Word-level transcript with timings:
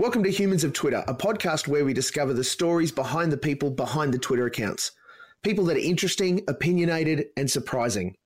Welcome 0.00 0.22
to 0.22 0.30
Humans 0.30 0.64
of 0.64 0.72
Twitter, 0.72 1.04
a 1.06 1.14
podcast 1.14 1.68
where 1.68 1.84
we 1.84 1.92
discover 1.92 2.32
the 2.32 2.42
stories 2.42 2.90
behind 2.90 3.30
the 3.30 3.36
people 3.36 3.70
behind 3.70 4.14
the 4.14 4.18
Twitter 4.18 4.46
accounts. 4.46 4.92
People 5.42 5.66
that 5.66 5.76
are 5.76 5.80
interesting, 5.80 6.42
opinionated, 6.48 7.26
and 7.36 7.50
surprising. 7.50 8.16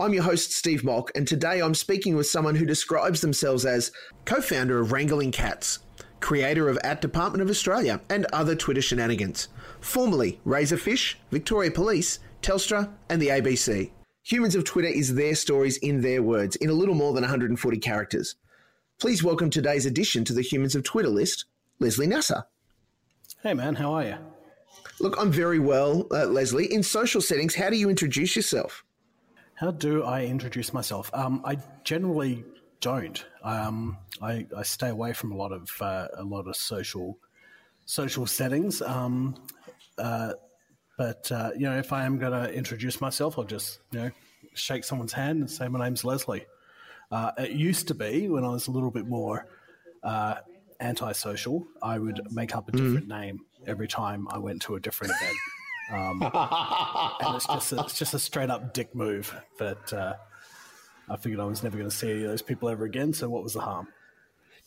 I'm 0.00 0.12
your 0.12 0.24
host, 0.24 0.52
Steve 0.52 0.82
Mock, 0.82 1.12
and 1.14 1.24
today 1.24 1.62
I'm 1.62 1.76
speaking 1.76 2.16
with 2.16 2.26
someone 2.26 2.56
who 2.56 2.66
describes 2.66 3.20
themselves 3.20 3.64
as 3.64 3.92
co 4.24 4.40
founder 4.40 4.80
of 4.80 4.90
Wrangling 4.90 5.30
Cats, 5.30 5.78
creator 6.18 6.68
of 6.68 6.76
at 6.82 7.00
Department 7.00 7.40
of 7.40 7.50
Australia, 7.50 8.00
and 8.10 8.26
other 8.32 8.56
Twitter 8.56 8.82
shenanigans, 8.82 9.46
formerly 9.80 10.40
Razorfish, 10.44 11.14
Victoria 11.30 11.70
Police, 11.70 12.18
Telstra, 12.42 12.90
and 13.08 13.22
the 13.22 13.28
ABC. 13.28 13.92
Humans 14.24 14.56
of 14.56 14.64
Twitter 14.64 14.88
is 14.88 15.14
their 15.14 15.36
stories 15.36 15.76
in 15.76 16.00
their 16.00 16.20
words, 16.20 16.56
in 16.56 16.68
a 16.68 16.74
little 16.74 16.96
more 16.96 17.12
than 17.12 17.22
140 17.22 17.78
characters. 17.78 18.34
Please 18.98 19.22
welcome 19.22 19.50
today's 19.50 19.84
addition 19.84 20.24
to 20.24 20.32
the 20.32 20.40
Humans 20.40 20.74
of 20.74 20.82
Twitter 20.82 21.10
list, 21.10 21.44
Leslie 21.80 22.06
Nasser. 22.06 22.44
Hey, 23.42 23.52
man, 23.52 23.74
how 23.74 23.92
are 23.92 24.04
you? 24.04 24.16
Look, 25.00 25.16
I'm 25.20 25.30
very 25.30 25.58
well, 25.58 26.06
uh, 26.10 26.24
Leslie. 26.24 26.72
In 26.72 26.82
social 26.82 27.20
settings, 27.20 27.54
how 27.54 27.68
do 27.68 27.76
you 27.76 27.90
introduce 27.90 28.34
yourself? 28.34 28.82
How 29.54 29.70
do 29.70 30.02
I 30.02 30.24
introduce 30.24 30.72
myself? 30.72 31.10
Um, 31.12 31.42
I 31.44 31.58
generally 31.84 32.42
don't. 32.80 33.22
Um, 33.42 33.98
I, 34.22 34.46
I, 34.56 34.62
stay 34.62 34.88
away 34.88 35.12
from 35.12 35.30
a 35.30 35.36
lot 35.36 35.52
of 35.52 35.70
uh, 35.78 36.08
a 36.16 36.24
lot 36.24 36.46
of 36.46 36.56
social 36.56 37.18
social 37.84 38.24
settings. 38.24 38.80
Um, 38.80 39.34
uh, 39.98 40.32
but 40.96 41.30
uh, 41.30 41.50
you 41.54 41.68
know, 41.68 41.76
if 41.76 41.92
I 41.92 42.06
am 42.06 42.16
going 42.18 42.32
to 42.32 42.50
introduce 42.50 43.02
myself, 43.02 43.38
I'll 43.38 43.44
just 43.44 43.80
you 43.90 44.00
know 44.00 44.10
shake 44.54 44.84
someone's 44.84 45.12
hand 45.12 45.40
and 45.40 45.50
say 45.50 45.68
my 45.68 45.84
name's 45.84 46.02
Leslie. 46.02 46.46
Uh, 47.10 47.32
it 47.38 47.52
used 47.52 47.88
to 47.88 47.94
be 47.94 48.28
when 48.28 48.44
I 48.44 48.48
was 48.48 48.68
a 48.68 48.70
little 48.70 48.90
bit 48.90 49.06
more 49.06 49.46
uh, 50.02 50.36
antisocial, 50.80 51.66
I 51.82 51.98
would 51.98 52.20
make 52.30 52.56
up 52.56 52.68
a 52.68 52.72
mm. 52.72 52.76
different 52.76 53.06
mm. 53.06 53.20
name 53.20 53.40
every 53.66 53.88
time 53.88 54.28
I 54.30 54.38
went 54.38 54.62
to 54.62 54.76
a 54.76 54.80
different 54.80 55.12
event. 55.20 55.36
Um, 55.92 56.22
and 57.20 57.36
it's 57.36 57.46
just 57.46 57.72
a, 57.72 57.80
it's 57.80 57.98
just 57.98 58.14
a 58.14 58.18
straight 58.18 58.50
up 58.50 58.74
dick 58.74 58.94
move. 58.94 59.34
But 59.58 59.92
uh, 59.92 60.14
I 61.08 61.16
figured 61.16 61.40
I 61.40 61.44
was 61.44 61.62
never 61.62 61.76
going 61.76 61.90
to 61.90 61.96
see 61.96 62.24
those 62.24 62.42
people 62.42 62.68
ever 62.68 62.84
again. 62.84 63.12
So 63.12 63.28
what 63.28 63.42
was 63.42 63.54
the 63.54 63.60
harm? 63.60 63.88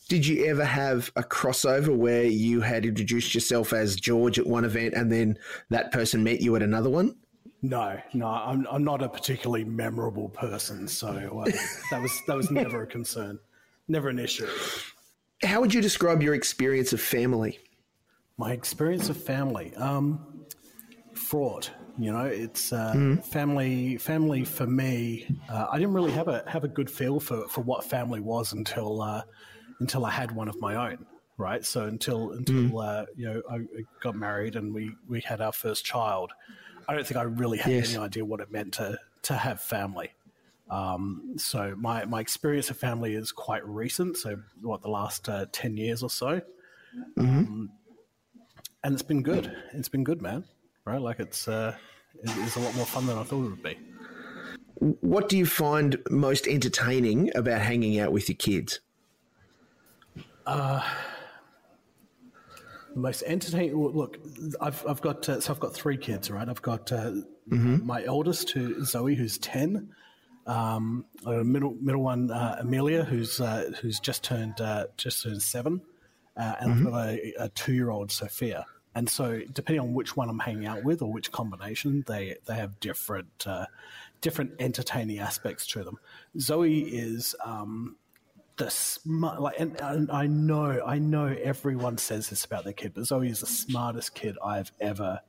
Did 0.07 0.25
you 0.25 0.45
ever 0.45 0.65
have 0.65 1.11
a 1.15 1.21
crossover 1.21 1.95
where 1.95 2.23
you 2.23 2.61
had 2.61 2.85
introduced 2.85 3.35
yourself 3.35 3.73
as 3.73 3.95
George 3.95 4.39
at 4.39 4.47
one 4.47 4.65
event 4.65 4.95
and 4.95 5.11
then 5.11 5.37
that 5.69 5.91
person 5.91 6.23
met 6.23 6.41
you 6.41 6.55
at 6.55 6.63
another 6.63 6.89
one? 6.89 7.15
No, 7.61 7.99
no, 8.13 8.27
I'm 8.27 8.65
I'm 8.71 8.83
not 8.83 9.02
a 9.03 9.09
particularly 9.09 9.65
memorable 9.65 10.29
person, 10.29 10.88
so 10.88 11.43
uh, 11.45 11.52
that 11.91 12.02
was 12.02 12.21
that 12.27 12.38
was 12.38 12.49
never 12.49 12.83
a 12.83 12.88
concern, 12.88 13.38
never 13.88 14.07
an 14.07 14.17
issue. 14.17 14.47
How 15.43 15.59
would 15.59 15.73
you 15.73 15.81
describe 15.81 16.21
your 16.21 16.35
experience 16.35 16.93
of 16.93 17.02
family? 17.02 17.59
My 18.37 18.53
experience 18.53 19.09
of 19.09 19.21
family, 19.21 19.75
um, 19.75 20.45
fraught. 21.13 21.71
You 21.97 22.13
know, 22.13 22.25
it's 22.25 22.71
uh, 22.71 22.93
mm. 22.95 23.25
family. 23.25 23.97
Family 23.97 24.45
for 24.45 24.65
me, 24.65 25.27
uh, 25.49 25.67
I 25.69 25.77
didn't 25.77 25.93
really 25.93 26.11
have 26.11 26.30
a 26.30 26.45
have 26.47 26.63
a 26.63 26.69
good 26.69 26.89
feel 26.89 27.19
for, 27.19 27.45
for 27.49 27.59
what 27.59 27.83
family 27.83 28.21
was 28.21 28.53
until 28.53 29.02
uh, 29.02 29.23
until 29.81 30.05
I 30.05 30.11
had 30.11 30.31
one 30.31 30.47
of 30.47 30.59
my 30.61 30.75
own. 30.91 31.05
Right, 31.37 31.65
so 31.65 31.85
until 31.85 32.31
until 32.31 32.55
mm. 32.55 33.05
you 33.17 33.25
know 33.25 33.41
I 33.52 33.59
got 34.02 34.15
married 34.15 34.55
and 34.55 34.73
we 34.73 34.91
we 35.09 35.19
had 35.19 35.41
our 35.41 35.52
first 35.52 35.83
child 35.83 36.31
I 36.89 36.95
don't 36.95 37.05
think 37.05 37.17
I 37.19 37.21
really 37.21 37.59
had 37.59 37.71
yes. 37.71 37.93
any 37.93 38.03
idea 38.03 38.25
what 38.25 38.39
it 38.39 38.51
meant 38.51 38.73
to 38.73 38.97
to 39.21 39.35
have 39.35 39.61
family. 39.61 40.09
Um, 40.71 41.35
so 41.37 41.75
my 41.77 42.03
my 42.05 42.19
experience 42.19 42.71
of 42.71 42.77
family 42.77 43.13
is 43.13 43.31
quite 43.31 43.63
recent. 43.63 44.17
So 44.17 44.39
what 44.63 44.81
the 44.81 44.89
last 44.89 45.29
uh, 45.29 45.45
ten 45.51 45.77
years 45.77 46.01
or 46.01 46.09
so, 46.09 46.41
mm-hmm. 47.15 47.21
um, 47.21 47.69
and 48.83 48.93
it's 48.93 49.03
been 49.03 49.21
good. 49.21 49.55
It's 49.73 49.87
been 49.87 50.03
good, 50.03 50.19
man. 50.19 50.45
Right? 50.83 50.99
Like 50.99 51.19
it's 51.19 51.47
uh, 51.47 51.75
it's 52.23 52.55
a 52.55 52.59
lot 52.59 52.75
more 52.75 52.87
fun 52.87 53.05
than 53.05 53.19
I 53.19 53.23
thought 53.23 53.45
it 53.45 53.49
would 53.49 53.63
be. 53.63 53.77
What 54.80 55.30
do 55.30 55.37
you 55.37 55.45
find 55.45 55.95
most 56.09 56.47
entertaining 56.47 57.30
about 57.35 57.61
hanging 57.61 57.99
out 57.99 58.11
with 58.11 58.30
your 58.30 58.37
kids? 58.37 58.80
Uh, 60.47 60.81
most 62.95 63.23
entertaining. 63.23 63.76
Look, 63.76 64.17
I've 64.61 64.86
I've 64.88 65.02
got 65.02 65.27
uh, 65.27 65.42
so 65.42 65.54
I've 65.54 65.60
got 65.60 65.73
three 65.73 65.98
kids, 65.98 66.30
right? 66.30 66.48
I've 66.48 66.61
got 66.61 66.92
uh, 66.92 67.11
mm-hmm. 67.50 67.86
my 67.86 68.04
eldest, 68.04 68.52
who 68.52 68.83
Zoe, 68.83 69.16
who's 69.16 69.38
ten. 69.38 69.89
Um, 70.48 71.05
a 71.26 71.44
middle 71.44 71.76
middle 71.80 72.02
one, 72.02 72.32
uh, 72.32 72.58
Amelia, 72.60 73.04
who's 73.04 73.39
uh, 73.39 73.72
who's 73.82 74.00
just 74.00 74.23
turned 74.23 74.60
uh, 74.61 74.88
just 74.98 75.23
turned 75.23 75.42
seven, 75.42 75.82
uh, 76.38 76.55
and 76.60 76.72
mm-hmm. 76.73 76.88
I've 76.88 76.94
got 76.94 77.10
a, 77.10 77.33
a 77.39 77.50
two 77.50 77.73
year 77.73 77.89
old 77.89 78.11
Sophia. 78.11 78.66
And 78.95 79.08
so, 79.08 79.39
depending 79.54 79.82
on 79.82 79.94
which 79.94 80.17
one 80.17 80.30
I'm 80.30 80.39
hanging 80.39 80.66
out 80.66 80.83
with 80.83 81.04
or 81.04 81.11
which 81.11 81.32
combination, 81.32 82.04
they 82.08 82.38
they 82.45 82.56
have 82.56 82.80
different 82.80 83.45
different 84.21 84.52
entertaining 84.60 85.20
aspects 85.20 85.66
to 85.67 85.83
them. 85.83 85.98
Zoe 86.39 86.80
is 86.80 87.36
um, 87.44 87.95
the 88.59 88.70
smart 88.70 89.42
like 89.42 89.59
and, 89.59 89.80
and, 89.81 90.11
I 90.11 90.27
know 90.27 90.81
I 90.86 90.99
know 90.99 91.27
everyone 91.27 91.97
says 91.97 92.30
this 92.30 92.45
about 92.45 92.65
their 92.65 92.73
kid, 92.73 92.93
but 92.93 93.05
Zoe 93.05 93.30
is 93.30 93.39
the 93.39 93.47
smartest 93.47 94.14
kid 94.14 94.37
I've 94.43 94.71
ever 94.81 95.21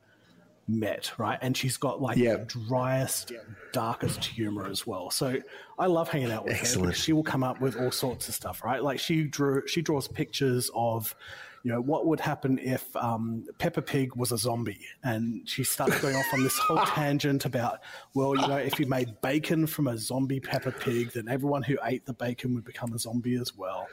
met, 0.67 1.17
right? 1.17 1.39
And 1.41 1.55
she's 1.55 1.77
got 1.77 2.01
like 2.01 2.17
yeah. 2.17 2.35
the 2.35 2.45
driest, 2.45 3.31
darkest 3.71 4.25
humor 4.25 4.67
as 4.67 4.85
well. 4.85 5.09
So 5.09 5.37
I 5.79 5.87
love 5.87 6.09
hanging 6.09 6.31
out 6.31 6.43
with 6.45 6.55
Excellent. 6.55 6.89
her. 6.89 6.93
She 6.93 7.13
will 7.13 7.23
come 7.23 7.43
up 7.43 7.61
with 7.61 7.77
all 7.77 7.89
sorts 7.89 8.27
of 8.27 8.35
stuff, 8.35 8.63
right? 8.63 8.83
Like 8.83 8.99
she 8.99 9.23
drew 9.23 9.65
she 9.65 9.81
draws 9.81 10.09
pictures 10.09 10.69
of 10.75 11.15
you 11.63 11.71
know, 11.71 11.81
what 11.81 12.07
would 12.07 12.19
happen 12.19 12.57
if 12.59 12.95
um, 12.95 13.45
Peppa 13.59 13.81
Pig 13.81 14.15
was 14.15 14.31
a 14.31 14.37
zombie? 14.37 14.79
And 15.03 15.47
she 15.47 15.63
starts 15.63 15.99
going 16.01 16.15
off 16.15 16.25
on 16.33 16.43
this 16.43 16.57
whole 16.57 16.77
tangent 16.85 17.45
about, 17.45 17.79
well, 18.15 18.35
you 18.35 18.47
know, 18.47 18.57
if 18.57 18.79
you 18.79 18.87
made 18.87 19.19
bacon 19.21 19.67
from 19.67 19.87
a 19.87 19.97
zombie 19.97 20.39
Peppa 20.39 20.71
Pig, 20.71 21.11
then 21.11 21.27
everyone 21.29 21.61
who 21.63 21.77
ate 21.83 22.05
the 22.05 22.13
bacon 22.13 22.55
would 22.55 22.65
become 22.65 22.93
a 22.93 22.99
zombie 22.99 23.35
as 23.35 23.55
well. 23.55 23.87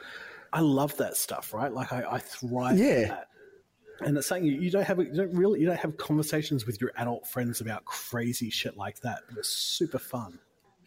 I 0.53 0.61
love 0.61 0.97
that 0.97 1.17
stuff, 1.17 1.53
right? 1.53 1.73
Like 1.73 1.93
I, 1.93 2.05
I 2.11 2.19
thrive 2.19 2.79
yeah. 2.79 3.09
that. 3.09 3.29
And 4.01 4.17
it's 4.17 4.29
saying 4.29 4.45
you 4.45 4.71
don't 4.71 4.85
have 4.85 4.99
you 4.99 5.13
don't 5.13 5.35
really 5.35 5.59
you 5.59 5.67
don't 5.67 5.79
have 5.79 5.97
conversations 5.97 6.65
with 6.65 6.81
your 6.81 6.93
adult 6.97 7.27
friends 7.27 7.61
about 7.61 7.85
crazy 7.85 8.49
shit 8.49 8.77
like 8.77 9.01
that, 9.01 9.23
but 9.29 9.39
it's 9.39 9.49
super 9.49 9.99
fun. 9.99 10.39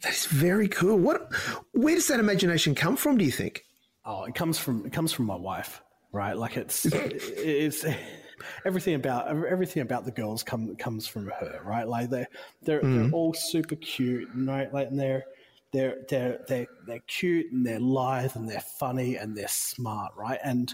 That's 0.02 0.28
very 0.28 0.70
cool. 0.70 0.96
What 0.98 1.30
where 1.74 1.94
does 1.94 2.08
that 2.08 2.22
imagination 2.22 2.74
come 2.74 2.96
from, 2.96 3.18
do 3.18 3.26
you 3.26 3.32
think? 3.32 3.66
Oh, 4.06 4.24
it 4.24 4.34
comes 4.34 4.58
from 4.58 4.86
it 4.86 4.94
comes 4.94 5.12
from 5.12 5.26
my 5.26 5.36
wife 5.36 5.84
right? 6.12 6.38
Like 6.38 6.58
it's 6.58 6.86
it's 6.92 7.86
everything 8.66 8.96
about 8.96 9.28
everything 9.28 9.82
about 9.82 10.06
the 10.06 10.12
girls 10.12 10.44
come 10.44 10.76
comes 10.76 11.08
from 11.08 11.28
her, 11.28 11.62
right? 11.64 11.88
Like 11.88 12.10
they 12.10 12.26
they're 12.62 12.82
mm. 12.82 13.04
they're 13.04 13.12
all 13.12 13.34
super 13.34 13.76
cute, 13.76 14.30
right? 14.36 14.74
Like 14.74 14.90
and 14.90 15.00
they're 15.00 15.26
they're 15.72 15.98
they're 16.10 16.40
they're 16.48 16.68
they're 16.86 17.00
cute 17.08 17.52
and 17.52 17.66
they're 17.66 17.80
lithe 17.80 18.36
and 18.36 18.48
they're 18.48 18.64
funny 18.80 19.16
and 19.16 19.36
they're 19.36 19.48
smart, 19.48 20.14
right? 20.16 20.40
And 20.44 20.74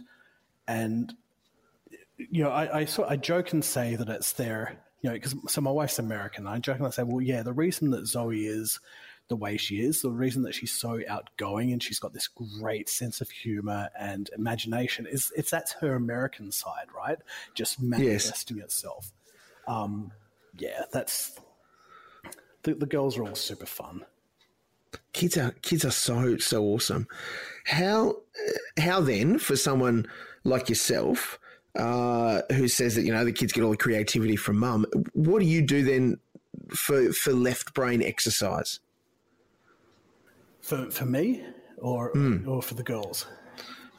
and 0.68 1.14
you 2.18 2.44
know, 2.44 2.50
I 2.50 2.80
I, 2.80 2.86
sort, 2.86 3.10
I 3.10 3.16
joke 3.16 3.54
and 3.54 3.64
say 3.64 3.96
that 3.96 4.10
it's 4.10 4.34
their 4.34 4.78
you 5.02 5.10
know 5.10 5.14
because 5.14 5.36
so 5.48 5.62
my 5.62 5.72
wife's 5.72 6.00
American. 6.00 6.48
I 6.48 6.60
joke 6.60 6.78
and 6.78 6.88
I 6.88 6.90
say, 6.90 7.04
well, 7.04 7.22
yeah, 7.22 7.44
the 7.44 7.54
reason 7.54 7.92
that 7.92 8.08
Zoe 8.08 8.46
is 8.48 8.80
the 9.28 9.36
way 9.36 9.58
she 9.58 9.82
is, 9.82 10.02
the 10.02 10.12
reason 10.12 10.44
that 10.44 10.56
she's 10.56 10.72
so 10.72 11.02
outgoing 11.08 11.72
and 11.72 11.84
she's 11.84 12.00
got 12.00 12.14
this 12.14 12.28
great 12.28 12.88
sense 12.90 13.20
of 13.22 13.30
humor 13.30 13.90
and 14.00 14.30
imagination 14.38 15.06
is 15.06 15.32
it's 15.36 15.52
that's 15.52 15.74
her 15.74 15.96
American 15.96 16.52
side, 16.52 16.88
right? 16.96 17.18
Just 17.54 17.82
manifesting 17.82 18.58
yes. 18.58 18.66
itself. 18.66 19.12
Um, 19.68 20.12
yeah, 20.58 20.84
that's 20.94 21.40
the, 22.64 22.76
the 22.76 22.86
girls 22.86 23.18
are 23.18 23.24
all 23.24 23.36
super 23.36 23.66
fun. 23.66 24.06
Kids 25.14 25.38
are 25.38 25.52
kids 25.62 25.84
are 25.84 25.92
so 25.92 26.38
so 26.38 26.64
awesome. 26.64 27.08
How 27.66 28.18
how 28.80 29.02
then 29.02 29.40
for 29.40 29.56
someone 29.58 30.08
like 30.44 30.70
yourself 30.70 31.40
uh, 31.76 32.42
who 32.54 32.68
says 32.68 32.96
that 32.96 33.04
you 33.04 33.12
know 33.12 33.26
the 33.26 33.34
kids 33.34 33.52
get 33.52 33.64
all 33.64 33.72
the 33.72 33.78
creativity 33.78 34.38
from 34.38 34.58
mum? 34.58 34.86
What 35.14 35.40
do 35.40 35.46
you 35.46 35.62
do 35.62 35.84
then 35.84 36.20
for 36.70 37.12
for 37.12 37.34
left 37.34 37.74
brain 37.74 38.02
exercise? 38.02 38.80
For 40.68 40.92
for 40.92 41.06
me 41.06 41.46
or 41.78 42.12
mm. 42.12 42.46
or 42.46 42.62
for 42.62 42.74
the 42.74 42.84
girls? 42.84 43.26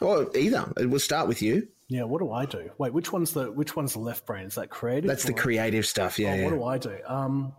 Or 0.01 0.31
either. 0.37 0.71
We'll 0.77 1.01
start 1.01 1.27
with 1.27 1.41
you. 1.41 1.67
Yeah, 1.89 2.03
what 2.03 2.19
do 2.19 2.31
I 2.31 2.45
do? 2.45 2.71
Wait, 2.77 2.93
which 2.93 3.11
one's 3.11 3.33
the 3.33 3.51
which 3.51 3.75
one's 3.75 3.95
the 3.95 4.01
left 4.01 4.27
brain? 4.27 4.45
Is 4.45 4.57
that 4.57 4.69
creative? 4.69 5.09
That's 5.09 5.25
the 5.25 5.33
creative 5.33 5.87
stuff. 5.87 6.19
Yeah. 6.19 6.33
Oh, 6.33 6.35
yeah. 6.35 6.45
What 6.45 6.51
do 6.51 6.65
I 6.65 6.79
do? 6.79 6.99
Um, 7.07 7.55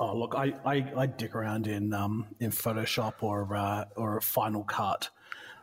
oh, 0.00 0.16
look, 0.16 0.34
I, 0.36 0.52
I, 0.64 0.92
I 0.96 1.06
dick 1.06 1.36
around 1.36 1.68
in 1.68 1.94
um, 1.94 2.26
in 2.40 2.50
Photoshop 2.50 3.14
or 3.20 3.54
uh, 3.54 3.84
or 3.94 4.20
Final 4.20 4.64
Cut, 4.64 5.10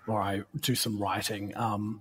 or 0.07 0.21
I 0.21 0.43
do 0.61 0.75
some 0.75 0.97
writing. 0.97 1.51
Um, 1.57 1.99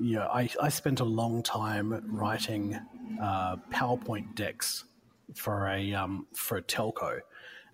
yeah, 0.00 0.26
I, 0.28 0.48
I 0.62 0.70
spent 0.70 1.00
a 1.00 1.04
long 1.04 1.42
time 1.42 2.02
writing 2.10 2.80
uh, 3.20 3.56
PowerPoint 3.70 4.34
decks 4.34 4.84
for 5.34 5.68
a 5.68 5.92
um, 5.92 6.26
for 6.32 6.56
a 6.56 6.62
telco. 6.62 7.20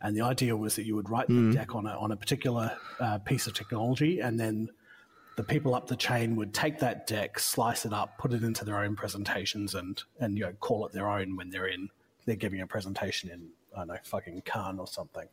And 0.03 0.17
the 0.17 0.23
idea 0.23 0.57
was 0.57 0.77
that 0.77 0.87
you 0.87 0.95
would 0.97 1.11
write 1.11 1.29
mm. 1.29 1.53
the 1.53 1.59
deck 1.59 1.75
on 1.75 1.87
a, 1.87 1.91
on 1.91 2.13
a 2.13 2.17
particular 2.17 2.77
uh, 3.01 3.19
piece 3.19 3.47
of 3.47 3.55
technology, 3.55 4.21
and 4.21 4.41
then 4.41 4.71
the 5.37 5.45
people 5.45 5.75
up 5.75 5.87
the 5.87 5.97
chain 5.97 6.37
would 6.37 6.55
take 6.55 6.79
that 6.79 7.07
deck, 7.07 7.39
slice 7.39 7.85
it 7.85 7.93
up, 7.93 8.19
put 8.19 8.33
it 8.33 8.43
into 8.43 8.65
their 8.65 8.79
own 8.79 8.97
presentations, 8.97 9.75
and 9.75 10.03
and 10.19 10.39
you 10.39 10.45
know 10.45 10.53
call 10.61 10.87
it 10.87 10.93
their 10.93 11.09
own 11.09 11.37
when 11.37 11.51
they're 11.51 11.67
in 11.67 11.89
they're 12.27 12.37
giving 12.37 12.61
a 12.61 12.67
presentation 12.67 13.31
in 13.31 13.49
I 13.75 13.81
don't 13.81 13.89
know 13.89 13.97
fucking 14.03 14.43
Cannes 14.43 14.79
or 14.79 14.87
something. 14.87 15.29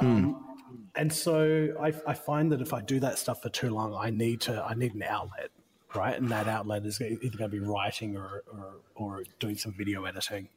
Mm. 0.00 0.06
Um, 0.06 0.46
and 0.94 1.12
so 1.12 1.74
I, 1.80 1.92
I 2.06 2.14
find 2.14 2.50
that 2.52 2.60
if 2.60 2.72
I 2.72 2.80
do 2.80 3.00
that 3.00 3.18
stuff 3.18 3.42
for 3.42 3.48
too 3.48 3.70
long, 3.70 3.94
I 3.94 4.10
need 4.10 4.40
to 4.42 4.62
I 4.62 4.74
need 4.74 4.94
an 4.94 5.02
outlet, 5.02 5.50
right? 5.94 6.16
And 6.16 6.28
that 6.30 6.48
outlet 6.48 6.84
is 6.84 7.00
either 7.00 7.38
going 7.38 7.50
to 7.50 7.56
be 7.56 7.60
writing 7.60 8.16
or 8.16 8.42
or, 8.52 8.74
or 8.94 9.24
doing 9.38 9.56
some 9.56 9.72
video 9.72 10.04
editing. 10.04 10.48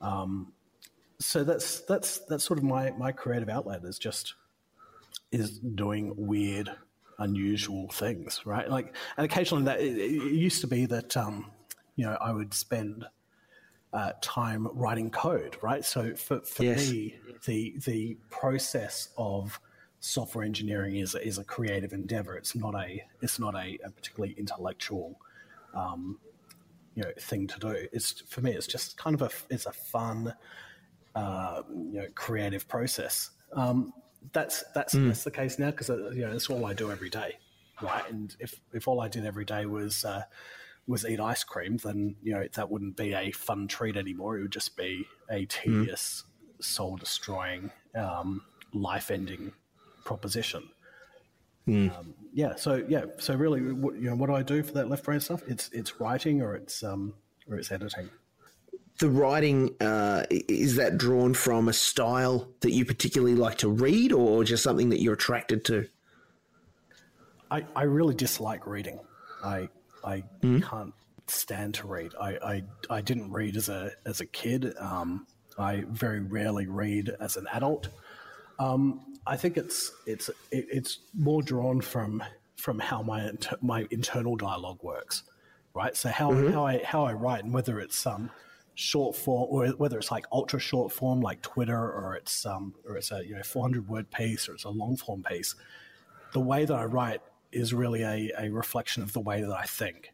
Um, 0.00 0.52
so 1.18 1.44
that's 1.44 1.80
that's 1.80 2.18
that's 2.28 2.44
sort 2.44 2.58
of 2.58 2.64
my 2.64 2.90
my 2.92 3.12
creative 3.12 3.48
outlet 3.48 3.84
is 3.84 3.98
just 3.98 4.34
is 5.32 5.58
doing 5.58 6.14
weird 6.16 6.70
unusual 7.18 7.88
things, 7.88 8.42
right? 8.44 8.68
Like, 8.68 8.94
and 9.16 9.24
occasionally 9.24 9.64
that 9.64 9.80
it, 9.80 9.96
it 9.96 10.32
used 10.32 10.60
to 10.60 10.66
be 10.66 10.86
that 10.86 11.16
um, 11.16 11.50
you 11.96 12.04
know 12.04 12.16
I 12.20 12.32
would 12.32 12.52
spend 12.54 13.06
uh, 13.92 14.12
time 14.20 14.68
writing 14.72 15.10
code, 15.10 15.56
right? 15.62 15.84
So 15.84 16.14
for, 16.14 16.40
for 16.40 16.64
yes. 16.64 16.90
me, 16.90 17.16
the 17.46 17.74
the 17.84 18.16
process 18.30 19.08
of 19.16 19.58
software 20.00 20.44
engineering 20.44 20.96
is 20.96 21.14
is 21.14 21.38
a 21.38 21.44
creative 21.44 21.92
endeavor. 21.92 22.36
It's 22.36 22.54
not 22.54 22.74
a 22.74 23.02
it's 23.22 23.38
not 23.38 23.54
a, 23.54 23.78
a 23.84 23.90
particularly 23.90 24.34
intellectual 24.36 25.18
um, 25.74 26.18
you 26.94 27.02
know 27.02 27.10
thing 27.18 27.46
to 27.46 27.58
do. 27.58 27.88
It's 27.92 28.20
for 28.22 28.40
me, 28.40 28.52
it's 28.52 28.66
just 28.66 28.96
kind 28.96 29.14
of 29.14 29.22
a 29.22 29.30
it's 29.52 29.66
a 29.66 29.72
fun 29.72 30.34
uh, 31.16 31.62
you 31.68 32.00
know 32.00 32.06
creative 32.14 32.68
process. 32.68 33.30
Um, 33.54 33.92
that's 34.32 34.64
that's 34.74 34.94
mm. 34.94 35.08
that's 35.08 35.24
the 35.24 35.30
case 35.30 35.58
now 35.58 35.70
because 35.70 35.90
uh, 35.90 36.10
you 36.10 36.22
know 36.22 36.32
that's 36.32 36.48
all 36.50 36.66
I 36.66 36.74
do 36.74 36.92
every 36.92 37.10
day, 37.10 37.38
right? 37.82 38.08
And 38.10 38.36
if 38.38 38.60
if 38.72 38.86
all 38.86 39.00
I 39.00 39.08
did 39.08 39.24
every 39.24 39.46
day 39.46 39.66
was 39.66 40.04
uh, 40.04 40.22
was 40.86 41.06
eat 41.06 41.18
ice 41.18 41.42
cream, 41.42 41.78
then 41.78 42.16
you 42.22 42.34
know 42.34 42.46
that 42.54 42.70
wouldn't 42.70 42.96
be 42.96 43.14
a 43.14 43.32
fun 43.32 43.66
treat 43.66 43.96
anymore. 43.96 44.38
It 44.38 44.42
would 44.42 44.52
just 44.52 44.76
be 44.76 45.06
a 45.30 45.40
hmm. 45.40 45.46
tedious, 45.48 46.24
mm. 46.58 46.64
soul 46.64 46.96
destroying, 46.96 47.70
um, 47.94 48.42
life 48.74 49.10
ending 49.10 49.52
proposition. 50.04 50.68
Mm. 51.66 51.98
Um, 51.98 52.14
yeah. 52.32 52.54
So 52.56 52.84
yeah. 52.88 53.06
So 53.18 53.34
really, 53.34 53.60
what, 53.72 53.94
you 53.96 54.10
know, 54.10 54.16
what 54.16 54.26
do 54.26 54.34
I 54.34 54.42
do 54.42 54.62
for 54.62 54.72
that 54.72 54.90
left 54.90 55.04
brain 55.04 55.20
stuff? 55.20 55.42
It's 55.48 55.70
it's 55.72 55.98
writing 55.98 56.42
or 56.42 56.54
it's 56.54 56.82
um, 56.82 57.14
or 57.48 57.56
it's 57.56 57.72
editing 57.72 58.10
the 58.98 59.08
writing 59.10 59.74
uh, 59.80 60.24
is 60.30 60.76
that 60.76 60.98
drawn 60.98 61.34
from 61.34 61.68
a 61.68 61.72
style 61.72 62.48
that 62.60 62.72
you 62.72 62.84
particularly 62.84 63.34
like 63.34 63.58
to 63.58 63.68
read 63.68 64.12
or 64.12 64.44
just 64.44 64.62
something 64.62 64.90
that 64.90 65.00
you're 65.00 65.14
attracted 65.14 65.64
to? 65.66 65.88
I, 67.50 67.64
I 67.74 67.82
really 67.82 68.14
dislike 68.14 68.66
reading. 68.66 69.00
I 69.44 69.68
i 70.04 70.22
mm. 70.42 70.62
can't 70.62 70.94
stand 71.26 71.74
to 71.74 71.86
read. 71.86 72.12
I, 72.20 72.30
I 72.36 72.62
i 72.90 73.00
didn't 73.00 73.32
read 73.32 73.56
as 73.56 73.68
a 73.68 73.92
as 74.04 74.20
a 74.20 74.26
kid. 74.26 74.74
Um, 74.78 75.26
i 75.58 75.84
very 75.88 76.20
rarely 76.20 76.66
read 76.66 77.14
as 77.20 77.36
an 77.36 77.46
adult. 77.52 77.88
Um, 78.58 79.18
i 79.26 79.36
think 79.36 79.56
it's 79.56 79.92
it's 80.06 80.28
it, 80.50 80.66
it's 80.70 80.98
more 81.14 81.42
drawn 81.42 81.80
from 81.80 82.22
from 82.56 82.78
how 82.78 83.02
my 83.02 83.32
my 83.60 83.86
internal 83.90 84.36
dialogue 84.36 84.82
works 84.82 85.24
right? 85.76 85.94
So 85.94 86.08
how 86.08 86.32
mm-hmm. 86.32 86.52
how 86.52 86.66
i 86.66 86.82
how 86.82 87.04
i 87.04 87.12
write 87.12 87.44
and 87.44 87.52
whether 87.52 87.78
it's 87.78 88.04
um 88.06 88.30
short 88.76 89.16
form, 89.16 89.48
or 89.50 89.66
whether 89.70 89.98
it's 89.98 90.10
like 90.10 90.26
ultra 90.30 90.60
short 90.60 90.92
form 90.92 91.20
like 91.20 91.42
Twitter, 91.42 91.76
or 91.76 92.14
it's 92.14 92.46
um, 92.46 92.74
or 92.86 92.96
it's 92.96 93.10
a 93.10 93.26
you 93.26 93.34
know 93.34 93.42
400 93.42 93.88
word 93.88 94.10
piece, 94.10 94.48
or 94.48 94.54
it's 94.54 94.64
a 94.64 94.70
long 94.70 94.96
form 94.96 95.24
piece. 95.24 95.56
The 96.32 96.40
way 96.40 96.64
that 96.64 96.74
I 96.74 96.84
write 96.84 97.22
is 97.50 97.72
really 97.72 98.02
a, 98.02 98.30
a 98.38 98.50
reflection 98.50 99.02
of 99.02 99.12
the 99.12 99.20
way 99.20 99.40
that 99.40 99.50
I 99.50 99.64
think, 99.64 100.12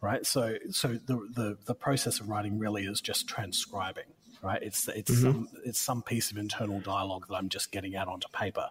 right? 0.00 0.24
So 0.24 0.56
so 0.70 0.88
the, 0.88 1.28
the 1.34 1.58
the 1.66 1.74
process 1.74 2.20
of 2.20 2.28
writing 2.28 2.58
really 2.58 2.84
is 2.84 3.00
just 3.00 3.28
transcribing, 3.28 4.04
right? 4.42 4.62
It's 4.62 4.88
it's 4.88 5.10
mm-hmm. 5.10 5.22
some 5.22 5.48
it's 5.64 5.80
some 5.80 6.02
piece 6.02 6.30
of 6.30 6.38
internal 6.38 6.80
dialogue 6.80 7.26
that 7.28 7.34
I'm 7.34 7.48
just 7.48 7.72
getting 7.72 7.96
out 7.96 8.08
onto 8.08 8.28
paper. 8.28 8.70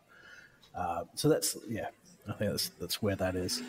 Uh, 0.73 1.03
so 1.15 1.27
that's 1.27 1.57
yeah, 1.67 1.87
I 2.29 2.33
think 2.33 2.51
that's 2.51 2.69
that's 2.79 3.01
where 3.01 3.17
that 3.17 3.35
is. 3.35 3.61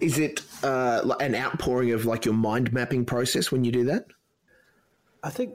Is 0.00 0.18
it 0.18 0.42
uh, 0.62 1.16
an 1.20 1.34
outpouring 1.34 1.92
of 1.92 2.04
like 2.04 2.26
your 2.26 2.34
mind 2.34 2.72
mapping 2.72 3.06
process 3.06 3.50
when 3.50 3.64
you 3.64 3.72
do 3.72 3.84
that? 3.84 4.04
I 5.22 5.30
think 5.30 5.54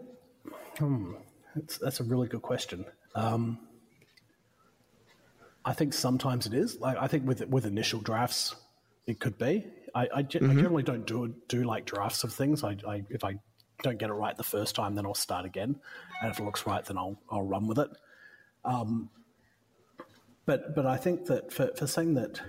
hmm, 0.77 1.13
that's, 1.55 1.77
that's 1.77 1.99
a 1.99 2.03
really 2.03 2.27
good 2.27 2.41
question. 2.41 2.85
Um, 3.15 3.59
I 5.65 5.73
think 5.73 5.93
sometimes 5.93 6.45
it 6.45 6.53
is. 6.53 6.79
Like 6.79 6.97
I 6.97 7.07
think 7.07 7.25
with 7.25 7.47
with 7.47 7.65
initial 7.65 8.01
drafts, 8.01 8.55
it 9.07 9.19
could 9.19 9.37
be. 9.37 9.65
I, 9.95 10.01
I, 10.01 10.05
mm-hmm. 10.23 10.49
I 10.49 10.53
generally 10.53 10.83
don't 10.83 11.05
do 11.05 11.33
do 11.47 11.63
like 11.63 11.85
drafts 11.85 12.23
of 12.23 12.33
things. 12.33 12.63
I, 12.63 12.77
I, 12.87 13.03
if 13.09 13.23
I 13.23 13.35
don't 13.81 13.97
get 13.97 14.09
it 14.09 14.13
right 14.13 14.35
the 14.35 14.43
first 14.43 14.75
time, 14.75 14.95
then 14.95 15.05
I'll 15.05 15.13
start 15.13 15.45
again, 15.45 15.79
and 16.21 16.31
if 16.31 16.39
it 16.39 16.43
looks 16.43 16.65
right, 16.65 16.83
then 16.83 16.97
I'll 16.97 17.17
I'll 17.29 17.43
run 17.43 17.67
with 17.67 17.79
it. 17.79 17.89
Um, 18.65 19.09
but 20.45 20.75
but 20.75 20.85
I 20.85 20.97
think 20.97 21.25
that 21.25 21.53
for, 21.53 21.71
for 21.77 21.87
saying 21.87 22.15
that 22.15 22.41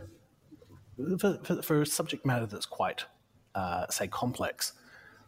for, 1.19 1.39
for, 1.43 1.63
for 1.63 1.83
a 1.83 1.87
subject 1.87 2.27
matter 2.27 2.47
that's 2.47 2.67
quite 2.67 3.05
uh, 3.55 3.87
say 3.89 4.09
complex, 4.09 4.73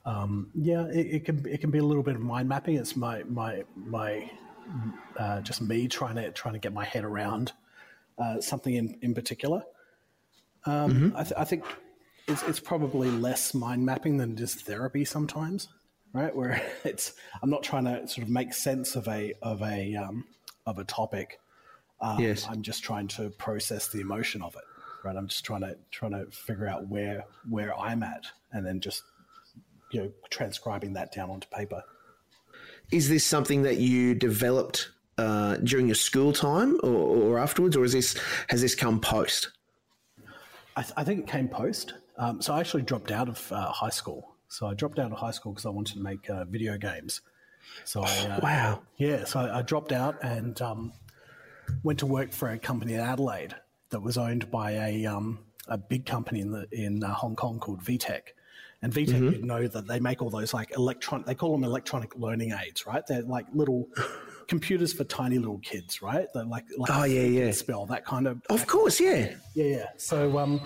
um, 0.06 0.50
yeah, 0.54 0.86
it, 0.86 1.06
it, 1.06 1.24
can 1.24 1.44
it 1.46 1.60
can 1.60 1.70
be 1.70 1.78
a 1.78 1.84
little 1.84 2.04
bit 2.04 2.14
of 2.14 2.22
mind 2.22 2.48
mapping. 2.48 2.76
It's 2.76 2.94
my 2.94 3.24
my 3.24 3.64
my 3.74 4.30
uh, 5.18 5.40
just 5.40 5.60
me 5.60 5.88
trying 5.88 6.14
to 6.14 6.30
trying 6.30 6.54
to 6.54 6.60
get 6.60 6.72
my 6.72 6.84
head 6.84 7.04
around 7.04 7.52
uh, 8.16 8.40
something 8.40 8.72
in 8.72 8.96
in 9.02 9.14
particular. 9.14 9.64
Um, 10.64 10.92
mm-hmm. 10.92 11.16
I, 11.16 11.22
th- 11.22 11.34
I, 11.36 11.44
think 11.44 11.64
it's, 12.26 12.42
it's 12.44 12.58
probably 12.58 13.08
less 13.08 13.54
mind 13.54 13.86
mapping 13.86 14.16
than 14.16 14.34
just 14.34 14.66
therapy 14.66 15.04
sometimes, 15.04 15.68
right? 16.12 16.34
Where 16.34 16.60
it's 16.84 17.14
I'm 17.42 17.50
not 17.50 17.64
trying 17.64 17.84
to 17.84 18.06
sort 18.06 18.26
of 18.26 18.30
make 18.30 18.54
sense 18.54 18.94
of 18.94 19.08
a 19.08 19.34
of 19.42 19.60
a 19.62 19.96
um, 19.96 20.24
of 20.66 20.78
a 20.78 20.84
topic. 20.84 21.40
Um, 22.00 22.20
yes. 22.20 22.46
I'm 22.48 22.62
just 22.62 22.84
trying 22.84 23.08
to 23.08 23.30
process 23.30 23.88
the 23.88 24.00
emotion 24.00 24.42
of 24.42 24.54
it, 24.54 24.64
right? 25.02 25.16
I'm 25.16 25.28
just 25.28 25.44
trying 25.44 25.62
to 25.62 25.76
trying 25.90 26.12
to 26.12 26.26
figure 26.30 26.68
out 26.68 26.86
where 26.88 27.24
where 27.48 27.76
I'm 27.76 28.04
at, 28.04 28.26
and 28.52 28.64
then 28.64 28.80
just 28.80 29.02
you 29.96 30.02
know 30.02 30.12
transcribing 30.28 30.92
that 30.92 31.12
down 31.12 31.30
onto 31.30 31.48
paper. 31.48 31.82
Is 32.92 33.08
this 33.08 33.24
something 33.24 33.62
that 33.62 33.78
you 33.78 34.14
developed 34.14 34.90
uh, 35.16 35.56
during 35.56 35.86
your 35.86 35.94
school 35.94 36.32
time 36.32 36.78
or, 36.82 36.90
or, 36.90 37.38
afterwards, 37.38 37.76
or 37.76 37.84
is 37.84 37.92
this 37.92 38.18
has 38.48 38.60
this 38.60 38.74
come 38.74 39.00
post? 39.00 39.50
I, 40.76 40.82
th- 40.82 40.92
I 40.98 41.04
think 41.04 41.20
it 41.20 41.26
came 41.26 41.48
post. 41.48 41.94
Um, 42.18 42.42
so 42.42 42.52
I 42.52 42.60
actually 42.60 42.82
dropped 42.82 43.10
out 43.10 43.28
of 43.28 43.50
uh, 43.50 43.70
high 43.70 43.90
school. 43.90 44.36
So 44.48 44.66
I 44.66 44.74
dropped 44.74 44.98
out 44.98 45.10
of 45.10 45.18
high 45.18 45.30
school 45.30 45.52
because 45.52 45.64
I 45.64 45.70
wanted 45.70 45.94
to 45.94 46.00
make 46.00 46.28
uh, 46.28 46.44
video 46.44 46.76
games. 46.76 47.22
So 47.84 48.02
I, 48.02 48.18
uh, 48.26 48.40
wow, 48.42 48.82
yeah. 48.98 49.24
So 49.24 49.40
I, 49.40 49.58
I 49.58 49.62
dropped 49.62 49.92
out 49.92 50.22
and 50.22 50.60
um, 50.60 50.92
went 51.82 51.98
to 52.00 52.06
work 52.06 52.32
for 52.32 52.50
a 52.50 52.58
company 52.58 52.94
in 52.94 53.00
Adelaide 53.00 53.56
that 53.88 54.00
was 54.00 54.18
owned 54.18 54.50
by 54.50 54.72
a 54.72 55.06
um, 55.06 55.38
a 55.66 55.78
big 55.78 56.04
company 56.04 56.40
in 56.40 56.50
the 56.50 56.68
in 56.70 57.02
uh, 57.02 57.14
Hong 57.14 57.34
Kong 57.34 57.58
called 57.58 57.82
VTech. 57.82 58.35
And 58.86 58.94
VTech, 58.94 59.14
mm-hmm. 59.14 59.30
you 59.30 59.42
know 59.42 59.66
that 59.66 59.88
they 59.88 59.98
make 59.98 60.22
all 60.22 60.30
those 60.30 60.54
like 60.54 60.70
electron, 60.76 61.24
they 61.26 61.34
call 61.34 61.50
them 61.50 61.64
electronic 61.64 62.14
learning 62.14 62.52
aids, 62.52 62.86
right? 62.86 63.04
They're 63.04 63.22
like 63.22 63.44
little 63.52 63.88
computers 64.46 64.92
for 64.92 65.02
tiny 65.02 65.38
little 65.38 65.58
kids, 65.58 66.00
right? 66.02 66.28
They're 66.32 66.44
like, 66.44 66.66
like 66.78 66.92
oh 66.94 67.02
yeah, 67.02 67.22
yeah, 67.22 67.50
spell 67.50 67.84
that 67.86 68.04
kind 68.04 68.28
of. 68.28 68.40
Of 68.48 68.68
course, 68.68 69.00
yeah, 69.00 69.34
yeah, 69.54 69.64
yeah. 69.64 69.86
So 69.96 70.38
um, 70.38 70.60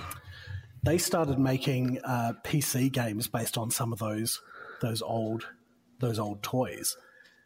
they 0.83 0.99
started 0.99 1.39
making 1.39 1.99
uh, 2.05 2.35
PC 2.45 2.93
games 2.93 3.27
based 3.27 3.57
on 3.57 3.71
some 3.71 3.91
of 3.91 3.99
those 4.01 4.43
those 4.83 5.01
old 5.01 5.47
those 5.99 6.19
old 6.19 6.43
toys. 6.43 6.99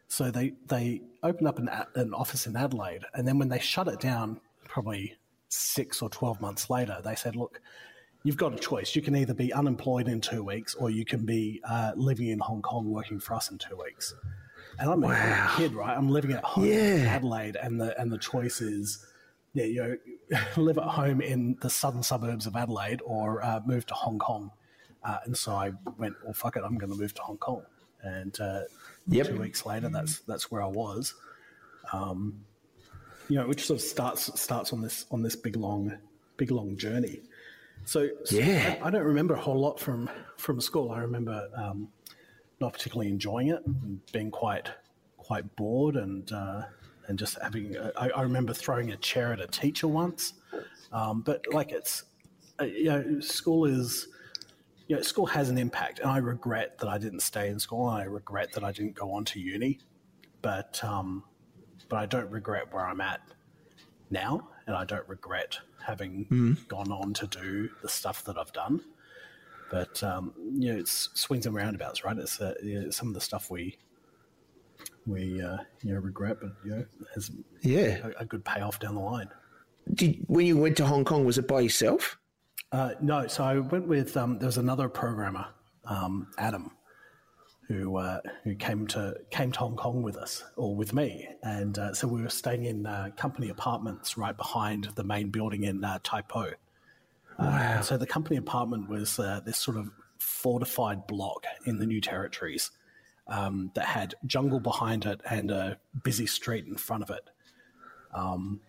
So 0.09 0.33
they 0.33 0.55
they 0.67 1.03
opened 1.23 1.47
up 1.47 1.61
an, 1.61 1.71
an 1.95 2.13
office 2.15 2.49
in 2.49 2.57
Adelaide, 2.57 3.05
and 3.15 3.29
then 3.29 3.39
when 3.39 3.49
they 3.49 3.61
shut 3.61 3.87
it 3.87 4.01
down, 4.01 4.41
probably 4.67 5.15
six 5.51 6.03
or 6.03 6.11
twelve 6.11 6.41
months 6.41 6.69
later, 6.69 6.99
they 7.05 7.15
said, 7.15 7.37
"Look, 7.37 7.61
you've 8.25 8.37
got 8.37 8.55
a 8.55 8.59
choice. 8.59 8.97
You 8.97 9.03
can 9.03 9.15
either 9.15 9.35
be 9.35 9.53
unemployed 9.53 10.09
in 10.09 10.21
two 10.21 10.43
weeks 10.43 10.75
or 10.75 10.91
you 10.91 11.05
can 11.05 11.25
be 11.25 11.61
uh, 11.69 11.93
living 11.95 12.29
in 12.29 12.41
Hong 12.41 12.63
Kong 12.63 12.91
working 12.91 13.21
for 13.21 13.35
us 13.35 13.51
in 13.51 13.59
two 13.59 13.77
weeks. 13.77 14.15
And 14.79 14.91
I'm 14.91 15.03
wow. 15.03 15.53
a 15.53 15.57
kid, 15.57 15.73
right? 15.75 15.97
I'm 15.97 16.09
living 16.09 16.33
at 16.33 16.43
home 16.43 16.65
yeah. 16.65 16.97
in 16.97 17.07
Adelaide, 17.07 17.55
and 17.55 17.81
the 17.81 17.99
and 18.01 18.11
the 18.11 18.19
choice 18.19 18.61
is, 18.61 19.07
yeah, 19.53 19.65
you 19.65 19.99
know, 20.31 20.39
live 20.57 20.79
at 20.79 20.85
home 20.85 21.21
in 21.21 21.57
the 21.61 21.71
southern 21.71 22.03
suburbs 22.03 22.47
of 22.47 22.57
Adelaide 22.57 23.01
or 23.05 23.45
uh, 23.45 23.61
move 23.65 23.87
to 23.87 23.95
Hong 23.95 24.19
Kong. 24.19 24.51
Uh, 25.05 25.19
and 25.27 25.37
so 25.37 25.53
I 25.53 25.71
went, 25.97 26.17
well, 26.25 26.33
fuck 26.33 26.57
it, 26.57 26.63
I'm 26.65 26.77
going 26.77 26.91
to 26.91 26.99
move 26.99 27.15
to 27.15 27.23
Hong 27.23 27.37
Kong. 27.37 27.63
And 28.03 28.39
uh, 28.41 28.63
yep. 29.07 29.29
two 29.29 29.39
weeks 29.39 29.65
later, 29.65 29.89
that's 29.89 30.21
that's 30.21 30.51
where 30.51 30.63
I 30.63 30.67
was. 30.67 31.15
Um, 31.93 32.41
you 33.29 33.37
know, 33.37 33.47
which 33.47 33.67
sort 33.67 33.79
of 33.79 33.87
starts 33.87 34.41
starts 34.41 34.73
on 34.73 34.83
this 34.83 35.07
on 35.13 35.23
this 35.23 35.37
big 35.37 35.55
long 35.55 35.97
big 36.37 36.51
long 36.51 36.77
journey. 36.77 37.21
So, 37.85 38.09
so 38.25 38.37
yeah, 38.37 38.79
I, 38.83 38.89
I, 38.89 38.91
don't 38.91 39.05
remember 39.05 39.35
a 39.35 39.41
whole 39.41 39.59
lot 39.59 39.79
from 39.79 40.09
from 40.37 40.61
school. 40.61 40.91
I 40.91 41.01
remember 41.01 41.49
um, 41.57 41.89
not 42.61 42.73
particularly 42.73 43.11
enjoying 43.11 43.49
it, 43.49 43.65
and 43.67 44.01
being 44.13 44.31
quite 44.31 44.71
quite 45.19 45.55
bored, 45.57 45.97
and 45.97 46.31
uh, 46.33 46.63
and 47.09 47.19
just 47.19 47.39
having. 47.43 47.77
A, 47.77 47.93
I, 47.97 48.09
I 48.09 48.23
remember 48.23 48.55
throwing 48.55 48.93
a 48.93 48.97
chair 48.97 49.33
at 49.33 49.41
a 49.41 49.47
teacher 49.47 49.89
once, 49.89 50.35
um, 50.93 51.21
but 51.21 51.45
like 51.53 51.73
it's 51.73 52.05
uh, 52.61 52.65
you 52.65 52.85
know, 52.85 53.21
school 53.21 53.65
is, 53.65 54.09
you 54.87 54.97
know, 54.97 55.03
school 55.03 55.27
has 55.27 55.51
an 55.51 55.59
impact, 55.59 55.99
and 55.99 56.11
I 56.11 56.19
regret 56.19 56.79
that 56.79 56.89
I 56.89 56.99
didn't 56.99 57.21
stay 57.21 57.49
in 57.49 57.59
school, 57.59 57.91
and 57.91 57.99
I 57.99 58.05
regret 58.05 58.53
that 58.53 58.65
I 58.65 58.73
didn't 58.73 58.95
go 58.95 59.13
on 59.13 59.25
to 59.27 59.41
uni, 59.41 59.81
but 60.43 60.83
um, 60.85 61.25
but 61.89 61.97
I 61.97 62.07
don't 62.07 62.31
regret 62.31 62.73
where 62.73 62.87
I'm 62.87 63.01
at 63.01 63.21
now, 64.11 64.49
and 64.67 64.77
I 64.77 64.85
don't 64.85 65.09
regret 65.09 65.59
having 65.85 66.27
mm. 66.31 66.69
gone 66.69 66.91
on 66.91 67.13
to 67.15 67.27
do 67.27 67.69
the 67.83 67.89
stuff 67.89 68.25
that 68.25 68.39
I've 68.39 68.53
done. 68.53 68.81
But 69.71 70.03
um, 70.03 70.33
you 70.37 70.73
know, 70.73 70.79
it's 70.79 71.11
swings 71.15 71.47
and 71.47 71.55
roundabouts, 71.55 72.05
right? 72.05 72.17
It's 72.17 72.41
uh, 72.41 72.55
you 72.63 72.83
know, 72.83 72.91
some 72.91 73.09
of 73.09 73.15
the 73.15 73.21
stuff 73.21 73.51
we 73.51 73.77
we 75.07 75.43
uh, 75.43 75.59
you 75.83 75.95
know 75.95 76.01
regret, 76.01 76.39
but 76.41 76.53
you 76.65 76.77
know 76.77 76.85
has 77.15 77.31
yeah 77.63 77.99
a, 78.19 78.23
a 78.23 78.25
good 78.25 78.45
payoff 78.45 78.79
down 78.79 78.95
the 78.95 79.01
line. 79.01 79.29
Did 79.95 80.25
when 80.27 80.47
you 80.47 80.57
went 80.57 80.77
to 80.79 80.87
Hong 80.87 81.05
Kong, 81.05 81.25
was 81.25 81.39
it 81.39 81.49
by 81.49 81.61
yourself? 81.61 82.19
Uh, 82.73 82.95
no, 83.01 83.27
so 83.27 83.45
I 83.45 83.59
went 83.59 83.87
with 83.87 84.17
um, 84.17 84.39
there 84.39 84.47
was 84.47 84.59
another 84.59 84.89
programmer, 84.89 85.47
um, 85.85 86.29
Adam, 86.39 86.73
who 87.69 87.97
uh, 87.97 88.21
who 88.43 88.55
came 88.55 88.87
to 88.89 89.17
came 89.31 89.53
to 89.53 89.59
Hong 89.59 89.77
Kong 89.77 90.03
with 90.03 90.17
us 90.17 90.45
or 90.57 90.75
with 90.75 90.93
me, 90.93 91.29
and 91.43 91.79
uh, 91.79 91.95
so 91.95 92.07
we 92.07 92.23
were 92.23 92.29
staying 92.29 92.65
in 92.65 92.87
uh, 92.87 93.11
company 93.17 93.49
apartments 93.49 94.19
right 94.19 94.37
behind 94.37 94.91
the 94.95 95.05
main 95.05 95.31
building 95.31 95.65
in 95.65 95.85
uh, 95.85 95.99
Tai 96.03 96.23
Po. 96.23 96.51
Uh, 97.37 97.47
wow. 97.47 97.81
so 97.81 97.97
the 97.97 98.07
company 98.07 98.37
apartment 98.37 98.89
was 98.89 99.17
this 99.45 99.57
sort 99.57 99.77
of 99.77 99.91
fortified 100.19 101.07
block 101.07 101.47
in 101.67 101.79
the 101.79 101.87
New 101.87 102.01
Territories 102.01 102.71
um, 103.27 103.71
that 103.75 103.87
had 103.87 104.15
jungle 104.27 104.61
behind 104.61 105.05
it 105.05 105.21
and 105.29 105.51
a 105.51 105.79
busy 106.03 106.27
street 106.27 106.67
in 106.67 106.77
front 106.77 107.03
of 107.03 107.11
it. 107.11 107.31
Um, 108.15 108.61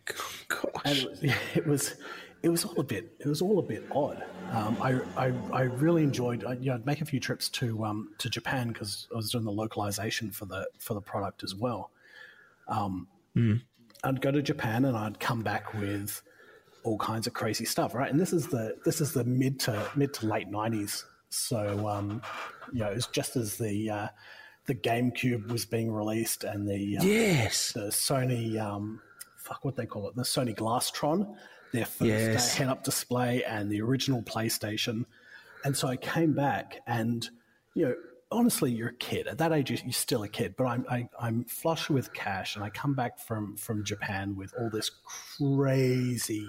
and 0.84 0.98
it 0.98 1.10
was, 1.10 1.24
it 1.56 1.68
was, 1.68 1.96
it 2.44 2.50
was 2.50 2.66
all 2.66 2.80
a 2.80 2.84
bit 2.84 3.16
it 3.20 3.28
was 3.28 3.42
all 3.42 3.60
a 3.60 3.64
bit 3.64 3.84
odd. 3.92 4.24
Um, 4.52 4.78
I, 4.80 5.00
I, 5.18 5.34
I 5.52 5.62
really 5.64 6.04
enjoyed 6.04 6.46
I, 6.46 6.54
you 6.54 6.68
know 6.68 6.76
I'd 6.76 6.86
make 6.86 7.02
a 7.02 7.06
few 7.06 7.20
trips 7.20 7.50
to 7.50 7.84
um, 7.84 8.10
to 8.20 8.30
Japan 8.30 8.70
because 8.70 9.08
I 9.12 9.16
was 9.16 9.32
doing 9.32 9.46
the 9.46 9.52
localization 9.52 10.32
for 10.32 10.46
the 10.46 10.68
for 10.80 10.94
the 10.94 11.02
product 11.02 11.44
as 11.44 11.56
well. 11.56 11.92
Um, 12.68 13.08
mm. 13.36 13.62
I'd 14.04 14.22
go 14.22 14.32
to 14.32 14.42
Japan 14.42 14.86
and 14.86 14.96
I'd 14.96 15.20
come 15.20 15.42
back 15.42 15.74
with 15.74 16.22
all 16.84 16.98
kinds 16.98 17.26
of 17.26 17.34
crazy 17.34 17.66
stuff, 17.66 17.96
right? 17.96 18.10
And 18.10 18.20
this 18.20 18.32
is 18.32 18.48
the 18.48 18.78
this 18.86 19.02
is 19.02 19.14
the 19.14 19.24
mid 19.24 19.60
to 19.62 19.90
mid 19.96 20.14
to 20.16 20.28
late 20.28 20.48
nineties, 20.48 21.06
so 21.30 21.88
um, 21.88 22.22
you 22.72 22.80
know 22.80 22.90
it's 22.90 23.08
just 23.08 23.36
as 23.36 23.58
the 23.58 23.90
uh, 23.90 24.08
the 24.68 24.76
GameCube 24.76 25.52
was 25.52 25.66
being 25.66 25.92
released 25.92 26.44
and 26.44 26.68
the 26.68 26.98
um, 26.98 27.08
yes 27.08 27.72
the 27.74 27.88
Sony 27.88 28.60
um, 28.60 29.02
fuck 29.38 29.66
what 29.66 29.76
they 29.76 29.86
call 29.86 30.08
it 30.08 30.16
the 30.16 30.24
Sony 30.24 30.56
Glastron 30.56 31.36
their 31.76 31.86
first 31.86 32.04
yes. 32.10 32.56
head 32.56 32.68
up 32.68 32.84
display 32.84 33.44
and 33.44 33.70
the 33.70 33.82
original 33.82 34.22
PlayStation. 34.22 35.06
And 35.64 35.76
so 35.76 35.88
I 35.88 35.98
came 35.98 36.34
back 36.34 36.82
and, 36.88 37.28
you 37.74 37.86
know, 37.86 37.96
honestly, 38.32 38.72
you're 38.72 38.90
a 38.90 38.94
kid. 38.94 39.28
At 39.28 39.38
that 39.40 39.52
age, 39.52 39.70
you're 39.70 39.92
still 39.92 40.24
a 40.24 40.30
kid, 40.30 40.56
but 40.58 40.66
I'm, 40.66 40.86
I, 40.90 41.00
am 41.00 41.10
i 41.20 41.28
am 41.28 41.44
flush 41.46 41.90
with 41.90 42.14
cash 42.14 42.56
and 42.56 42.64
I 42.64 42.70
come 42.70 42.94
back 42.94 43.20
from, 43.20 43.56
from 43.56 43.84
Japan 43.84 44.36
with 44.36 44.54
all 44.60 44.70
this 44.70 44.92
crazy, 45.38 46.48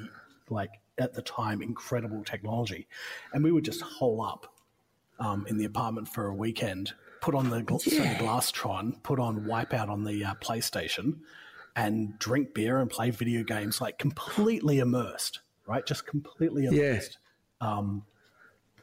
like 0.49 0.71
at 0.99 1.15
the 1.15 1.23
time, 1.23 1.63
incredible 1.63 2.25
technology. 2.25 2.87
And 3.33 3.45
we 3.45 3.53
would 3.53 3.65
just 3.65 3.83
hole 3.83 4.23
up 4.23 4.55
um, 5.19 5.47
in 5.49 5.57
the 5.59 5.65
apartment 5.65 6.09
for 6.09 6.27
a 6.27 6.35
weekend, 6.35 6.93
put 7.21 7.35
on 7.35 7.51
the 7.51 7.59
yeah. 7.59 7.65
Sony 7.65 8.19
Glastron, 8.19 9.03
put 9.03 9.19
on 9.19 9.45
Wipeout 9.45 9.89
on 9.89 10.05
the 10.05 10.25
uh, 10.25 10.35
PlayStation, 10.37 11.19
and 11.77 12.19
drink 12.19 12.55
beer 12.55 12.79
and 12.79 12.91
play 12.91 13.11
video 13.11 13.45
games, 13.45 13.81
like 13.81 13.99
completely 13.99 14.79
immersed, 14.79 15.41
right? 15.67 15.85
Just 15.85 16.07
completely 16.07 16.65
immersed. 16.65 17.19
Yeah. 17.61 17.69
Um, 17.69 18.03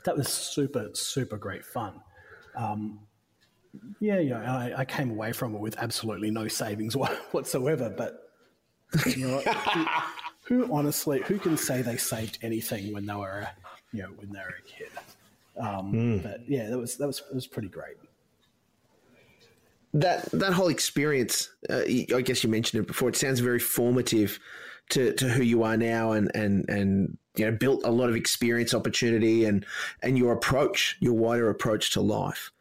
that 0.05 0.15
was 0.15 0.29
super, 0.29 0.89
super 0.93 1.37
great 1.37 1.65
fun. 1.65 1.99
Um, 2.55 2.99
yeah, 3.99 4.19
yeah, 4.19 4.55
I, 4.55 4.81
I, 4.81 4.85
came 4.85 5.09
away 5.09 5.31
from 5.31 5.55
it 5.55 5.59
with 5.59 5.75
absolutely 5.79 6.29
no 6.29 6.47
savings 6.47 6.95
whatsoever. 7.31 7.89
But 7.89 8.29
you 9.07 9.27
know, 9.27 9.39
who, 9.39 10.65
who, 10.65 10.73
honestly, 10.73 11.23
who 11.25 11.39
can 11.39 11.57
say 11.57 11.81
they 11.81 11.97
saved 11.97 12.37
anything 12.43 12.93
when 12.93 13.07
they 13.07 13.15
were, 13.15 13.47
you 13.91 14.03
know, 14.03 14.09
when 14.09 14.31
they 14.31 14.39
were 14.39 14.55
a 14.59 14.69
kid? 14.69 14.89
Um, 15.57 15.93
mm. 15.93 16.23
But 16.23 16.47
yeah, 16.47 16.69
that 16.69 16.77
was 16.77 16.97
that 16.97 17.07
was 17.07 17.23
was 17.33 17.47
pretty 17.47 17.69
great 17.69 17.97
that 19.93 20.29
that 20.31 20.53
whole 20.53 20.69
experience, 20.69 21.49
uh, 21.69 21.81
I 22.15 22.21
guess 22.23 22.43
you 22.43 22.49
mentioned 22.49 22.83
it 22.83 22.87
before. 22.87 23.09
It 23.09 23.15
sounds 23.15 23.39
very 23.39 23.59
formative 23.59 24.39
to, 24.89 25.13
to 25.13 25.29
who 25.29 25.43
you 25.43 25.63
are 25.63 25.77
now, 25.77 26.11
and 26.11 26.31
and 26.35 26.67
and 26.67 27.17
you 27.35 27.45
know 27.45 27.51
built 27.51 27.83
a 27.85 27.91
lot 27.91 28.09
of 28.09 28.15
experience, 28.15 28.73
opportunity, 28.73 29.45
and 29.45 29.65
and 30.01 30.17
your 30.17 30.33
approach, 30.33 30.97
your 30.99 31.13
wider 31.13 31.49
approach 31.49 31.91
to 31.91 32.01
life. 32.01 32.51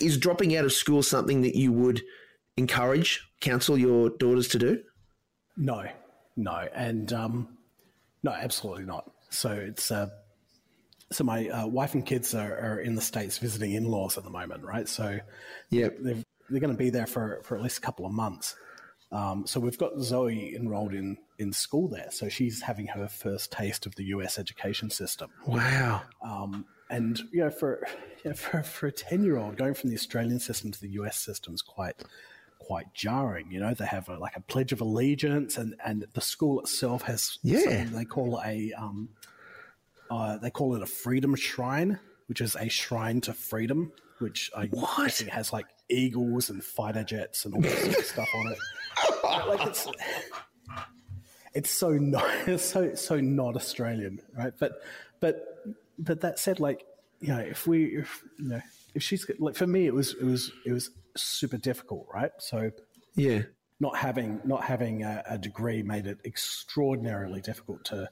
Is 0.00 0.18
dropping 0.18 0.56
out 0.56 0.64
of 0.64 0.72
school 0.72 1.02
something 1.02 1.42
that 1.42 1.54
you 1.54 1.72
would 1.72 2.02
encourage, 2.56 3.28
counsel 3.40 3.78
your 3.78 4.10
daughters 4.10 4.48
to 4.48 4.58
do? 4.58 4.82
No, 5.56 5.84
no, 6.36 6.68
and 6.74 7.12
um, 7.12 7.58
no, 8.22 8.32
absolutely 8.32 8.84
not. 8.84 9.10
So 9.30 9.50
it's 9.50 9.90
uh, 9.90 10.08
so 11.12 11.24
my 11.24 11.48
uh, 11.48 11.66
wife 11.66 11.94
and 11.94 12.04
kids 12.04 12.34
are, 12.34 12.58
are, 12.58 12.80
in 12.80 12.94
the 12.94 13.02
states 13.02 13.38
visiting 13.38 13.72
in-laws 13.72 14.18
at 14.18 14.24
the 14.24 14.30
moment, 14.30 14.64
right? 14.64 14.88
So 14.88 15.20
yeah, 15.70 15.88
they've 15.98 16.24
they're 16.48 16.60
going 16.60 16.72
to 16.72 16.78
be 16.78 16.90
there 16.90 17.06
for, 17.06 17.40
for 17.42 17.56
at 17.56 17.62
least 17.62 17.78
a 17.78 17.80
couple 17.80 18.06
of 18.06 18.12
months. 18.12 18.56
Um, 19.12 19.46
so 19.46 19.60
we've 19.60 19.78
got 19.78 19.98
Zoe 20.00 20.56
enrolled 20.56 20.92
in, 20.92 21.16
in 21.38 21.52
school 21.52 21.88
there. 21.88 22.08
So 22.10 22.28
she's 22.28 22.62
having 22.62 22.86
her 22.88 23.08
first 23.08 23.52
taste 23.52 23.86
of 23.86 23.94
the 23.94 24.04
US 24.06 24.38
education 24.38 24.90
system. 24.90 25.30
Wow. 25.46 26.02
Um, 26.22 26.66
and, 26.90 27.20
you 27.32 27.44
know, 27.44 27.50
for, 27.50 27.86
you 28.24 28.30
know, 28.30 28.36
for, 28.36 28.62
for 28.62 28.88
a 28.88 28.92
10 28.92 29.22
year 29.22 29.38
old, 29.38 29.56
going 29.56 29.74
from 29.74 29.90
the 29.90 29.96
Australian 29.96 30.40
system 30.40 30.72
to 30.72 30.80
the 30.80 30.90
US 30.90 31.16
system 31.16 31.54
is 31.54 31.62
quite, 31.62 32.02
quite 32.58 32.92
jarring. 32.92 33.50
You 33.50 33.60
know, 33.60 33.72
they 33.72 33.86
have 33.86 34.08
a, 34.08 34.18
like 34.18 34.36
a 34.36 34.40
Pledge 34.40 34.72
of 34.72 34.80
Allegiance 34.80 35.58
and, 35.58 35.76
and 35.84 36.06
the 36.12 36.20
school 36.20 36.60
itself 36.60 37.02
has 37.02 37.38
yeah. 37.42 37.60
something 37.60 37.92
they 37.92 38.04
call 38.04 38.40
a, 38.44 38.72
um, 38.72 39.10
uh, 40.10 40.38
they 40.38 40.50
call 40.50 40.74
it 40.74 40.82
a 40.82 40.86
freedom 40.86 41.34
shrine, 41.34 41.98
which 42.26 42.40
is 42.40 42.56
a 42.56 42.68
shrine 42.68 43.20
to 43.20 43.32
freedom 43.32 43.92
which 44.18 44.50
I 44.56 44.66
what? 44.66 45.12
think 45.12 45.30
has 45.30 45.52
like 45.52 45.66
eagles 45.88 46.50
and 46.50 46.62
fighter 46.62 47.04
jets 47.04 47.44
and 47.44 47.54
all 47.54 47.60
this 47.60 48.08
stuff 48.10 48.28
on 48.34 48.52
it. 48.52 48.58
like 49.48 49.66
it's 49.66 49.86
it's 51.54 51.70
so 51.70 51.90
not 51.90 52.24
it's 52.46 52.64
so 52.64 52.94
so 52.94 53.20
not 53.20 53.56
Australian, 53.56 54.20
right? 54.36 54.52
But 54.58 54.82
but 55.20 55.78
but 55.98 56.20
that 56.20 56.38
said, 56.38 56.60
like 56.60 56.84
you 57.20 57.28
know, 57.28 57.38
if 57.38 57.66
we 57.66 57.98
if 57.98 58.22
you 58.38 58.48
know 58.48 58.60
if 58.94 59.02
she's 59.02 59.26
like 59.38 59.56
for 59.56 59.66
me, 59.66 59.86
it 59.86 59.94
was 59.94 60.14
it 60.14 60.24
was 60.24 60.52
it 60.66 60.72
was 60.72 60.90
super 61.16 61.56
difficult, 61.56 62.06
right? 62.12 62.32
So 62.38 62.70
yeah, 63.14 63.42
not 63.80 63.96
having 63.96 64.40
not 64.44 64.64
having 64.64 65.02
a, 65.02 65.22
a 65.28 65.38
degree 65.38 65.82
made 65.82 66.06
it 66.06 66.18
extraordinarily 66.24 67.40
difficult 67.40 67.84
to 67.86 68.10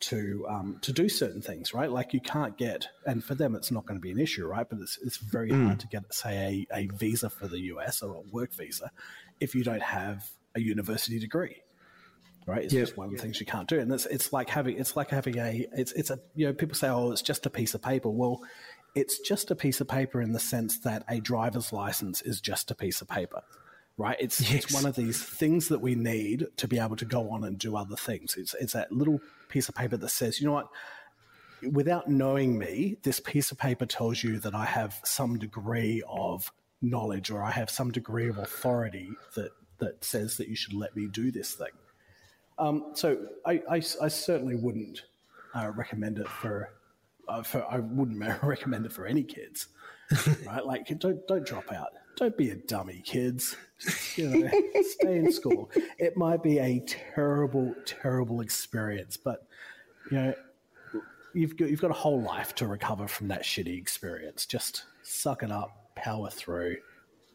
to 0.00 0.46
um, 0.48 0.78
to 0.82 0.92
do 0.92 1.08
certain 1.08 1.42
things, 1.42 1.74
right? 1.74 1.90
Like 1.90 2.12
you 2.12 2.20
can't 2.20 2.56
get, 2.56 2.88
and 3.06 3.22
for 3.22 3.34
them 3.34 3.54
it's 3.54 3.70
not 3.70 3.86
going 3.86 3.98
to 3.98 4.02
be 4.02 4.10
an 4.10 4.18
issue, 4.18 4.46
right? 4.46 4.66
But 4.68 4.80
it's 4.80 4.98
it's 5.04 5.18
very 5.18 5.50
mm. 5.50 5.66
hard 5.66 5.80
to 5.80 5.86
get, 5.86 6.12
say, 6.12 6.66
a, 6.72 6.78
a 6.78 6.86
visa 6.88 7.30
for 7.30 7.46
the 7.46 7.60
US 7.74 8.02
or 8.02 8.16
a 8.16 8.20
work 8.32 8.52
visa 8.52 8.90
if 9.40 9.54
you 9.54 9.62
don't 9.62 9.82
have 9.82 10.28
a 10.54 10.60
university 10.60 11.18
degree, 11.18 11.56
right? 12.46 12.64
It's 12.64 12.74
yep. 12.74 12.86
just 12.86 12.96
one 12.96 13.06
of 13.06 13.12
the 13.12 13.18
things 13.18 13.40
you 13.40 13.46
can't 13.46 13.68
do, 13.68 13.78
and 13.78 13.92
it's 13.92 14.06
it's 14.06 14.32
like 14.32 14.48
having 14.48 14.78
it's 14.78 14.96
like 14.96 15.10
having 15.10 15.38
a 15.38 15.66
it's 15.72 15.92
it's 15.92 16.10
a 16.10 16.18
you 16.34 16.46
know 16.46 16.52
people 16.52 16.74
say 16.74 16.88
oh 16.88 17.12
it's 17.12 17.22
just 17.22 17.46
a 17.46 17.50
piece 17.50 17.74
of 17.74 17.82
paper. 17.82 18.08
Well, 18.08 18.40
it's 18.94 19.20
just 19.20 19.50
a 19.50 19.56
piece 19.56 19.80
of 19.80 19.88
paper 19.88 20.20
in 20.20 20.32
the 20.32 20.40
sense 20.40 20.80
that 20.80 21.04
a 21.08 21.20
driver's 21.20 21.72
license 21.72 22.22
is 22.22 22.40
just 22.40 22.70
a 22.70 22.74
piece 22.74 23.00
of 23.00 23.08
paper 23.08 23.42
right? 23.96 24.16
It's, 24.18 24.40
yes. 24.40 24.64
it's 24.64 24.74
one 24.74 24.86
of 24.86 24.96
these 24.96 25.22
things 25.22 25.68
that 25.68 25.80
we 25.80 25.94
need 25.94 26.46
to 26.56 26.68
be 26.68 26.78
able 26.78 26.96
to 26.96 27.04
go 27.04 27.30
on 27.30 27.44
and 27.44 27.58
do 27.58 27.76
other 27.76 27.96
things. 27.96 28.36
It's, 28.36 28.54
it's 28.54 28.72
that 28.72 28.92
little 28.92 29.20
piece 29.48 29.68
of 29.68 29.74
paper 29.74 29.96
that 29.96 30.08
says, 30.08 30.40
you 30.40 30.46
know 30.46 30.54
what? 30.54 30.68
Without 31.70 32.08
knowing 32.08 32.58
me, 32.58 32.96
this 33.02 33.20
piece 33.20 33.50
of 33.52 33.58
paper 33.58 33.84
tells 33.84 34.24
you 34.24 34.38
that 34.38 34.54
I 34.54 34.64
have 34.64 34.98
some 35.04 35.38
degree 35.38 36.02
of 36.08 36.50
knowledge 36.80 37.30
or 37.30 37.42
I 37.42 37.50
have 37.50 37.68
some 37.68 37.90
degree 37.90 38.28
of 38.28 38.38
authority 38.38 39.10
that, 39.34 39.50
that 39.78 40.02
says 40.02 40.38
that 40.38 40.48
you 40.48 40.56
should 40.56 40.72
let 40.72 40.96
me 40.96 41.06
do 41.06 41.30
this 41.30 41.52
thing. 41.52 41.68
Um, 42.58 42.92
so 42.94 43.26
I, 43.44 43.62
I, 43.70 43.76
I, 43.76 44.08
certainly 44.08 44.54
wouldn't 44.54 45.02
uh, 45.54 45.70
recommend 45.74 46.18
it 46.18 46.28
for, 46.28 46.70
uh, 47.26 47.42
for, 47.42 47.64
I 47.70 47.78
wouldn't 47.78 48.18
recommend 48.42 48.86
it 48.86 48.92
for 48.92 49.06
any 49.06 49.22
kids, 49.22 49.68
right? 50.46 50.64
Like 50.64 50.86
don't, 50.98 51.26
don't 51.26 51.46
drop 51.46 51.72
out 51.72 51.88
don't 52.16 52.36
be 52.36 52.50
a 52.50 52.56
dummy, 52.56 53.02
kids. 53.04 53.56
You 54.16 54.28
know, 54.28 54.50
stay 54.82 55.16
in 55.16 55.32
school. 55.32 55.70
It 55.98 56.16
might 56.16 56.42
be 56.42 56.58
a 56.58 56.80
terrible, 56.86 57.74
terrible 57.86 58.40
experience, 58.40 59.16
but 59.16 59.46
you 60.10 60.18
know, 60.18 60.34
you've 61.34 61.56
got, 61.56 61.70
you've 61.70 61.80
got 61.80 61.90
a 61.90 61.94
whole 61.94 62.20
life 62.20 62.54
to 62.56 62.66
recover 62.66 63.08
from 63.08 63.28
that 63.28 63.42
shitty 63.42 63.78
experience. 63.78 64.46
Just 64.46 64.84
suck 65.02 65.42
it 65.42 65.50
up, 65.50 65.94
power 65.94 66.30
through. 66.30 66.76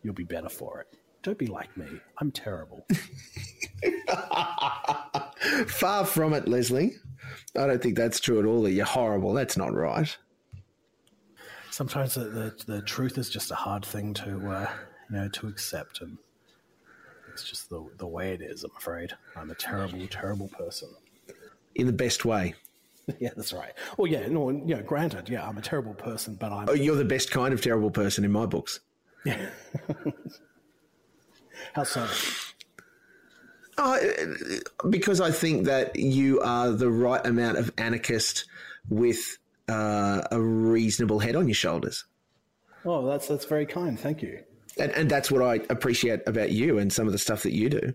You'll 0.03 0.13
be 0.13 0.24
better 0.24 0.50
for 0.50 0.82
it. 0.82 0.88
Don't 1.24 1.39
be 1.39 1.48
like 1.48 1.75
me. 1.75 1.88
I'm 2.20 2.32
terrible. 2.32 2.86
Far 5.67 6.05
from 6.05 6.34
it, 6.34 6.48
Leslie. 6.48 6.94
I 7.58 7.65
don't 7.65 7.82
think 7.82 7.98
that's 7.98 8.20
true 8.20 8.39
at 8.39 8.46
all. 8.46 8.62
That 8.62 8.74
you're 8.74 8.86
horrible. 8.86 9.34
That's 9.34 9.58
not 9.58 9.74
right. 9.74 10.15
Sometimes 11.75 12.15
the, 12.15 12.22
the, 12.22 12.55
the 12.67 12.82
truth 12.84 13.17
is 13.17 13.29
just 13.29 13.51
a 13.51 13.55
hard 13.55 13.84
thing 13.84 14.13
to 14.13 14.50
uh, 14.50 14.70
you 15.10 15.17
know 15.17 15.27
to 15.27 15.48
accept, 15.50 16.00
and 16.00 16.17
it's 17.34 17.44
just 17.44 17.70
the 17.70 17.86
the 17.98 18.08
way 18.08 18.32
it 18.32 18.41
is. 18.41 18.63
I'm 18.63 18.72
afraid 18.77 19.12
I'm 19.36 19.51
a 19.51 19.55
terrible, 19.55 20.08
terrible 20.08 20.48
person. 20.48 20.88
In 21.75 21.86
the 21.86 21.91
best 21.91 22.24
way. 22.24 22.55
Yeah, 23.20 23.29
that's 23.36 23.53
right. 23.53 23.74
Well, 23.98 24.08
yeah, 24.12 24.25
no, 24.29 24.50
you 24.50 24.74
know, 24.74 24.82
granted, 24.82 25.29
yeah, 25.29 25.48
I'm 25.48 25.60
a 25.60 25.62
terrible 25.62 25.94
person, 25.94 26.34
but 26.39 26.51
I'm. 26.51 26.67
Oh, 26.67 26.74
you're 26.74 26.96
the 26.96 27.05
best 27.05 27.29
kind 27.29 27.53
of 27.53 27.62
terrible 27.62 27.91
person 27.91 28.25
in 28.25 28.32
my 28.32 28.48
books. 28.48 28.79
Yeah. 29.25 29.50
How 31.74 31.84
so? 31.84 32.08
Uh, 33.77 34.00
because 34.89 35.22
I 35.22 35.29
think 35.29 35.65
that 35.65 35.98
you 35.98 36.41
are 36.41 36.72
the 36.72 36.89
right 36.89 37.24
amount 37.27 37.60
of 37.60 37.72
anarchist 37.77 38.46
with 38.89 39.38
uh, 39.68 40.22
a 40.32 40.42
reasonable 40.42 41.20
head 41.20 41.36
on 41.36 41.48
your 41.48 41.56
shoulders. 41.56 42.06
Oh, 42.86 43.08
that's 43.08 43.28
that's 43.28 43.46
very 43.46 43.66
kind. 43.66 44.00
Thank 44.00 44.22
you. 44.22 44.44
And, 44.78 44.92
and 44.92 45.10
that's 45.10 45.32
what 45.32 45.42
I 45.42 45.56
appreciate 45.70 46.22
about 46.28 46.52
you 46.52 46.78
and 46.78 46.92
some 46.92 47.08
of 47.08 47.14
the 47.14 47.20
stuff 47.20 47.44
that 47.44 47.54
you 47.54 47.70
do. 47.70 47.94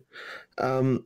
Um, 0.58 1.04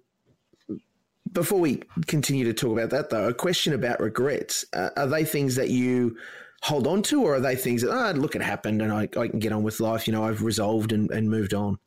before 1.33 1.59
we 1.59 1.83
continue 2.07 2.45
to 2.45 2.55
talk 2.55 2.73
about 2.73 2.91
that, 2.91 3.11
though, 3.11 3.29
a 3.29 3.35
question 3.35 3.75
about 3.75 4.01
regrets. 4.01 4.65
Uh, 4.73 4.91
are 4.97 5.09
they 5.09 5.25
things 5.25 5.57
that 5.57 5.71
you 5.71 6.17
hold 6.63 6.87
on 6.87 7.03
to, 7.03 7.23
or 7.23 7.35
are 7.35 7.41
they 7.41 7.57
things 7.57 7.83
that, 7.83 7.91
oh, 7.91 8.13
look, 8.13 8.37
it 8.37 8.43
happened 8.43 8.81
and 8.81 8.93
I, 8.93 9.03
I 9.19 9.29
can 9.29 9.41
get 9.41 9.53
on 9.53 9.65
with 9.65 9.81
life? 9.81 10.07
You 10.07 10.13
know, 10.13 10.25
I've 10.25 10.43
resolved 10.43 10.93
and, 10.93 11.11
and 11.11 11.29
moved 11.29 11.53
on. 11.55 11.79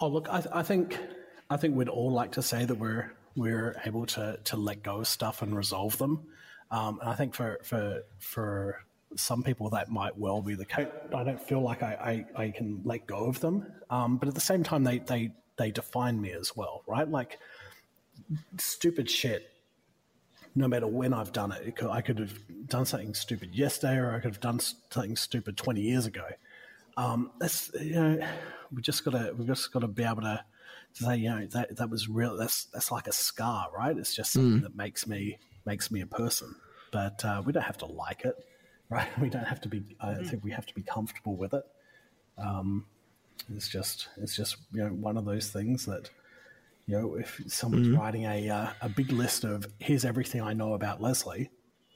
Oh, 0.00 0.08
look, 0.08 0.28
I, 0.28 0.44
I 0.52 0.62
think 0.62 0.98
I 1.50 1.56
think 1.56 1.76
we'd 1.76 1.88
all 1.88 2.10
like 2.10 2.32
to 2.32 2.42
say 2.42 2.64
that 2.64 2.76
we're 2.76 3.12
we're 3.36 3.80
able 3.84 4.06
to 4.06 4.38
to 4.44 4.56
let 4.56 4.82
go 4.82 5.00
of 5.00 5.08
stuff 5.08 5.42
and 5.42 5.56
resolve 5.56 5.98
them. 5.98 6.24
Um, 6.74 6.98
and 7.00 7.08
I 7.08 7.14
think 7.14 7.34
for 7.34 7.60
for 7.62 8.02
for 8.18 8.84
some 9.16 9.44
people 9.44 9.70
that 9.70 9.90
might 9.90 10.18
well 10.18 10.42
be 10.42 10.56
the 10.56 10.64
case. 10.64 10.88
I 11.14 11.22
don't 11.22 11.40
feel 11.40 11.60
like 11.60 11.84
I, 11.84 12.24
I, 12.36 12.42
I 12.42 12.50
can 12.50 12.80
let 12.84 13.06
go 13.06 13.26
of 13.26 13.38
them, 13.38 13.64
um, 13.88 14.16
but 14.16 14.26
at 14.26 14.34
the 14.34 14.40
same 14.40 14.64
time, 14.64 14.82
they 14.82 14.98
they 14.98 15.30
they 15.56 15.70
define 15.70 16.20
me 16.20 16.32
as 16.32 16.56
well, 16.56 16.82
right? 16.88 17.08
Like 17.08 17.38
stupid 18.58 19.08
shit. 19.08 19.52
No 20.56 20.66
matter 20.66 20.88
when 20.88 21.12
I've 21.12 21.32
done 21.32 21.52
it, 21.52 21.62
it 21.64 21.76
could, 21.76 21.90
I 21.90 22.00
could 22.00 22.18
have 22.18 22.36
done 22.66 22.86
something 22.86 23.14
stupid 23.14 23.54
yesterday, 23.54 23.96
or 23.96 24.10
I 24.10 24.16
could 24.16 24.32
have 24.32 24.40
done 24.40 24.58
something 24.58 25.14
stupid 25.14 25.56
twenty 25.56 25.82
years 25.82 26.06
ago. 26.06 26.26
Um, 26.96 27.30
that's 27.38 27.70
you 27.80 27.94
know, 27.94 28.28
we 28.72 28.82
just 28.82 29.04
gotta 29.04 29.32
we 29.38 29.46
just 29.46 29.72
gotta 29.72 29.86
be 29.86 30.02
able 30.02 30.22
to 30.22 30.44
to 30.94 31.04
say 31.04 31.18
you 31.18 31.28
know 31.28 31.46
that 31.52 31.76
that 31.76 31.88
was 31.88 32.08
real. 32.08 32.36
That's 32.36 32.64
that's 32.64 32.90
like 32.90 33.06
a 33.06 33.12
scar, 33.12 33.68
right? 33.76 33.96
It's 33.96 34.12
just 34.12 34.32
something 34.32 34.58
mm. 34.58 34.62
that 34.64 34.74
makes 34.74 35.06
me 35.06 35.38
makes 35.64 35.92
me 35.92 36.00
a 36.00 36.06
person. 36.06 36.56
But 36.94 37.24
uh, 37.24 37.42
we 37.44 37.52
don't 37.52 37.64
have 37.64 37.78
to 37.78 37.86
like 37.86 38.24
it, 38.24 38.36
right? 38.88 39.08
We 39.20 39.28
don't 39.28 39.44
have 39.44 39.60
to 39.62 39.68
be. 39.68 39.82
I 40.00 40.12
mm. 40.12 40.26
think 40.30 40.44
we 40.44 40.52
have 40.52 40.64
to 40.66 40.74
be 40.74 40.82
comfortable 40.82 41.36
with 41.36 41.52
it. 41.52 41.64
Um, 42.38 42.86
it's 43.54 43.68
just 43.68 44.08
it's 44.16 44.36
just 44.36 44.56
you 44.72 44.84
know 44.84 44.90
one 44.90 45.16
of 45.16 45.24
those 45.24 45.50
things 45.50 45.86
that 45.86 46.08
you 46.86 47.00
know, 47.00 47.14
if 47.14 47.40
someone's 47.46 47.88
mm-hmm. 47.88 47.98
writing 47.98 48.24
a 48.24 48.48
uh, 48.48 48.68
a 48.82 48.88
big 48.88 49.10
list 49.10 49.44
of 49.44 49.66
here's 49.78 50.04
everything 50.04 50.40
I 50.40 50.52
know 50.52 50.74
about 50.74 51.00
Leslie, 51.00 51.50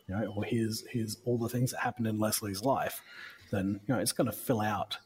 you 0.08 0.14
know, 0.14 0.32
or 0.34 0.44
here's 0.44 0.84
here's 0.90 1.18
all 1.24 1.38
the 1.38 1.48
things 1.48 1.70
that 1.72 1.80
happened 1.80 2.06
in 2.06 2.18
Leslie's 2.18 2.62
life, 2.62 3.02
then 3.50 3.80
you 3.86 3.94
know 3.94 4.00
it's 4.00 4.12
going 4.12 4.30
to 4.30 4.36
fill 4.36 4.60
out, 4.60 4.96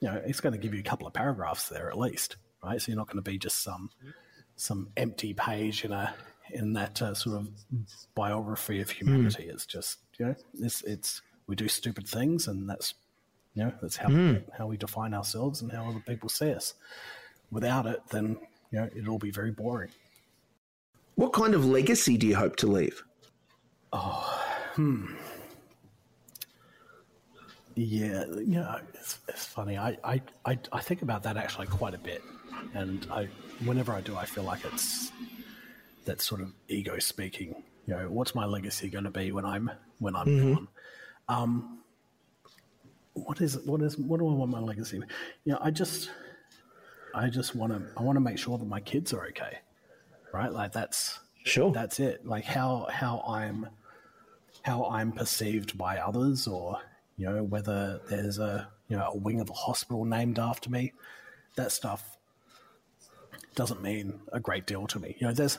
you 0.00 0.08
know, 0.08 0.20
it's 0.26 0.40
going 0.40 0.52
to 0.54 0.58
give 0.58 0.74
you 0.74 0.80
a 0.80 0.84
couple 0.84 1.06
of 1.06 1.14
paragraphs 1.14 1.68
there 1.68 1.88
at 1.88 1.98
least, 1.98 2.36
right? 2.64 2.82
So 2.82 2.90
you're 2.90 2.98
not 2.98 3.06
going 3.06 3.22
to 3.22 3.30
be 3.30 3.38
just 3.38 3.62
some 3.62 3.90
some 4.56 4.88
empty 4.96 5.34
page 5.34 5.84
in 5.84 5.92
a 5.92 6.12
in 6.50 6.72
that 6.74 7.00
uh, 7.02 7.14
sort 7.14 7.36
of 7.36 7.48
biography 8.14 8.80
of 8.80 8.90
humanity. 8.90 9.44
Mm. 9.44 9.52
It's 9.52 9.66
just 9.66 9.98
you 10.18 10.26
know, 10.26 10.34
it's 10.60 10.82
it's 10.82 11.22
we 11.46 11.56
do 11.56 11.68
stupid 11.68 12.06
things, 12.06 12.48
and 12.48 12.68
that's 12.68 12.94
you 13.54 13.64
know 13.64 13.72
that's 13.80 13.96
how 13.96 14.08
mm. 14.08 14.42
how 14.56 14.66
we 14.66 14.76
define 14.76 15.14
ourselves 15.14 15.62
and 15.62 15.72
how 15.72 15.88
other 15.88 16.02
people 16.06 16.28
see 16.28 16.52
us. 16.52 16.74
Without 17.50 17.86
it, 17.86 18.00
then 18.10 18.36
you 18.70 18.80
know, 18.80 18.90
it'll 18.96 19.18
be 19.18 19.30
very 19.30 19.50
boring. 19.50 19.90
What 21.14 21.32
kind 21.32 21.54
of 21.54 21.64
legacy 21.64 22.16
do 22.16 22.26
you 22.26 22.36
hope 22.36 22.56
to 22.56 22.66
leave? 22.66 23.02
Oh, 23.92 24.44
hmm. 24.74 25.14
Yeah, 27.74 28.24
you 28.36 28.56
know, 28.56 28.78
it's, 28.94 29.18
it's 29.28 29.44
funny. 29.44 29.78
I, 29.78 29.96
I, 30.04 30.20
I, 30.44 30.58
I 30.72 30.80
think 30.80 31.02
about 31.02 31.22
that 31.22 31.36
actually 31.36 31.68
quite 31.68 31.94
a 31.94 31.98
bit. 31.98 32.22
And 32.74 33.06
I, 33.10 33.28
whenever 33.64 33.92
I 33.92 34.00
do, 34.00 34.16
I 34.16 34.26
feel 34.26 34.44
like 34.44 34.64
it's 34.64 35.12
that 36.04 36.20
sort 36.20 36.40
of 36.40 36.52
ego 36.68 36.98
speaking. 36.98 37.62
You 37.86 37.94
know, 37.94 38.10
what's 38.10 38.34
my 38.34 38.44
legacy 38.44 38.88
going 38.88 39.04
to 39.04 39.10
be 39.10 39.32
when 39.32 39.44
I'm 39.44 39.70
when 39.98 40.14
I'm 40.14 40.26
mm-hmm. 40.26 40.54
gone? 40.54 40.68
Um, 41.28 41.78
what 43.14 43.40
is 43.40 43.58
what 43.64 43.82
is 43.82 43.96
what 43.98 44.20
do 44.20 44.28
I 44.28 44.32
want 44.32 44.50
my 44.50 44.60
legacy? 44.60 45.00
You 45.44 45.52
know, 45.52 45.58
I 45.60 45.70
just 45.70 46.10
I 47.14 47.28
just 47.28 47.54
want 47.54 47.72
to 47.72 47.82
I 47.96 48.02
want 48.02 48.16
to 48.16 48.20
make 48.20 48.38
sure 48.38 48.58
that 48.58 48.68
my 48.68 48.80
kids 48.80 49.12
are 49.12 49.26
okay, 49.28 49.58
right? 50.32 50.52
Like 50.52 50.72
that's 50.72 51.18
sure 51.44 51.72
that's 51.72 52.00
it. 52.00 52.26
Like 52.26 52.44
how 52.44 52.88
how 52.90 53.24
I'm 53.26 53.68
how 54.62 54.86
I'm 54.86 55.12
perceived 55.12 55.76
by 55.78 55.98
others, 55.98 56.46
or 56.46 56.80
you 57.16 57.26
know 57.26 57.42
whether 57.42 58.00
there's 58.08 58.38
a 58.38 58.68
you 58.88 58.96
know 58.96 59.10
a 59.12 59.16
wing 59.16 59.40
of 59.40 59.50
a 59.50 59.54
hospital 59.54 60.04
named 60.04 60.38
after 60.38 60.70
me. 60.70 60.92
That 61.56 61.72
stuff 61.72 62.16
doesn't 63.54 63.82
mean 63.82 64.20
a 64.32 64.38
great 64.38 64.66
deal 64.66 64.86
to 64.86 65.00
me. 65.00 65.16
You 65.18 65.26
know, 65.26 65.32
there's 65.32 65.58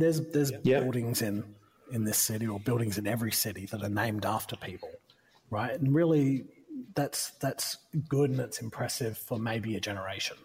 there's 0.00 0.20
there's 0.30 0.52
yeah. 0.64 0.80
buildings 0.80 1.22
in 1.22 1.44
in 1.92 2.04
this 2.04 2.18
city 2.18 2.46
or 2.46 2.60
buildings 2.60 2.98
in 2.98 3.06
every 3.06 3.32
city 3.32 3.66
that 3.66 3.82
are 3.82 3.88
named 3.88 4.24
after 4.24 4.56
people, 4.56 4.90
right? 5.50 5.72
And 5.72 5.94
really, 5.94 6.44
that's 6.94 7.30
that's 7.40 7.78
good 8.08 8.30
and 8.30 8.40
it's 8.40 8.60
impressive 8.60 9.18
for 9.18 9.38
maybe 9.38 9.76
a 9.76 9.80
generation 9.80 10.36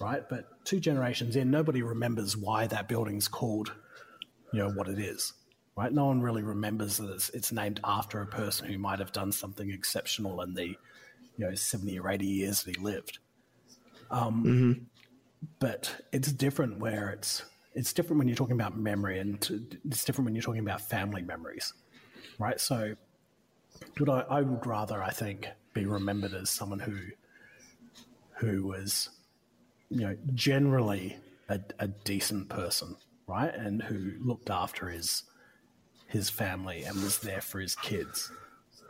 right? 0.00 0.28
But 0.28 0.64
two 0.64 0.80
generations 0.80 1.36
in, 1.36 1.50
nobody 1.50 1.82
remembers 1.82 2.36
why 2.36 2.66
that 2.68 2.88
building's 2.88 3.28
called, 3.28 3.72
you 4.52 4.60
know, 4.60 4.70
what 4.70 4.88
it 4.88 4.98
is, 4.98 5.32
right? 5.76 5.92
No 5.92 6.06
one 6.06 6.20
really 6.20 6.42
remembers 6.42 6.96
that 6.98 7.10
it's, 7.10 7.28
it's 7.30 7.52
named 7.52 7.80
after 7.84 8.20
a 8.20 8.26
person 8.26 8.68
who 8.68 8.78
might 8.78 8.98
have 8.98 9.12
done 9.12 9.32
something 9.32 9.70
exceptional 9.70 10.40
in 10.42 10.54
the, 10.54 10.68
you 10.68 10.76
know, 11.38 11.54
70 11.54 11.98
or 11.98 12.10
80 12.10 12.26
years 12.26 12.62
that 12.62 12.76
he 12.76 12.82
lived. 12.82 13.18
Um, 14.10 14.44
mm-hmm. 14.44 14.84
But 15.58 16.04
it's 16.12 16.32
different 16.32 16.78
where 16.78 17.10
it's, 17.10 17.42
it's 17.74 17.92
different 17.92 18.18
when 18.18 18.28
you're 18.28 18.36
talking 18.36 18.54
about 18.54 18.76
memory 18.76 19.18
and 19.18 19.72
it's 19.84 20.04
different 20.04 20.26
when 20.26 20.34
you're 20.34 20.42
talking 20.42 20.60
about 20.60 20.80
family 20.80 21.22
memories, 21.22 21.72
right? 22.38 22.60
So, 22.60 22.94
would 23.98 24.08
I, 24.08 24.20
I 24.30 24.40
would 24.42 24.66
rather, 24.66 25.02
I 25.02 25.10
think, 25.10 25.48
be 25.72 25.84
remembered 25.84 26.34
as 26.34 26.50
someone 26.50 26.78
who, 26.78 26.96
who 28.36 28.66
was 28.66 29.10
you 29.90 30.00
know, 30.00 30.16
generally 30.34 31.16
a, 31.48 31.60
a 31.78 31.88
decent 31.88 32.48
person, 32.48 32.96
right? 33.26 33.54
And 33.54 33.82
who 33.82 34.12
looked 34.20 34.50
after 34.50 34.88
his 34.88 35.24
his 36.06 36.30
family 36.30 36.84
and 36.84 37.02
was 37.02 37.18
there 37.18 37.40
for 37.40 37.60
his 37.60 37.74
kids, 37.74 38.30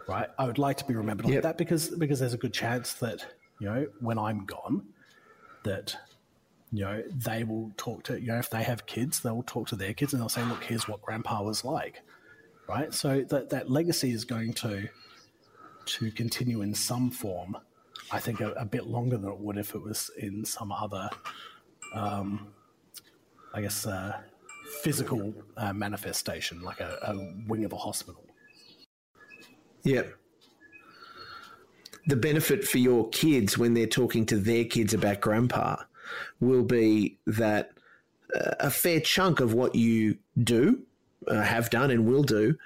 right? 0.08 0.28
I 0.38 0.46
would 0.46 0.58
like 0.58 0.76
to 0.78 0.84
be 0.84 0.94
remembered 0.94 1.26
like 1.26 1.42
that 1.42 1.58
because 1.58 1.88
because 1.90 2.20
there's 2.20 2.34
a 2.34 2.38
good 2.38 2.52
chance 2.52 2.94
that 2.94 3.24
you 3.60 3.66
know 3.66 3.86
when 4.00 4.18
I'm 4.18 4.44
gone, 4.44 4.86
that 5.64 5.96
you 6.74 6.84
know 6.84 7.02
they 7.14 7.44
will 7.44 7.72
talk 7.76 8.02
to 8.04 8.20
you 8.20 8.28
know 8.28 8.38
if 8.38 8.50
they 8.50 8.62
have 8.62 8.86
kids, 8.86 9.20
they 9.20 9.30
will 9.30 9.42
talk 9.44 9.68
to 9.68 9.76
their 9.76 9.94
kids 9.94 10.12
and 10.12 10.20
they'll 10.20 10.28
say, 10.28 10.44
look, 10.44 10.64
here's 10.64 10.88
what 10.88 11.02
Grandpa 11.02 11.42
was 11.42 11.64
like, 11.64 12.02
right? 12.68 12.92
So 12.92 13.22
that 13.28 13.50
that 13.50 13.70
legacy 13.70 14.12
is 14.12 14.24
going 14.24 14.52
to 14.54 14.88
to 15.86 16.10
continue 16.10 16.62
in 16.62 16.74
some 16.74 17.10
form 17.10 17.56
I 18.10 18.20
think, 18.20 18.40
a, 18.40 18.50
a, 18.52 18.64
bit 18.64 18.86
longer 18.86 19.16
than 19.16 19.30
it 19.30 19.38
would 19.38 19.56
if 19.56 19.74
it 19.74 19.82
was 19.82 20.10
in 20.18 20.44
some 20.44 20.72
other, 20.72 21.08
um, 21.94 22.48
I 23.52 23.62
guess, 23.62 23.86
uh, 23.86 24.20
physical 24.82 25.34
uh, 25.56 25.72
manifestation, 25.72 26.62
like 26.62 26.80
a, 26.80 26.98
a 27.02 27.14
wing 27.48 27.64
of 27.64 27.72
a 27.72 27.76
hospital. 27.76 28.24
Yeah. 29.82 30.02
The 32.06 32.16
benefit 32.16 32.64
for 32.64 32.78
your 32.78 33.08
kids 33.10 33.56
when 33.56 33.74
they're 33.74 33.86
talking 33.86 34.26
to 34.26 34.36
their 34.36 34.64
kids 34.64 34.92
about 34.92 35.20
grandpa 35.20 35.76
will 36.40 36.62
be 36.62 37.18
that 37.26 37.72
uh, 38.34 38.54
a 38.60 38.70
fair 38.70 39.00
chunk 39.00 39.40
of 39.40 39.54
what 39.54 39.74
you 39.74 40.18
do, 40.42 40.82
uh, 41.28 41.42
have 41.42 41.70
done, 41.70 41.90
and 41.90 42.06
will 42.06 42.22
do 42.22 42.56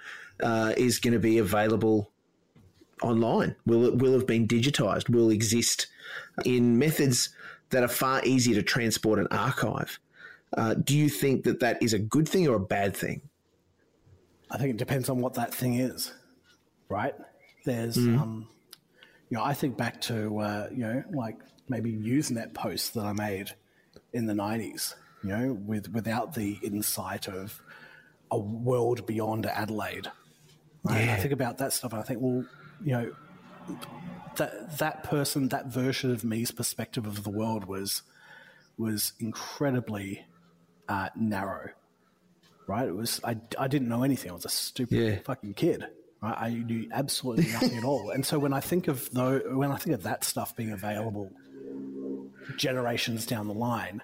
uh, 0.43 0.73
is 0.77 0.99
going 0.99 1.15
to 1.15 1.21
be 1.21 1.39
available 1.39 2.11
online, 3.03 3.55
will 3.67 3.85
it 3.85 3.97
will 3.99 4.13
have 4.13 4.27
been 4.27 4.47
digitized, 4.47 5.09
will 5.09 5.31
exist 5.31 5.87
in 6.45 6.79
methods 6.79 7.31
that 7.71 7.83
are 7.83 7.89
far 7.89 8.25
easier 8.25 8.55
to 8.55 8.63
transport 8.63 9.19
and 9.19 9.29
archive. 9.31 9.99
Uh, 10.57 10.75
do 10.75 10.97
you 10.97 11.09
think 11.09 11.45
that 11.45 11.61
that 11.61 11.83
is 11.83 11.93
a 11.93 11.99
good 11.99 12.29
thing 12.29 12.49
or 12.49 12.57
a 12.57 12.61
bad 12.61 12.97
thing? 12.97 13.21
I 14.51 14.57
think 14.57 14.71
it 14.71 14.77
depends 14.79 15.09
on 15.09 15.21
what 15.21 15.35
that 15.35 15.53
thing 15.53 15.75
is, 15.75 16.13
right? 16.89 17.15
There's, 17.65 17.97
mm. 17.97 18.19
um, 18.19 18.49
you 19.29 19.37
know, 19.37 19.45
I 19.45 19.53
think 19.53 19.77
back 19.77 20.01
to, 20.03 20.39
uh, 20.39 20.69
you 20.71 20.79
know, 20.79 21.03
like 21.13 21.37
maybe 21.69 21.93
Usenet 21.93 22.55
posts 22.55 22.91
that 22.91 23.05
I 23.05 23.13
made 23.13 23.53
in 24.13 24.27
the 24.27 24.35
90s, 24.35 24.95
you 25.23 25.31
know, 25.31 25.53
with 25.53 25.93
without 25.93 26.35
the 26.35 26.59
insight 26.63 27.29
of 27.29 27.61
a 28.31 28.39
world 28.39 29.07
beyond 29.07 29.47
Adelaide. 29.47 30.11
Right? 30.85 31.05
Yeah. 31.05 31.15
I 31.15 31.17
think 31.17 31.33
about 31.33 31.59
that 31.59 31.73
stuff, 31.73 31.93
and 31.93 32.01
I 32.01 32.05
think, 32.05 32.21
well, 32.21 32.45
you 32.83 32.93
know, 32.93 33.13
that 34.37 34.79
that 34.79 35.03
person, 35.05 35.49
that 35.49 35.67
version 35.67 36.11
of 36.11 36.25
me's 36.25 36.51
perspective 36.51 37.07
of 37.07 37.25
the 37.25 37.31
world 37.31 37.65
was 37.65 38.03
was 38.77 39.13
incredibly 39.19 40.25
uh, 40.89 41.09
narrow. 41.17 41.71
Right? 42.67 42.89
It 42.89 42.95
was 42.95 43.21
I, 43.25 43.37
I 43.59 43.69
didn't 43.69 43.89
know 43.89 44.03
anything. 44.03 44.31
I 44.31 44.35
was 44.35 44.45
a 44.45 44.51
stupid 44.51 44.99
yeah. 44.99 45.19
fucking 45.25 45.55
kid. 45.55 45.85
Right? 46.23 46.37
I 46.37 46.51
knew 46.51 46.89
absolutely 46.93 47.51
nothing 47.53 47.77
at 47.79 47.85
all. 47.85 48.11
And 48.11 48.25
so 48.25 48.39
when 48.39 48.53
I 48.53 48.61
think 48.61 48.89
of 48.89 49.11
though, 49.11 49.39
when 49.57 49.73
I 49.73 49.77
think 49.77 49.95
of 49.95 50.03
that 50.05 50.25
stuff 50.25 50.55
being 50.57 50.73
available 50.73 51.31
generations 52.57 53.27
down 53.27 53.49
the 53.49 53.55
line, 53.55 54.03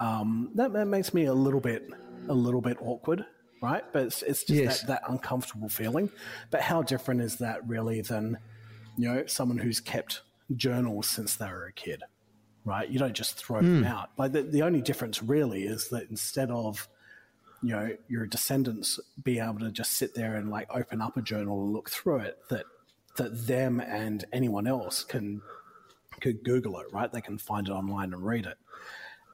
um, 0.00 0.50
that, 0.54 0.72
that 0.72 0.86
makes 0.86 1.12
me 1.14 1.24
a 1.24 1.34
little 1.34 1.60
bit 1.60 1.88
a 2.28 2.34
little 2.34 2.60
bit 2.60 2.76
awkward 2.80 3.24
right? 3.60 3.84
But 3.92 4.04
it's, 4.04 4.22
it's 4.22 4.44
just 4.44 4.60
yes. 4.60 4.80
that, 4.82 5.02
that, 5.02 5.10
uncomfortable 5.10 5.68
feeling. 5.68 6.10
But 6.50 6.62
how 6.62 6.82
different 6.82 7.22
is 7.22 7.36
that 7.36 7.66
really 7.66 8.00
than, 8.00 8.38
you 8.96 9.08
know, 9.08 9.26
someone 9.26 9.58
who's 9.58 9.80
kept 9.80 10.22
journals 10.54 11.08
since 11.08 11.36
they 11.36 11.46
were 11.46 11.66
a 11.66 11.72
kid, 11.72 12.02
right? 12.64 12.88
You 12.88 12.98
don't 12.98 13.14
just 13.14 13.36
throw 13.36 13.60
mm. 13.60 13.62
them 13.62 13.82
hmm. 13.82 13.86
out. 13.86 14.10
Like 14.16 14.32
the, 14.32 14.42
the 14.42 14.62
only 14.62 14.80
difference 14.80 15.22
really 15.22 15.64
is 15.64 15.88
that 15.88 16.10
instead 16.10 16.50
of, 16.50 16.88
you 17.62 17.70
know, 17.70 17.90
your 18.08 18.26
descendants 18.26 19.00
be 19.22 19.40
able 19.40 19.60
to 19.60 19.72
just 19.72 19.92
sit 19.92 20.14
there 20.14 20.36
and 20.36 20.50
like 20.50 20.68
open 20.74 21.00
up 21.00 21.16
a 21.16 21.22
journal 21.22 21.62
and 21.64 21.72
look 21.72 21.90
through 21.90 22.18
it, 22.20 22.38
that 22.50 22.64
that 23.16 23.48
them 23.48 23.80
and 23.80 24.24
anyone 24.32 24.68
else 24.68 25.02
can 25.02 25.42
could 26.18 26.44
Google 26.44 26.78
it, 26.80 26.86
right? 26.92 27.10
They 27.10 27.20
can 27.20 27.38
find 27.38 27.68
it 27.68 27.72
online 27.72 28.12
and 28.12 28.24
read 28.24 28.46
it, 28.46 28.58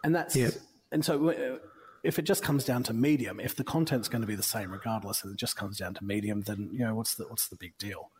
and 0.03 0.15
that's 0.15 0.37
yep. 0.37 0.53
and 0.93 1.05
so 1.05 1.31
uh, 1.31 1.59
if 2.03 2.19
it 2.19 2.23
just 2.23 2.43
comes 2.43 2.65
down 2.65 2.83
to 2.85 2.93
medium, 2.93 3.41
if 3.41 3.57
the 3.57 3.65
content's 3.65 4.09
going 4.09 4.21
to 4.21 4.29
be 4.29 4.35
the 4.35 4.43
same 4.43 4.71
regardless, 4.71 5.25
and 5.25 5.33
it 5.33 5.39
just 5.39 5.57
comes 5.57 5.79
down 5.79 5.95
to 5.95 6.05
medium, 6.05 6.43
then 6.43 6.69
you 6.73 6.81
know 6.81 6.95
what's 6.95 7.15
the 7.15 7.25
what's 7.25 7.49
the 7.49 7.57
big 7.57 7.77
deal? 7.79 8.11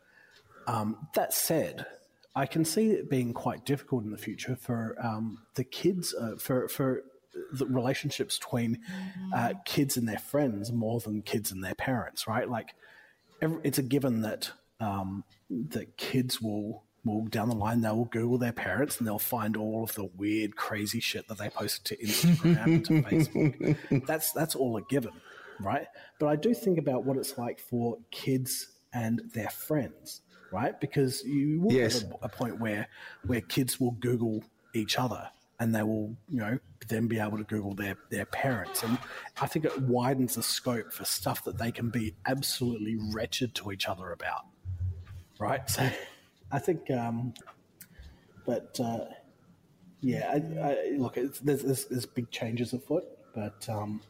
Um, 0.67 1.07
that 1.13 1.33
said, 1.33 1.85
I 2.35 2.45
can 2.47 2.65
see 2.65 2.91
it 2.91 3.09
being 3.09 3.33
quite 3.33 3.65
difficult 3.65 4.03
in 4.03 4.11
the 4.11 4.17
future 4.17 4.55
for 4.55 4.97
um, 5.01 5.43
the 5.53 5.63
kids, 5.63 6.13
uh, 6.13 6.35
for 6.37 6.67
for 6.67 7.03
the 7.51 7.65
relationships 7.65 8.39
between 8.39 8.79
uh, 9.33 9.53
kids 9.65 9.97
and 9.97 10.07
their 10.07 10.17
friends 10.17 10.71
more 10.71 10.99
than 10.99 11.21
kids 11.21 11.51
and 11.51 11.63
their 11.63 11.75
parents, 11.75 12.27
right? 12.27 12.49
Like, 12.49 12.73
every, 13.41 13.59
it's 13.63 13.77
a 13.77 13.83
given 13.83 14.21
that 14.21 14.51
um, 14.79 15.23
that 15.49 15.97
kids 15.97 16.41
will 16.41 16.84
will 17.05 17.25
down 17.25 17.49
the 17.49 17.55
line 17.55 17.81
they 17.81 17.89
will 17.89 18.05
Google 18.05 18.37
their 18.37 18.51
parents 18.51 18.97
and 18.97 19.07
they'll 19.07 19.19
find 19.19 19.55
all 19.55 19.83
of 19.83 19.93
the 19.93 20.09
weird, 20.17 20.55
crazy 20.55 20.99
shit 20.99 21.27
that 21.27 21.37
they 21.37 21.49
posted 21.49 21.85
to 21.85 22.05
Instagram 22.05 22.65
and 22.65 22.85
to 22.85 22.93
Facebook. 23.03 24.05
That's 24.07 24.31
that's 24.31 24.55
all 24.55 24.77
a 24.77 24.81
given, 24.83 25.13
right? 25.59 25.87
But 26.19 26.27
I 26.27 26.35
do 26.35 26.53
think 26.53 26.79
about 26.79 27.05
what 27.05 27.17
it's 27.17 27.37
like 27.37 27.59
for 27.59 27.97
kids 28.11 28.67
and 28.93 29.21
their 29.33 29.49
friends, 29.49 30.21
right? 30.51 30.79
Because 30.79 31.23
you 31.23 31.61
will 31.61 31.71
yes. 31.71 32.01
have 32.01 32.11
a, 32.21 32.25
a 32.25 32.29
point 32.29 32.59
where 32.59 32.87
where 33.25 33.41
kids 33.41 33.79
will 33.79 33.91
Google 33.91 34.43
each 34.73 34.97
other 34.97 35.29
and 35.59 35.73
they 35.73 35.83
will, 35.83 36.15
you 36.29 36.39
know, 36.39 36.59
then 36.87 37.07
be 37.07 37.19
able 37.19 37.37
to 37.37 37.43
Google 37.43 37.73
their, 37.73 37.97
their 38.09 38.25
parents. 38.25 38.83
And 38.83 38.97
I 39.41 39.47
think 39.47 39.65
it 39.65 39.79
widens 39.81 40.35
the 40.35 40.43
scope 40.43 40.91
for 40.91 41.05
stuff 41.05 41.43
that 41.45 41.57
they 41.57 41.71
can 41.71 41.89
be 41.89 42.15
absolutely 42.25 42.97
wretched 43.13 43.55
to 43.55 43.71
each 43.71 43.87
other 43.87 44.11
about. 44.11 44.41
Right? 45.39 45.69
So 45.69 45.89
I 46.51 46.59
think, 46.59 46.89
um, 46.91 47.33
but 48.45 48.79
uh, 48.79 49.05
yeah, 50.01 50.29
I, 50.31 50.67
I, 50.67 50.97
look, 50.97 51.15
there's, 51.15 51.39
there's, 51.39 51.85
there's, 51.85 52.05
big 52.05 52.29
changes 52.29 52.73
afoot, 52.73 53.05
but 53.33 53.67
um, 53.69 54.01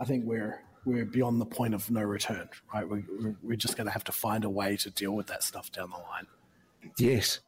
I 0.00 0.04
think 0.04 0.24
we're 0.24 0.60
we're 0.84 1.06
beyond 1.06 1.40
the 1.40 1.46
point 1.46 1.72
of 1.72 1.90
no 1.90 2.02
return, 2.02 2.48
right? 2.72 2.86
we're 2.86 3.36
we're 3.42 3.56
just 3.56 3.76
going 3.76 3.86
to 3.86 3.92
have 3.92 4.04
to 4.04 4.12
find 4.12 4.44
a 4.44 4.50
way 4.50 4.76
to 4.76 4.90
deal 4.90 5.12
with 5.12 5.26
that 5.28 5.42
stuff 5.42 5.72
down 5.72 5.90
the 5.90 5.96
line. 5.96 6.26
Yes. 6.98 7.40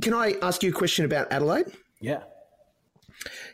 Can 0.00 0.14
I 0.14 0.36
ask 0.42 0.62
you 0.62 0.70
a 0.70 0.72
question 0.72 1.04
about 1.04 1.32
Adelaide? 1.32 1.66
Yeah. 2.00 2.22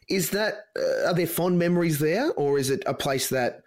Is 0.09 0.31
that 0.31 0.67
uh, 0.79 1.09
are 1.09 1.15
there 1.15 1.27
fond 1.27 1.59
memories 1.59 1.99
there, 1.99 2.33
or 2.33 2.59
is 2.59 2.71
it 2.71 2.83
a 2.87 2.95
place 2.95 3.29
that 3.31 3.63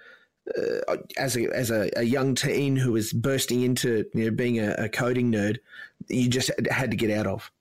uh, 0.57 0.97
as 1.17 1.37
a 1.37 1.47
as 1.55 1.69
a, 1.71 1.89
a, 1.97 2.03
young 2.03 2.33
teen 2.33 2.75
who 2.75 2.93
was 2.93 3.13
bursting 3.13 3.61
into 3.61 4.05
you 4.13 4.25
know, 4.25 4.31
being 4.31 4.59
a, 4.59 4.73
a, 4.77 4.89
coding 4.89 5.31
nerd, 5.31 5.59
you 6.07 6.27
just 6.27 6.49
had 6.69 6.91
to 6.91 6.97
get 6.97 7.11
out 7.11 7.27
of. 7.27 7.51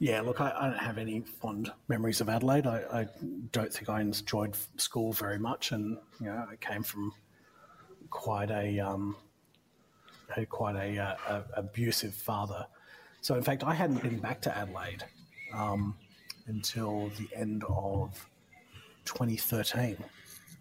Yeah, 0.00 0.20
look, 0.22 0.40
I, 0.40 0.52
I 0.58 0.68
don't 0.70 0.78
have 0.78 0.98
any 0.98 1.20
fond 1.20 1.72
memories 1.88 2.20
of 2.20 2.28
Adelaide. 2.28 2.66
I, 2.66 2.82
I, 2.92 3.06
don't 3.52 3.72
think 3.72 3.88
I 3.88 4.00
enjoyed 4.00 4.56
school 4.78 5.12
very 5.12 5.38
much, 5.38 5.72
and 5.72 5.96
you 6.20 6.26
know, 6.26 6.46
I 6.50 6.56
came 6.56 6.82
from 6.82 7.12
quite 8.10 8.50
a 8.50 8.80
um, 8.80 9.16
quite 10.48 10.76
a, 10.76 10.98
uh, 10.98 11.16
a, 11.28 11.44
abusive 11.60 12.14
father. 12.14 12.66
So, 13.20 13.34
in 13.34 13.42
fact, 13.42 13.64
I 13.64 13.74
hadn't 13.74 14.02
been 14.02 14.18
back 14.18 14.40
to 14.42 14.56
Adelaide 14.56 15.04
um, 15.52 15.94
until 16.46 17.10
the 17.18 17.28
end 17.36 17.64
of 17.68 18.28
2013. 19.04 19.96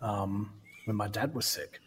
Um, 0.01 0.51
when 0.89 0.97
my 0.97 1.08
dad 1.08 1.36
was 1.36 1.45
sick. 1.45 1.80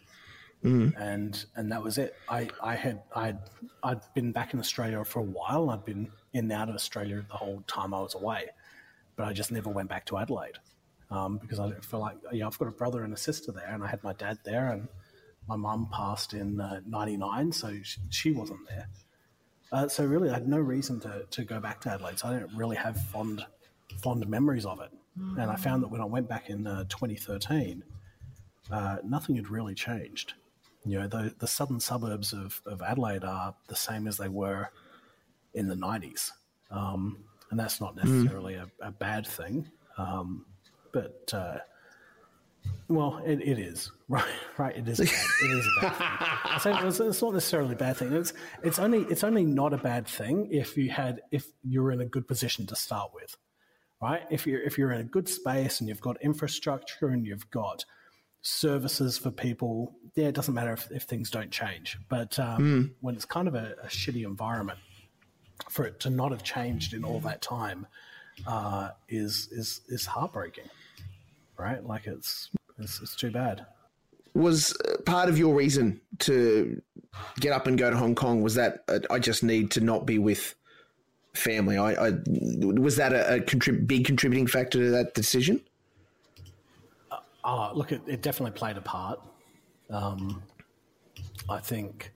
Mm. 0.65 0.95
And 0.97 1.45
and 1.57 1.73
that 1.73 1.83
was 1.83 1.99
it. 1.99 2.15
I, 2.29 2.49
I 2.63 2.77
had 2.77 3.03
I'd 3.17 3.39
I'd 3.83 4.01
been 4.15 4.31
back 4.31 4.55
in 4.55 4.61
Australia 4.61 5.05
for 5.05 5.19
a 5.19 5.25
while. 5.25 5.71
I'd 5.71 5.85
been 5.85 6.09
in 6.33 6.45
and 6.45 6.53
out 6.53 6.69
of 6.69 6.77
Australia 6.77 7.25
the 7.29 7.37
whole 7.37 7.65
time 7.67 7.93
I 7.93 8.01
was 8.01 8.15
away, 8.15 8.47
but 9.17 9.27
I 9.27 9.33
just 9.33 9.51
never 9.51 9.71
went 9.71 9.89
back 9.89 10.07
to 10.07 10.19
Adelaide 10.19 10.59
um, 11.11 11.39
because 11.39 11.59
I 11.59 11.73
feel 11.81 11.99
like 11.99 12.17
you 12.31 12.41
know, 12.41 12.47
I've 12.47 12.59
got 12.59 12.69
a 12.69 12.73
brother 12.73 13.03
and 13.03 13.13
a 13.13 13.17
sister 13.17 13.51
there, 13.51 13.69
and 13.69 13.83
I 13.83 13.89
had 13.89 14.05
my 14.05 14.13
dad 14.13 14.39
there, 14.45 14.71
and 14.71 14.87
my 15.49 15.57
mum 15.57 15.89
passed 15.93 16.33
in 16.33 16.63
'99, 16.87 17.49
uh, 17.49 17.53
so 17.53 17.75
she, 17.83 18.01
she, 18.11 18.31
wasn't 18.31 18.61
there. 18.69 18.89
Uh, 19.73 19.89
so 19.89 20.05
really, 20.07 20.31
I 20.31 20.35
had 20.35 20.47
no 20.47 20.59
reason 20.59 21.01
to, 21.01 21.25
to 21.29 21.45
go 21.45 21.59
back 21.59 21.81
to 21.81 21.91
Adelaide. 21.91 22.21
So 22.21 22.29
I 22.29 22.35
didn't 22.35 22.57
really 22.57 22.77
have 22.77 22.97
fond 23.09 23.45
fond 24.01 24.27
memories 24.29 24.65
of 24.65 24.81
it. 24.81 24.91
Mm. 25.19 25.43
And 25.43 25.51
I 25.51 25.57
found 25.57 25.83
that 25.83 25.89
when 25.89 26.01
I 26.01 26.05
went 26.07 26.29
back 26.29 26.49
in 26.49 26.67
uh, 26.67 26.85
2013, 26.85 27.83
uh, 28.71 28.99
nothing 29.05 29.37
had 29.37 29.49
really 29.49 29.75
changed. 29.75 30.35
You 30.85 30.99
know, 30.99 31.07
the, 31.07 31.35
the 31.39 31.47
southern 31.47 31.81
suburbs 31.81 32.33
of, 32.33 32.61
of 32.67 32.83
Adelaide 32.83 33.25
are 33.25 33.55
the 33.69 33.77
same 33.77 34.09
as 34.09 34.17
they 34.17 34.29
were 34.29 34.71
in 35.55 35.69
the 35.69 35.75
90s. 35.75 36.31
Um, 36.71 37.25
and 37.51 37.61
that's 37.61 37.81
not 37.81 37.95
necessarily 37.97 38.55
mm. 38.55 38.69
a, 38.81 38.89
a, 38.89 38.91
bad 38.91 39.27
thing. 39.27 39.71
Um, 39.99 40.47
but, 40.93 41.31
uh, 41.33 41.59
well, 42.89 43.23
it, 43.25 43.41
it 43.41 43.59
is 43.59 43.91
right. 44.09 44.25
Right, 44.59 44.77
it 44.77 44.89
is. 44.89 45.01
A 45.01 45.05
bad, 45.05 45.27
it 45.43 45.51
is 45.51 45.67
a 45.67 45.81
bad 45.81 46.61
thing. 46.63 46.75
So 46.81 46.87
it's, 46.87 47.01
it's, 47.01 47.23
not 47.23 47.35
necessarily 47.35 47.73
a 47.73 47.77
bad 47.77 47.97
thing. 47.97 48.13
It's 48.13 48.33
it's 48.63 48.79
only 48.79 49.01
it's 49.11 49.25
only 49.25 49.45
not 49.45 49.73
a 49.73 49.79
bad 49.79 50.07
thing 50.07 50.49
if 50.51 50.77
you 50.77 50.91
had 50.91 51.21
if 51.31 51.47
you're 51.63 51.93
in 51.93 52.01
a 52.01 52.07
good 52.07 52.29
position 52.29 52.67
to 52.67 52.77
start 52.77 53.13
with, 53.15 53.37
right? 54.03 54.23
If 54.31 54.47
you're 54.47 54.63
if 54.63 54.79
you're 54.79 54.93
in 54.93 55.01
a 55.01 55.05
good 55.05 55.29
space 55.29 55.81
and 55.81 55.89
you've 55.89 56.01
got 56.01 56.21
infrastructure 56.23 57.09
and 57.09 57.27
you've 57.27 57.51
got 57.51 57.85
services 58.43 59.17
for 59.17 59.31
people, 59.31 59.95
yeah, 60.15 60.27
it 60.27 60.35
doesn't 60.35 60.55
matter 60.55 60.73
if, 60.73 60.91
if 60.91 61.05
things 61.05 61.31
don't 61.31 61.51
change. 61.51 61.99
But 62.09 62.39
um, 62.39 62.63
mm. 62.63 62.91
when 63.01 63.15
it's 63.15 63.25
kind 63.25 63.49
of 63.49 63.55
a, 63.55 63.75
a, 63.83 63.87
shitty 63.87 64.25
environment, 64.25 64.79
for 65.71 65.87
it 65.87 66.01
to 66.01 66.11
not 66.11 66.33
have 66.33 66.43
changed 66.43 66.93
in 66.93 67.05
all 67.05 67.21
that 67.21 67.41
time 67.41 67.87
uh, 68.47 68.91
is 69.09 69.49
is 69.53 69.83
is 69.89 70.05
heartbreaking, 70.05 70.69
right? 71.57 71.85
Like 71.85 72.07
it's, 72.07 72.51
it's 72.79 73.01
it's 73.01 73.17
too 73.17 73.31
bad. 73.31 73.65
Was 74.35 74.77
part 75.07 75.29
of 75.29 75.39
your 75.39 75.55
reason 75.55 76.01
to 76.21 76.81
get 77.39 77.53
up 77.53 77.67
and 77.67 77.79
go 77.79 77.91
to 77.91 77.97
Hong 77.97 78.15
Kong 78.15 78.43
was 78.43 78.55
that 78.55 78.83
uh, 78.89 79.01
I 79.11 79.19
just 79.19 79.45
need 79.45 79.71
to 79.73 79.81
not 79.81 80.07
be 80.07 80.19
with 80.19 80.55
family. 81.35 81.77
I, 81.77 81.93
I 81.93 82.13
was 82.61 82.97
that 82.97 83.13
a, 83.13 83.37
a 83.37 83.41
contrib- 83.41 83.87
big 83.87 84.05
contributing 84.05 84.47
factor 84.47 84.79
to 84.79 84.91
that 84.91 85.15
decision. 85.15 85.61
Oh, 87.45 87.73
look, 87.75 87.93
it, 87.93 88.03
it 88.07 88.23
definitely 88.23 88.57
played 88.57 88.77
a 88.77 88.81
part. 88.81 89.21
Um, 89.91 90.43
I 91.49 91.59
think, 91.59 92.13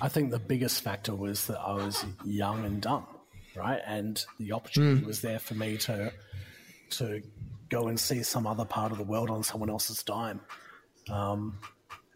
I 0.00 0.08
think 0.08 0.30
the 0.30 0.38
biggest 0.38 0.82
factor 0.82 1.14
was 1.14 1.46
that 1.46 1.60
I 1.60 1.74
was 1.74 2.04
young 2.24 2.64
and 2.64 2.80
dumb, 2.80 3.06
right? 3.54 3.80
And 3.86 4.22
the 4.38 4.52
opportunity 4.52 5.02
mm. 5.02 5.06
was 5.06 5.20
there 5.20 5.38
for 5.38 5.54
me 5.54 5.76
to 5.78 6.12
to 6.90 7.22
go 7.68 7.88
and 7.88 7.98
see 7.98 8.22
some 8.22 8.46
other 8.46 8.66
part 8.66 8.92
of 8.92 8.98
the 8.98 9.04
world 9.04 9.30
on 9.30 9.42
someone 9.42 9.70
else's 9.70 10.02
dime. 10.02 10.40
Um, 11.10 11.58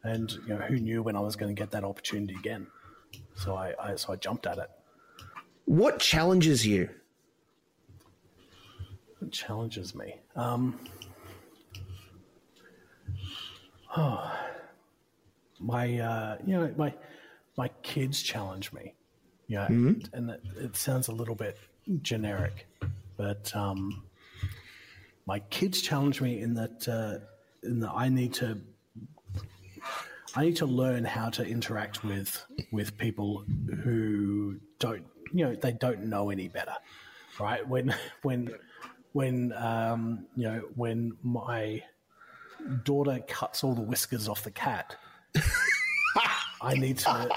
and 0.05 0.31
you 0.33 0.49
know, 0.49 0.59
who 0.59 0.77
knew 0.77 1.03
when 1.03 1.16
I 1.16 1.21
was 1.21 1.35
going 1.35 1.55
to 1.55 1.59
get 1.59 1.71
that 1.73 1.83
opportunity 1.85 2.35
again? 2.35 2.66
So 3.35 3.55
I, 3.55 3.75
I 3.81 3.97
so 3.97 4.12
I 4.12 4.16
jumped 4.16 4.47
at 4.47 4.59
it. 4.59 4.71
What 5.64 5.99
challenges 5.99 6.66
you? 6.66 6.88
What 9.19 9.33
challenges 9.33 9.95
me? 9.95 10.14
Um, 10.37 10.79
oh, 13.97 14.33
my 15.61 15.99
uh, 15.99 16.39
you 16.45 16.57
know 16.57 16.73
my 16.77 16.93
my 17.57 17.69
kids 17.83 18.23
challenge 18.23 18.73
me, 18.73 18.95
yeah, 19.49 19.65
mm-hmm. 19.65 19.89
and, 19.89 20.11
and 20.13 20.31
it, 20.31 20.43
it, 20.57 20.77
sounds 20.77 21.09
a 21.09 21.13
little 21.13 21.35
bit 21.35 21.59
generic, 22.03 22.67
but 23.17 23.55
um, 23.57 24.03
my 25.27 25.39
kids 25.39 25.83
challenge 25.83 26.21
me 26.21 26.41
in 26.41 26.55
that 26.55 26.89
uh, 26.89 27.19
in 27.67 27.81
that 27.81 27.93
I 27.93 28.09
need 28.09 28.35
to 28.35 28.59
I 30.37 30.45
need 30.45 30.57
to 30.57 30.67
learn 30.67 31.05
how 31.05 31.31
to 31.31 31.45
interact 31.45 32.05
with 32.05 32.45
with 32.71 32.99
people 32.99 33.45
who 33.83 34.57
don't, 34.79 35.05
you 35.33 35.47
know, 35.47 35.55
they 35.55 35.73
don't 35.73 36.05
know 36.05 36.29
any 36.29 36.49
better, 36.49 36.75
right? 37.41 37.67
When 37.67 37.95
when 38.23 38.51
when 39.13 39.55
um, 39.55 40.27
you 40.37 40.45
know 40.45 40.63
when 40.75 41.17
my 41.23 41.83
daughter 42.85 43.21
cuts 43.27 43.65
all 43.65 43.75
the 43.75 43.83
whiskers 43.83 44.29
off 44.29 44.45
the 44.45 44.51
cat, 44.51 44.97
I 46.61 46.75
need 46.75 46.99
to 46.99 47.31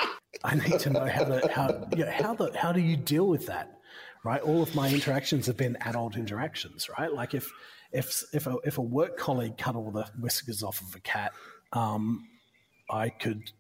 I 0.44 0.56
need 0.56 0.80
to 0.80 0.90
know 0.90 1.06
how 1.06 1.24
to 1.26 1.52
how 1.52 1.88
you 1.96 2.06
know, 2.06 2.12
how 2.12 2.34
the 2.34 2.52
how 2.58 2.72
do 2.72 2.82
you 2.82 2.96
deal 2.96 3.28
with 3.28 3.46
that, 3.48 3.80
right? 4.24 4.42
All 4.42 4.62
of 4.62 4.74
my 4.76 4.90
interactions 4.90 5.48
have 5.48 5.58
been 5.58 5.78
adult 5.82 6.16
interactions, 6.16 6.90
right? 6.98 7.14
Like 7.14 7.34
if 7.34 7.52
if 7.92 8.24
if 8.34 8.48
a, 8.48 8.58
if 8.64 8.78
a 8.78 8.82
work 8.82 9.18
colleague 9.18 9.58
cut 9.58 9.76
all 9.76 9.92
the 9.92 10.06
whiskers 10.20 10.64
off 10.64 10.82
of 10.82 10.96
a 10.96 11.00
cat, 11.00 11.34
um, 11.74 12.28
I 12.90 13.10
could, 13.10 13.52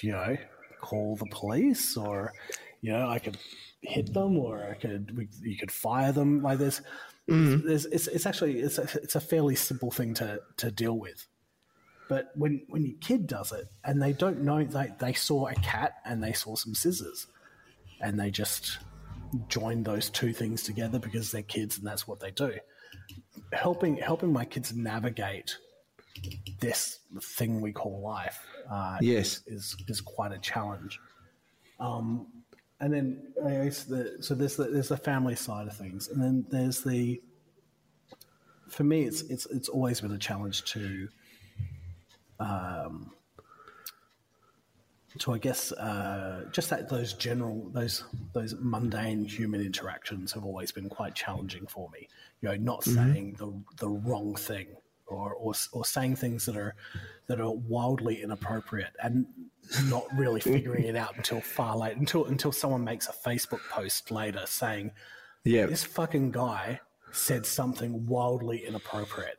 you 0.00 0.12
know, 0.12 0.36
call 0.80 1.16
the 1.16 1.26
police, 1.30 1.96
or 1.96 2.32
you 2.80 2.92
know, 2.92 3.08
I 3.08 3.18
could 3.18 3.38
hit 3.80 4.12
them, 4.12 4.36
or 4.38 4.68
I 4.70 4.74
could 4.74 5.28
you 5.42 5.56
could 5.56 5.72
fire 5.72 6.12
them. 6.12 6.42
Like 6.42 6.58
there's, 6.58 6.82
mm. 7.28 7.62
there's 7.64 7.86
it's, 7.86 8.06
it's 8.08 8.26
actually 8.26 8.60
it's 8.60 8.78
a, 8.78 8.88
it's 9.02 9.14
a 9.14 9.20
fairly 9.20 9.56
simple 9.56 9.90
thing 9.90 10.14
to 10.14 10.40
to 10.58 10.70
deal 10.70 10.98
with. 10.98 11.26
But 12.08 12.32
when 12.34 12.62
when 12.68 12.84
your 12.84 12.96
kid 13.00 13.26
does 13.26 13.52
it 13.52 13.66
and 13.84 14.02
they 14.02 14.12
don't 14.12 14.42
know 14.42 14.64
they 14.64 14.92
they 14.98 15.12
saw 15.12 15.48
a 15.48 15.54
cat 15.54 15.94
and 16.04 16.22
they 16.22 16.32
saw 16.32 16.54
some 16.56 16.74
scissors, 16.74 17.26
and 18.00 18.18
they 18.18 18.30
just 18.30 18.78
join 19.48 19.82
those 19.82 20.10
two 20.10 20.32
things 20.32 20.62
together 20.62 20.98
because 20.98 21.32
they're 21.32 21.42
kids 21.42 21.78
and 21.78 21.86
that's 21.86 22.06
what 22.06 22.20
they 22.20 22.30
do. 22.30 22.54
Helping 23.52 23.96
helping 23.96 24.32
my 24.32 24.44
kids 24.44 24.74
navigate 24.74 25.56
this 26.60 27.00
thing 27.20 27.60
we 27.60 27.72
call 27.72 28.00
life 28.00 28.38
uh, 28.70 28.98
yes 29.00 29.42
is, 29.46 29.74
is, 29.74 29.76
is 29.88 30.00
quite 30.00 30.32
a 30.32 30.38
challenge 30.38 30.98
um, 31.80 32.26
and 32.84 32.92
then 32.92 33.32
I 33.42 33.64
guess 33.64 33.84
the, 33.84 34.18
so 34.20 34.34
there's 34.34 34.56
the, 34.56 34.64
there's 34.64 34.88
the 34.88 34.96
family 34.96 35.34
side 35.34 35.66
of 35.66 35.76
things 35.76 36.08
and 36.08 36.22
then 36.22 36.44
there's 36.50 36.82
the 36.82 37.20
for 38.68 38.84
me 38.84 39.04
it's 39.04 39.22
it's 39.22 39.46
it's 39.46 39.70
always 39.70 40.02
been 40.02 40.12
a 40.12 40.18
challenge 40.18 40.64
to 40.72 41.08
um, 42.40 43.10
to 45.18 45.32
I 45.32 45.38
guess 45.38 45.72
uh, 45.72 46.44
just 46.52 46.68
that 46.70 46.90
those 46.90 47.14
general 47.14 47.70
those 47.72 48.04
those 48.34 48.54
mundane 48.58 49.24
human 49.24 49.62
interactions 49.62 50.32
have 50.32 50.44
always 50.44 50.70
been 50.72 50.88
quite 50.88 51.14
challenging 51.14 51.66
for 51.66 51.88
me. 51.90 52.08
You 52.42 52.50
know, 52.50 52.56
not 52.56 52.82
mm-hmm. 52.82 53.12
saying 53.12 53.36
the 53.38 53.52
the 53.76 53.88
wrong 53.88 54.34
thing 54.34 54.66
or, 55.06 55.34
or 55.34 55.52
or 55.72 55.84
saying 55.84 56.16
things 56.16 56.46
that 56.46 56.56
are 56.56 56.74
that 57.26 57.40
are 57.40 57.52
wildly 57.52 58.22
inappropriate 58.22 58.92
and 59.02 59.26
not 59.84 60.04
really 60.16 60.40
figuring 60.54 60.84
it 60.84 60.96
out 60.96 61.16
until 61.16 61.40
far 61.40 61.76
late 61.76 61.96
until 61.96 62.26
until 62.26 62.52
someone 62.52 62.84
makes 62.84 63.08
a 63.08 63.12
Facebook 63.12 63.60
post 63.70 64.10
later 64.10 64.42
saying, 64.46 64.90
"Yeah, 65.44 65.66
this 65.66 65.84
fucking 65.84 66.30
guy 66.32 66.80
said 67.12 67.46
something 67.46 68.06
wildly 68.06 68.66
inappropriate." 68.66 69.38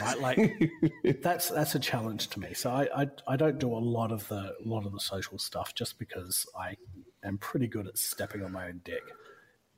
right? 0.00 0.20
Like 0.20 0.72
that's 1.22 1.50
that's 1.50 1.74
a 1.74 1.78
challenge 1.78 2.28
to 2.28 2.40
me. 2.40 2.54
So 2.54 2.70
I, 2.70 3.02
I, 3.02 3.06
I 3.26 3.36
don't 3.36 3.58
do 3.58 3.72
a 3.72 3.78
lot 3.78 4.12
of 4.12 4.26
the 4.28 4.54
a 4.64 4.68
lot 4.68 4.86
of 4.86 4.92
the 4.92 5.00
social 5.00 5.38
stuff 5.38 5.74
just 5.74 5.98
because 5.98 6.46
I 6.58 6.76
am 7.22 7.38
pretty 7.38 7.66
good 7.66 7.86
at 7.86 7.98
stepping 7.98 8.42
on 8.42 8.52
my 8.52 8.66
own 8.66 8.80
dick. 8.84 9.02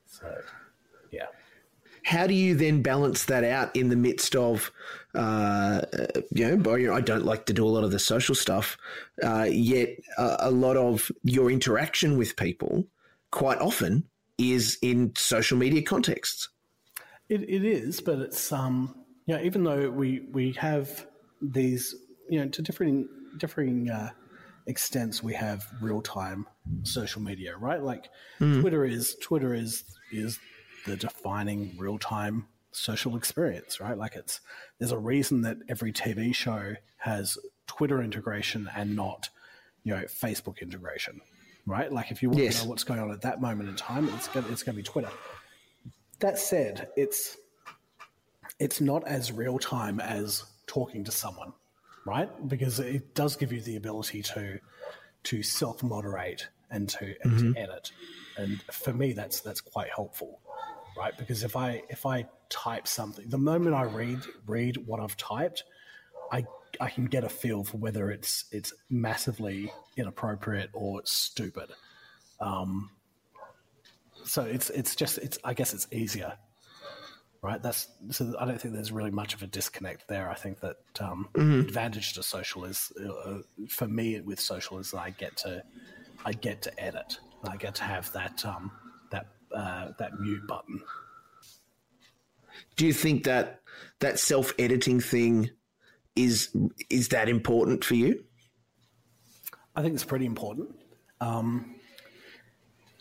So 0.07 0.35
yeah. 1.11 1.27
How 2.07 2.29
do 2.29 2.35
you 2.35 2.55
then 2.55 2.83
balance 2.83 3.25
that 3.25 3.43
out 3.43 3.75
in 3.75 3.89
the 3.89 3.97
midst 3.97 4.37
of, 4.37 4.71
uh, 5.13 5.83
you 6.31 6.57
know, 6.57 6.95
I 6.95 7.01
don't 7.01 7.25
like 7.25 7.47
to 7.47 7.53
do 7.53 7.67
a 7.67 7.69
lot 7.69 7.83
of 7.83 7.91
the 7.91 7.99
social 7.99 8.37
stuff, 8.37 8.79
uh, 9.25 9.49
yet 9.51 9.89
a, 10.17 10.37
a 10.43 10.51
lot 10.53 10.77
of 10.77 11.11
your 11.25 11.51
interaction 11.51 12.17
with 12.17 12.37
people 12.37 12.87
quite 13.33 13.59
often 13.59 14.05
is 14.39 14.79
in 14.83 15.15
social 15.17 15.59
media 15.59 15.83
contexts. 15.83 16.49
It, 17.29 17.43
it 17.43 17.65
is, 17.65 18.01
but 18.01 18.21
it's 18.21 18.53
um, 18.53 18.95
yeah, 19.27 19.41
even 19.41 19.65
though 19.65 19.91
we 19.91 20.29
we 20.31 20.53
have 20.53 21.09
these, 21.43 21.93
you 22.31 22.39
know, 22.39 22.49
to 22.51 22.63
differing 22.63 23.09
differing 23.37 23.91
uh, 23.91 24.11
extents, 24.69 25.25
we 25.25 25.35
have 25.35 25.67
real 25.81 26.03
time 26.03 26.47
social 26.85 27.21
media, 27.21 27.57
right? 27.57 27.83
Like 27.83 28.11
mm. 28.41 28.61
Twitter 28.61 28.85
is 28.85 29.17
Twitter 29.21 29.55
is 29.55 29.83
is 30.13 30.39
the 30.87 30.97
defining 30.97 31.75
real 31.77 31.99
time 31.99 32.47
social 32.73 33.17
experience, 33.17 33.81
right? 33.81 33.97
Like 33.97 34.17
it's 34.17 34.41
there's 34.79 34.93
a 34.93 34.99
reason 34.99 35.43
that 35.43 35.59
every 35.69 35.93
TV 35.93 36.35
show 36.35 36.75
has 36.99 37.39
Twitter 37.67 38.03
integration 38.03 38.71
and 38.77 38.95
not, 38.95 39.29
you 39.83 39.95
know, 39.95 40.03
Facebook 40.03 40.61
integration, 40.61 41.21
right? 41.67 41.93
Like 41.93 42.11
if 42.11 42.23
you 42.23 42.31
want 42.31 42.43
yes. 42.43 42.59
to 42.59 42.65
know 42.65 42.71
what's 42.71 42.85
going 42.85 43.01
on 43.01 43.11
at 43.11 43.23
that 43.23 43.41
moment 43.41 43.69
in 43.69 43.77
time, 43.77 44.09
it's 44.11 44.29
going 44.29 44.47
it's 44.51 44.63
going 44.63 44.75
to 44.75 44.83
be 44.83 44.83
Twitter. 44.83 45.11
That 46.21 46.39
said, 46.39 46.89
it's 46.97 47.37
it's 48.59 48.81
not 48.81 49.07
as 49.07 49.33
real 49.33 49.59
time 49.59 50.01
as 50.01 50.45
talking 50.67 51.05
to 51.05 51.11
someone, 51.11 51.53
right? 52.07 52.31
Because 52.49 52.81
it 52.81 53.15
does 53.15 53.37
give 53.37 53.53
you 53.53 53.61
the 53.61 53.77
ability 53.77 54.23
to 54.23 54.59
to 55.25 55.43
self 55.43 55.83
moderate 55.83 56.47
and 56.71 56.89
to, 56.89 57.15
and 57.23 57.33
mm-hmm. 57.33 57.53
to 57.53 57.61
edit. 57.61 57.93
And 58.37 58.63
for 58.71 58.93
me, 58.93 59.13
that's 59.13 59.41
that's 59.41 59.61
quite 59.61 59.89
helpful, 59.95 60.41
right? 60.97 61.17
Because 61.17 61.43
if 61.45 61.57
I 61.57 61.83
if 61.89 62.07
I 62.07 62.27
type 62.49 62.87
something, 62.87 63.29
the 63.29 63.39
moment 63.39 63.75
I 63.75 63.83
read 63.83 64.21
read 64.47 64.77
what 64.87 65.01
I've 65.01 65.17
typed, 65.17 65.65
I 66.33 66.45
I 66.81 66.91
can 66.91 67.07
get 67.07 67.25
a 67.25 67.29
feel 67.29 67.65
for 67.65 67.79
whether 67.79 68.11
it's 68.11 68.45
it's 68.53 68.73
massively 68.91 69.73
inappropriate 69.97 70.71
or 70.73 71.03
stupid. 71.05 71.71
Um, 72.41 72.91
so 74.25 74.43
it's 74.43 74.71
it's 74.71 74.95
just 74.95 75.19
it's 75.19 75.39
I 75.45 75.55
guess 75.55 75.73
it's 75.75 75.87
easier 75.91 76.37
right? 77.47 77.63
That's 77.63 77.89
so. 78.11 78.35
I 78.41 78.45
don't 78.45 78.61
think 78.61 78.75
there's 78.75 78.91
really 78.91 79.13
much 79.13 79.33
of 79.35 79.43
a 79.43 79.47
disconnect 79.47 80.09
there. 80.09 80.29
I 80.29 80.35
think 80.35 80.61
that 80.61 80.77
um, 81.01 81.29
mm-hmm. 81.33 81.61
advantage 81.61 82.15
to 82.15 82.23
social 82.23 82.65
is 82.65 82.93
uh, 83.01 83.39
for 83.69 83.87
me 83.87 84.21
with 84.21 84.41
social 84.41 84.79
is 84.79 84.93
I 84.93 85.11
get 85.11 85.37
to 85.39 85.63
I 86.25 86.33
get 86.33 86.63
to 86.63 86.83
edit. 86.83 87.21
I 87.45 87.57
get 87.57 87.77
to 87.77 87.85
have 87.85 88.13
that 88.13 88.45
um, 88.45 88.73
that 88.75 88.86
uh, 89.55 89.93
that 89.99 90.19
mute 90.21 90.47
button. 90.47 90.81
Do 92.77 92.87
you 92.87 92.93
think 92.93 93.25
that 93.25 93.61
that 94.01 94.19
self 94.19 94.53
editing 94.59 95.01
thing 95.01 95.51
is 96.15 96.55
is 96.91 97.09
that 97.09 97.29
important 97.29 97.85
for 97.85 97.95
you? 97.95 98.25
I 99.75 99.83
think 99.83 99.95
it's 99.95 100.05
pretty 100.05 100.27
important. 100.27 100.75
Um, 101.21 101.75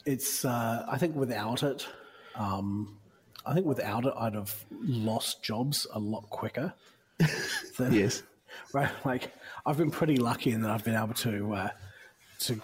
it's 0.05 0.45
uh, 0.45 0.85
I 0.87 0.97
think 0.97 1.15
without 1.15 1.63
it, 1.63 1.87
um, 2.35 2.97
I 3.45 3.53
think 3.53 3.65
without 3.65 4.05
it, 4.05 4.13
I'd 4.17 4.35
have 4.35 4.65
lost 4.71 5.43
jobs 5.43 5.87
a 5.93 5.99
lot 5.99 6.29
quicker. 6.29 6.73
than, 7.77 7.93
yes. 7.93 8.23
Right. 8.73 8.89
Like 9.03 9.33
I've 9.65 9.77
been 9.77 9.91
pretty 9.91 10.15
lucky 10.15 10.51
in 10.51 10.61
that 10.61 10.71
I've 10.71 10.83
been 10.85 10.95
able 10.95 11.13
to 11.15 11.53
uh, 11.53 11.69
to 12.41 12.61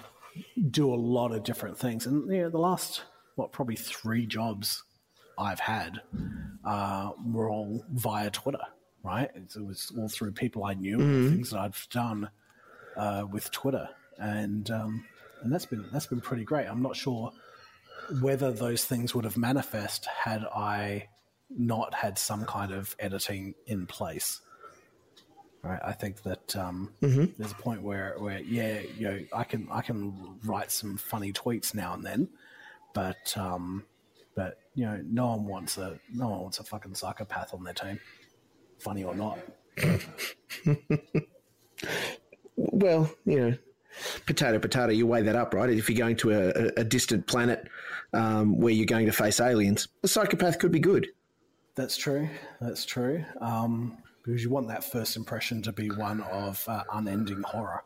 do 0.69 0.93
a 0.93 0.95
lot 0.95 1.33
of 1.33 1.43
different 1.43 1.77
things, 1.77 2.05
and 2.05 2.31
you 2.31 2.43
know, 2.43 2.49
the 2.49 2.59
last 2.59 3.03
what 3.35 3.51
probably 3.51 3.75
three 3.75 4.25
jobs 4.25 4.83
I've 5.37 5.59
had 5.59 6.01
uh, 6.65 7.11
were 7.25 7.49
all 7.49 7.83
via 7.91 8.29
Twitter. 8.29 8.65
Right. 9.03 9.31
It 9.33 9.65
was 9.65 9.91
all 9.97 10.09
through 10.09 10.33
people 10.33 10.63
I 10.63 10.75
knew, 10.75 10.97
mm-hmm. 10.97 11.29
things 11.29 11.49
that 11.49 11.59
I've 11.59 11.87
done 11.89 12.29
uh, 12.95 13.25
with 13.31 13.49
Twitter, 13.49 13.89
and 14.19 14.69
um, 14.69 15.05
and 15.41 15.51
that's 15.51 15.65
been 15.65 15.85
that's 15.91 16.05
been 16.05 16.21
pretty 16.21 16.43
great. 16.43 16.67
I'm 16.67 16.83
not 16.83 16.95
sure 16.95 17.31
whether 18.21 18.51
those 18.51 18.85
things 18.85 19.15
would 19.15 19.25
have 19.25 19.37
manifest 19.37 20.05
had 20.05 20.43
I 20.45 21.07
not 21.49 21.93
had 21.93 22.17
some 22.17 22.45
kind 22.45 22.71
of 22.71 22.95
editing 22.99 23.55
in 23.65 23.87
place. 23.87 24.41
Right, 25.63 25.79
I 25.83 25.93
think 25.93 26.23
that 26.23 26.55
um, 26.55 26.91
mm-hmm. 27.03 27.25
there's 27.37 27.51
a 27.51 27.55
point 27.55 27.83
where, 27.83 28.15
where 28.17 28.39
yeah, 28.39 28.79
you 28.97 29.07
know, 29.07 29.19
I 29.31 29.43
can 29.43 29.67
I 29.71 29.81
can 29.81 30.39
write 30.43 30.71
some 30.71 30.97
funny 30.97 31.31
tweets 31.31 31.75
now 31.75 31.93
and 31.93 32.03
then, 32.03 32.29
but 32.93 33.35
um, 33.37 33.85
but 34.35 34.57
you 34.75 34.85
know, 34.85 35.01
no 35.09 35.27
one 35.27 35.45
wants 35.45 35.77
a 35.77 35.99
no 36.13 36.29
one 36.29 36.41
wants 36.41 36.59
a 36.59 36.63
fucking 36.63 36.95
psychopath 36.95 37.53
on 37.53 37.63
their 37.63 37.73
team, 37.73 37.99
funny 38.79 39.03
or 39.03 39.15
not. 39.15 39.39
well, 42.55 43.11
you 43.25 43.39
know, 43.39 43.57
potato 44.25 44.59
potato. 44.59 44.91
You 44.91 45.07
weigh 45.07 45.23
that 45.23 45.35
up, 45.35 45.53
right? 45.53 45.69
If 45.69 45.89
you're 45.89 45.97
going 45.97 46.15
to 46.17 46.31
a, 46.31 46.71
a 46.81 46.83
distant 46.83 47.27
planet 47.27 47.67
um, 48.13 48.57
where 48.57 48.73
you're 48.73 48.85
going 48.85 49.05
to 49.05 49.11
face 49.11 49.39
aliens, 49.39 49.87
a 50.03 50.07
psychopath 50.07 50.59
could 50.59 50.71
be 50.71 50.79
good. 50.79 51.07
That's 51.75 51.97
true. 51.97 52.29
That's 52.59 52.85
true. 52.85 53.23
Um, 53.39 53.97
because 54.23 54.43
you 54.43 54.49
want 54.49 54.67
that 54.67 54.83
first 54.83 55.15
impression 55.15 55.61
to 55.63 55.71
be 55.71 55.89
one 55.89 56.21
of 56.21 56.63
uh, 56.67 56.83
unending 56.93 57.41
horror. 57.43 57.83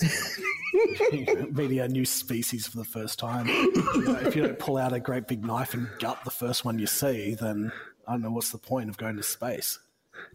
meeting 1.52 1.80
a 1.80 1.88
new 1.88 2.04
species 2.04 2.66
for 2.66 2.76
the 2.76 2.84
first 2.84 3.18
time. 3.18 3.46
You 3.48 4.04
know, 4.04 4.20
if 4.22 4.36
you 4.36 4.42
don't 4.42 4.58
pull 4.58 4.76
out 4.76 4.92
a 4.92 5.00
great 5.00 5.26
big 5.26 5.44
knife 5.44 5.74
and 5.74 5.88
gut 5.98 6.18
the 6.24 6.30
first 6.30 6.64
one 6.64 6.78
you 6.78 6.86
see, 6.86 7.34
then 7.34 7.72
I 8.06 8.12
don't 8.12 8.22
know 8.22 8.30
what's 8.30 8.50
the 8.50 8.58
point 8.58 8.88
of 8.88 8.96
going 8.96 9.16
to 9.16 9.22
space. 9.22 9.78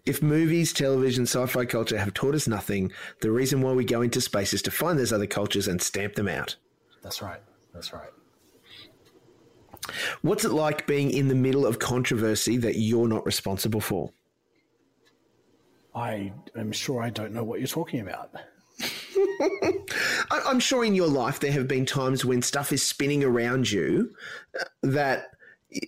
If 0.05 0.21
movies, 0.21 0.73
television, 0.73 1.23
sci 1.23 1.45
fi 1.47 1.65
culture 1.65 1.97
have 1.97 2.13
taught 2.13 2.35
us 2.35 2.47
nothing, 2.47 2.91
the 3.21 3.31
reason 3.31 3.61
why 3.61 3.73
we 3.73 3.85
go 3.85 4.01
into 4.01 4.21
space 4.21 4.53
is 4.53 4.61
to 4.63 4.71
find 4.71 4.97
those 4.97 5.13
other 5.13 5.27
cultures 5.27 5.67
and 5.67 5.81
stamp 5.81 6.15
them 6.15 6.27
out. 6.27 6.55
That's 7.03 7.21
right. 7.21 7.41
That's 7.73 7.93
right. 7.93 8.09
What's 10.21 10.45
it 10.45 10.51
like 10.51 10.87
being 10.87 11.11
in 11.11 11.27
the 11.27 11.35
middle 11.35 11.65
of 11.65 11.77
controversy 11.79 12.57
that 12.57 12.77
you're 12.77 13.07
not 13.07 13.25
responsible 13.25 13.81
for? 13.81 14.11
I 15.93 16.33
am 16.57 16.71
sure 16.71 17.01
I 17.01 17.09
don't 17.09 17.33
know 17.33 17.43
what 17.43 17.59
you're 17.59 17.67
talking 17.67 18.01
about. 18.01 18.31
I'm 20.31 20.59
sure 20.59 20.85
in 20.85 20.95
your 20.95 21.07
life 21.07 21.39
there 21.39 21.51
have 21.51 21.67
been 21.67 21.85
times 21.85 22.25
when 22.25 22.41
stuff 22.41 22.71
is 22.71 22.83
spinning 22.83 23.23
around 23.23 23.71
you 23.71 24.13
uh, 24.59 24.63
that 24.83 25.27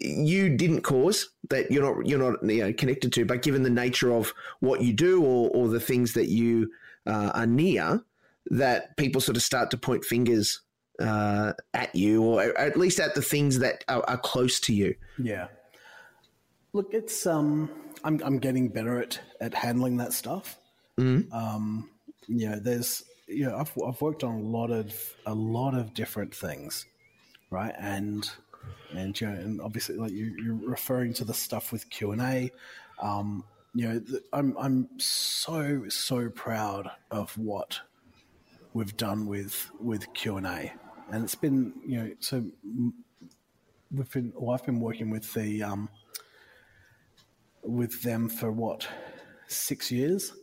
you 0.01 0.55
didn't 0.55 0.81
cause 0.81 1.29
that 1.49 1.71
you're 1.71 1.83
not 1.83 2.05
you're 2.05 2.31
not 2.31 2.43
you 2.43 2.63
know, 2.63 2.73
connected 2.73 3.13
to, 3.13 3.25
but 3.25 3.41
given 3.41 3.63
the 3.63 3.69
nature 3.69 4.11
of 4.11 4.33
what 4.59 4.81
you 4.81 4.93
do 4.93 5.23
or, 5.23 5.49
or 5.51 5.67
the 5.67 5.79
things 5.79 6.13
that 6.13 6.27
you 6.27 6.69
uh, 7.05 7.31
are 7.33 7.47
near, 7.47 8.03
that 8.47 8.97
people 8.97 9.21
sort 9.21 9.37
of 9.37 9.43
start 9.43 9.71
to 9.71 9.77
point 9.77 10.03
fingers 10.03 10.61
uh, 10.99 11.53
at 11.73 11.93
you, 11.95 12.23
or 12.23 12.41
at 12.57 12.77
least 12.77 12.99
at 12.99 13.15
the 13.15 13.21
things 13.21 13.59
that 13.59 13.83
are, 13.87 14.03
are 14.07 14.17
close 14.17 14.59
to 14.61 14.73
you. 14.73 14.95
Yeah. 15.17 15.47
Look, 16.73 16.93
it's 16.93 17.25
um, 17.25 17.69
I'm 18.03 18.21
I'm 18.23 18.39
getting 18.39 18.69
better 18.69 19.01
at 19.01 19.19
at 19.39 19.53
handling 19.53 19.97
that 19.97 20.13
stuff. 20.13 20.57
Mm-hmm. 20.99 21.31
Um, 21.33 21.89
you 22.27 22.49
know, 22.49 22.59
there's 22.59 23.03
you 23.27 23.45
know, 23.45 23.57
I've 23.57 23.71
I've 23.85 24.01
worked 24.01 24.23
on 24.23 24.35
a 24.35 24.41
lot 24.41 24.71
of 24.71 25.15
a 25.25 25.33
lot 25.33 25.73
of 25.73 25.93
different 25.93 26.33
things, 26.33 26.85
right? 27.49 27.73
And 27.77 28.29
and 28.91 29.19
you 29.19 29.27
know, 29.27 29.33
and 29.33 29.61
obviously, 29.61 29.95
like 29.95 30.11
you, 30.11 30.35
you're 30.43 30.69
referring 30.69 31.13
to 31.15 31.25
the 31.25 31.33
stuff 31.33 31.71
with 31.71 31.89
Q 31.89 32.11
and 32.11 32.21
A. 32.21 32.51
Um, 33.01 33.43
you 33.75 33.87
know, 33.87 34.01
I'm 34.33 34.55
I'm 34.57 34.87
so 34.97 35.83
so 35.89 36.29
proud 36.29 36.89
of 37.11 37.37
what 37.37 37.79
we've 38.73 38.95
done 38.97 39.25
with 39.27 39.69
with 39.79 40.11
Q 40.13 40.37
and 40.37 40.47
A, 40.47 40.71
and 41.11 41.23
it's 41.23 41.35
been 41.35 41.73
you 41.85 41.97
know 41.97 42.11
so 42.19 42.45
we've 43.91 44.11
been 44.11 44.33
well, 44.35 44.55
I've 44.55 44.65
been 44.65 44.79
working 44.79 45.09
with 45.09 45.33
the 45.33 45.63
um, 45.63 45.89
with 47.61 48.01
them 48.03 48.29
for 48.29 48.51
what 48.51 48.87
six 49.47 49.91
years, 49.91 50.33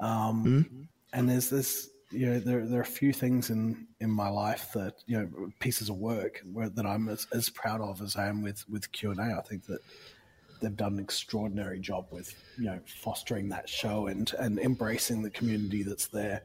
um, 0.00 0.44
mm-hmm. 0.44 0.82
and 1.12 1.28
there's 1.28 1.48
this 1.48 1.90
you 2.10 2.26
know 2.26 2.38
there 2.38 2.66
there 2.66 2.78
are 2.78 2.82
a 2.82 2.86
few 2.86 3.12
things 3.12 3.50
in 3.50 3.86
in 4.00 4.10
my 4.10 4.28
life 4.28 4.72
that 4.74 4.94
you 5.06 5.18
know 5.18 5.50
pieces 5.60 5.88
of 5.88 5.96
work 5.96 6.42
where, 6.52 6.68
that 6.70 6.86
I'm 6.86 7.08
as, 7.08 7.26
as 7.32 7.48
proud 7.48 7.80
of 7.80 8.00
as 8.00 8.16
I 8.16 8.26
am 8.28 8.42
with 8.42 8.68
with 8.68 8.90
Q 8.92 9.10
and 9.10 9.20
A. 9.20 9.36
I 9.38 9.42
think 9.42 9.66
that 9.66 9.80
they've 10.60 10.76
done 10.76 10.94
an 10.94 11.00
extraordinary 11.00 11.78
job 11.78 12.06
with 12.10 12.34
you 12.56 12.66
know 12.66 12.80
fostering 12.86 13.48
that 13.50 13.68
show 13.68 14.06
and 14.06 14.32
and 14.38 14.58
embracing 14.58 15.22
the 15.22 15.30
community 15.30 15.82
that's 15.82 16.06
there. 16.06 16.42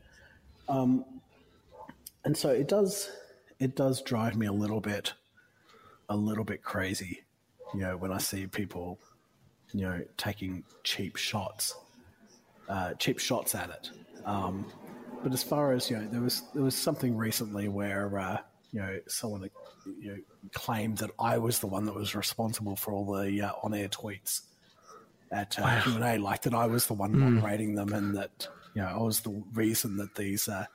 Um, 0.68 1.06
and 2.26 2.36
so 2.36 2.50
it 2.50 2.68
does 2.68 3.10
it 3.60 3.76
does 3.76 4.02
drive 4.02 4.36
me 4.36 4.48
a 4.48 4.54
little 4.54 4.82
bit 4.82 5.14
a 6.10 6.16
little 6.16 6.44
bit 6.44 6.64
crazy, 6.64 7.24
you 7.74 7.80
know, 7.80 7.98
when 7.98 8.12
I 8.12 8.18
see 8.18 8.46
people, 8.48 9.00
you 9.74 9.82
know, 9.82 10.02
taking 10.18 10.64
cheap 10.84 11.16
shots, 11.16 11.76
uh, 12.70 12.94
cheap 12.96 13.20
shots 13.20 13.56
at 13.56 13.70
it. 13.70 13.90
Um, 14.26 14.66
but 15.24 15.34
as 15.34 15.44
far 15.44 15.72
as 15.72 15.90
you 15.90 15.98
know, 15.98 16.08
there 16.08 16.22
was 16.22 16.44
there 16.54 16.64
was 16.64 16.76
something 16.76 17.16
recently 17.16 17.68
where 17.70 18.20
uh, 18.20 18.38
you 18.72 18.82
know 18.82 19.00
someone 19.08 19.50
you 20.00 20.12
know, 20.12 20.18
claimed 20.52 20.98
that 20.98 21.12
I 21.20 21.38
was 21.38 21.60
the 21.60 21.68
one 21.68 21.86
that 21.86 21.96
was 21.96 22.16
responsible 22.16 22.76
for 22.76 22.94
all 22.94 23.06
the 23.06 23.42
uh, 23.42 23.52
on-air 23.64 23.88
tweets 23.88 24.42
at 25.32 25.58
uh, 25.60 25.82
Q 25.82 25.96
and 25.96 26.04
A, 26.04 26.18
like 26.18 26.42
that 26.44 26.54
I 26.54 26.68
was 26.68 26.88
the 26.88 26.94
one 26.94 27.14
mm. 27.14 27.20
moderating 27.20 27.76
them, 27.76 27.94
and 27.94 28.16
that 28.16 28.48
you 28.76 28.82
know 28.82 28.88
I 28.88 29.02
was 29.02 29.22
the 29.22 29.44
reason 29.54 29.98
that 29.98 30.16
these 30.16 30.48
uh, 30.48 30.66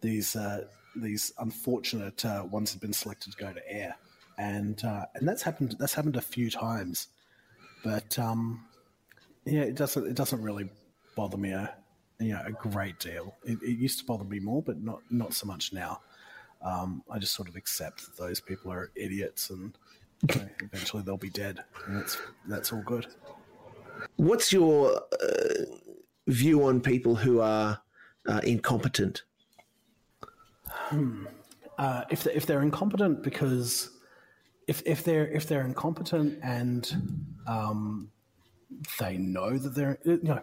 these 0.00 0.36
uh, 0.36 0.64
these 0.94 1.32
unfortunate 1.38 2.24
uh, 2.24 2.44
ones 2.50 2.72
had 2.72 2.80
been 2.80 2.92
selected 2.92 3.32
to 3.32 3.38
go 3.38 3.52
to 3.52 3.72
air, 3.72 3.96
and 4.38 4.82
uh, 4.84 5.06
and 5.14 5.26
that's 5.26 5.42
happened 5.42 5.76
that's 5.78 5.94
happened 5.94 6.16
a 6.16 6.22
few 6.22 6.50
times, 6.50 7.08
but 7.82 8.18
um, 8.18 8.64
yeah, 9.44 9.62
it 9.62 9.74
doesn't 9.74 10.06
it 10.06 10.14
doesn't 10.14 10.42
really 10.42 10.68
bother 11.16 11.36
me 11.36 11.50
a 11.52 11.74
you 12.20 12.32
know 12.32 12.42
a 12.44 12.52
great 12.52 12.98
deal. 12.98 13.36
It, 13.44 13.62
it 13.62 13.78
used 13.78 13.98
to 14.00 14.04
bother 14.04 14.24
me 14.24 14.38
more, 14.38 14.62
but 14.62 14.80
not 14.82 15.00
not 15.10 15.34
so 15.34 15.46
much 15.46 15.72
now. 15.72 16.00
Um, 16.62 17.02
I 17.10 17.18
just 17.18 17.34
sort 17.34 17.48
of 17.48 17.56
accept 17.56 18.04
that 18.04 18.16
those 18.16 18.40
people 18.40 18.70
are 18.72 18.90
idiots, 18.94 19.50
and 19.50 19.76
you 20.28 20.40
know, 20.40 20.48
eventually 20.60 21.02
they'll 21.02 21.16
be 21.16 21.30
dead, 21.30 21.64
and 21.86 21.96
that's 21.96 22.18
that's 22.46 22.72
all 22.72 22.82
good. 22.82 23.06
What's 24.16 24.52
your 24.52 24.96
uh, 24.96 25.64
view 26.26 26.64
on 26.64 26.80
people 26.80 27.16
who 27.16 27.40
are 27.40 27.80
uh, 28.28 28.40
incompetent? 28.44 29.22
Hmm. 30.68 31.26
Uh, 31.78 32.04
if 32.10 32.24
they, 32.24 32.34
if 32.34 32.44
they're 32.44 32.62
incompetent 32.62 33.22
because 33.22 33.90
if 34.66 34.82
if 34.84 35.02
they're 35.02 35.26
if 35.28 35.48
they're 35.48 35.64
incompetent 35.64 36.38
and 36.42 36.94
um, 37.46 38.10
they 38.98 39.16
know 39.16 39.56
that 39.56 39.74
they're 39.74 39.98
you 40.04 40.20
know 40.22 40.42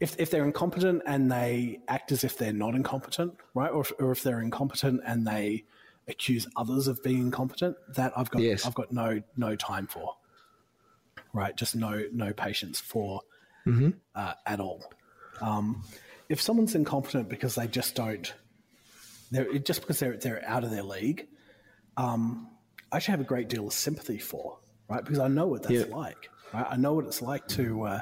if, 0.00 0.18
if 0.18 0.30
they're 0.30 0.44
incompetent 0.44 1.02
and 1.06 1.30
they 1.30 1.80
act 1.88 2.12
as 2.12 2.24
if 2.24 2.38
they're 2.38 2.52
not 2.52 2.74
incompetent, 2.74 3.34
right? 3.54 3.70
Or 3.70 3.82
if, 3.82 3.92
or 3.98 4.12
if 4.12 4.22
they're 4.22 4.40
incompetent 4.40 5.00
and 5.04 5.26
they 5.26 5.64
accuse 6.06 6.46
others 6.56 6.86
of 6.86 7.02
being 7.02 7.18
incompetent, 7.20 7.76
that 7.94 8.12
I've 8.16 8.30
got 8.30 8.42
yes. 8.42 8.64
I've 8.64 8.74
got 8.74 8.92
no 8.92 9.22
no 9.36 9.56
time 9.56 9.86
for, 9.86 10.14
right? 11.32 11.56
Just 11.56 11.74
no 11.74 12.04
no 12.12 12.32
patience 12.32 12.80
for 12.80 13.22
mm-hmm. 13.66 13.90
uh, 14.14 14.34
at 14.46 14.60
all. 14.60 14.84
Um, 15.40 15.82
if 16.28 16.40
someone's 16.40 16.74
incompetent 16.74 17.28
because 17.28 17.56
they 17.56 17.66
just 17.66 17.94
don't, 17.94 18.32
they're 19.30 19.58
just 19.58 19.80
because 19.80 19.98
they're 19.98 20.16
they're 20.16 20.44
out 20.46 20.62
of 20.62 20.70
their 20.70 20.84
league, 20.84 21.26
um, 21.96 22.48
I 22.92 22.96
actually 22.96 23.12
have 23.12 23.20
a 23.20 23.24
great 23.24 23.48
deal 23.48 23.66
of 23.66 23.72
sympathy 23.72 24.18
for, 24.18 24.58
right? 24.88 25.04
Because 25.04 25.18
I 25.18 25.28
know 25.28 25.48
what 25.48 25.64
that's 25.64 25.74
yep. 25.74 25.90
like. 25.90 26.30
Right? 26.54 26.66
I 26.70 26.76
know 26.76 26.94
what 26.94 27.04
it's 27.04 27.20
like 27.20 27.48
to. 27.48 27.82
Uh, 27.82 28.00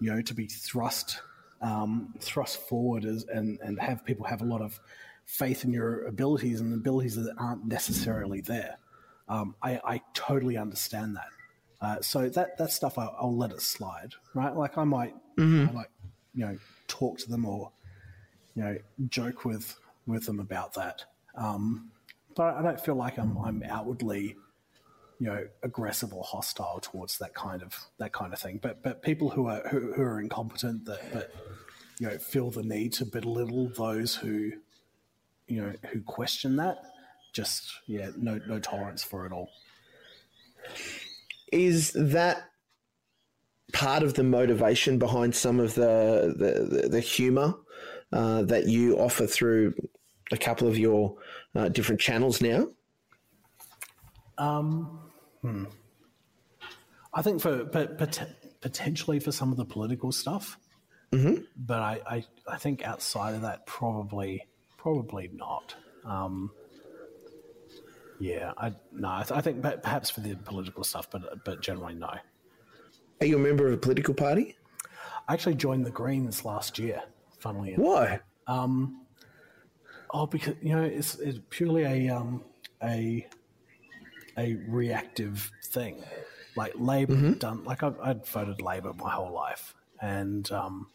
you 0.00 0.12
know, 0.12 0.22
to 0.22 0.34
be 0.34 0.46
thrust 0.46 1.20
um, 1.60 2.14
thrust 2.20 2.68
forward 2.68 3.04
as, 3.04 3.24
and 3.24 3.58
and 3.60 3.80
have 3.80 4.04
people 4.04 4.26
have 4.26 4.42
a 4.42 4.46
lot 4.46 4.62
of 4.62 4.80
faith 5.26 5.64
in 5.64 5.72
your 5.72 6.06
abilities 6.06 6.60
and 6.60 6.72
abilities 6.74 7.16
that 7.16 7.34
aren't 7.38 7.66
necessarily 7.66 8.40
there. 8.40 8.78
Um, 9.28 9.54
I, 9.62 9.80
I, 9.84 10.00
totally 10.12 10.56
understand 10.56 11.16
that. 11.16 11.28
Uh, 11.80 12.00
so 12.00 12.28
that 12.28 12.58
that 12.58 12.72
stuff 12.72 12.98
I'll, 12.98 13.14
I'll, 13.16 13.36
let 13.36 13.52
it 13.52 13.60
slide, 13.60 14.14
right? 14.34 14.54
Like 14.56 14.76
I 14.76 14.82
might, 14.82 15.14
mm-hmm. 15.38 15.68
I 15.68 15.72
might, 15.72 15.86
you 16.34 16.46
know, 16.46 16.58
talk 16.88 17.18
to 17.18 17.30
them 17.30 17.46
or 17.46 17.70
you 18.56 18.64
know, 18.64 18.76
joke 19.08 19.44
with 19.44 19.78
with 20.06 20.26
them 20.26 20.40
about 20.40 20.74
that. 20.74 21.04
Um, 21.36 21.90
but 22.34 22.56
I 22.56 22.62
don't 22.62 22.80
feel 22.80 22.96
like 22.96 23.18
I'm 23.18 23.38
I'm 23.38 23.62
outwardly 23.62 24.36
you 25.20 25.26
know 25.26 25.46
aggressive 25.62 26.14
or 26.14 26.24
hostile 26.24 26.80
towards 26.80 27.18
that 27.18 27.34
kind 27.34 27.62
of 27.62 27.74
that 27.98 28.12
kind 28.12 28.32
of 28.32 28.38
thing. 28.38 28.58
But 28.60 28.82
but 28.82 29.02
people 29.02 29.28
who 29.28 29.46
are 29.46 29.60
who, 29.68 29.92
who 29.92 30.02
are 30.02 30.18
incompetent 30.18 30.86
that 30.86 31.12
but 31.12 31.34
you 31.98 32.08
know 32.08 32.18
feel 32.18 32.50
the 32.50 32.62
need 32.62 32.94
to 32.94 33.04
belittle 33.04 33.68
those 33.76 34.16
who 34.16 34.52
you 35.46 35.62
know 35.62 35.72
who 35.92 36.00
question 36.00 36.56
that 36.56 36.78
just 37.32 37.70
yeah 37.86 38.10
no 38.16 38.40
no 38.48 38.58
tolerance 38.58 39.04
for 39.04 39.26
it 39.26 39.32
all. 39.32 39.50
Is 41.52 41.92
that 41.92 42.48
part 43.74 44.02
of 44.02 44.14
the 44.14 44.24
motivation 44.24 44.98
behind 44.98 45.34
some 45.34 45.60
of 45.60 45.74
the 45.74 46.34
the, 46.36 46.82
the, 46.82 46.88
the 46.88 47.00
humor 47.00 47.54
uh, 48.10 48.42
that 48.42 48.66
you 48.66 48.96
offer 48.98 49.26
through 49.26 49.74
a 50.32 50.36
couple 50.38 50.66
of 50.66 50.78
your 50.78 51.16
uh, 51.54 51.68
different 51.68 52.00
channels 52.00 52.40
now? 52.40 52.68
Um, 54.38 55.09
Hmm. 55.42 55.64
I 57.12 57.22
think 57.22 57.40
for 57.40 57.64
but, 57.64 57.98
potentially 58.60 59.18
for 59.20 59.32
some 59.32 59.50
of 59.50 59.56
the 59.56 59.64
political 59.64 60.12
stuff, 60.12 60.58
mm-hmm. 61.12 61.42
but 61.56 61.80
I, 61.80 62.00
I, 62.06 62.24
I 62.46 62.56
think 62.56 62.84
outside 62.84 63.34
of 63.34 63.42
that 63.42 63.66
probably 63.66 64.46
probably 64.76 65.30
not. 65.32 65.74
Um, 66.04 66.50
yeah, 68.20 68.52
I 68.56 68.74
no, 68.92 69.08
I, 69.08 69.22
th- 69.22 69.38
I, 69.38 69.40
think 69.40 69.62
perhaps 69.62 70.10
for 70.10 70.20
the 70.20 70.36
political 70.36 70.84
stuff, 70.84 71.10
but 71.10 71.44
but 71.44 71.60
generally 71.62 71.94
no. 71.94 72.12
Are 73.20 73.26
you 73.26 73.36
a 73.36 73.40
member 73.40 73.66
of 73.66 73.72
a 73.72 73.78
political 73.78 74.14
party? 74.14 74.56
I 75.28 75.32
actually 75.34 75.54
joined 75.54 75.84
the 75.86 75.90
Greens 75.90 76.44
last 76.44 76.78
year. 76.78 77.02
Funnily 77.38 77.74
enough. 77.74 77.86
Why? 77.86 78.20
Um, 78.46 79.06
oh, 80.10 80.26
because 80.26 80.54
you 80.62 80.74
know 80.74 80.82
it's, 80.82 81.16
it's 81.16 81.38
purely 81.48 81.84
a 81.84 82.14
um, 82.14 82.44
a 82.82 83.26
a 84.40 84.56
reactive 84.68 85.50
thing. 85.64 86.02
Like 86.56 86.72
Labor 86.76 87.14
mm-hmm. 87.14 87.32
done, 87.34 87.64
like 87.64 87.82
I've, 87.82 87.98
I'd 88.00 88.26
voted 88.26 88.60
Labor 88.60 88.92
my 88.92 89.10
whole 89.10 89.32
life, 89.32 89.74
and 90.00 90.50
um, 90.50 90.88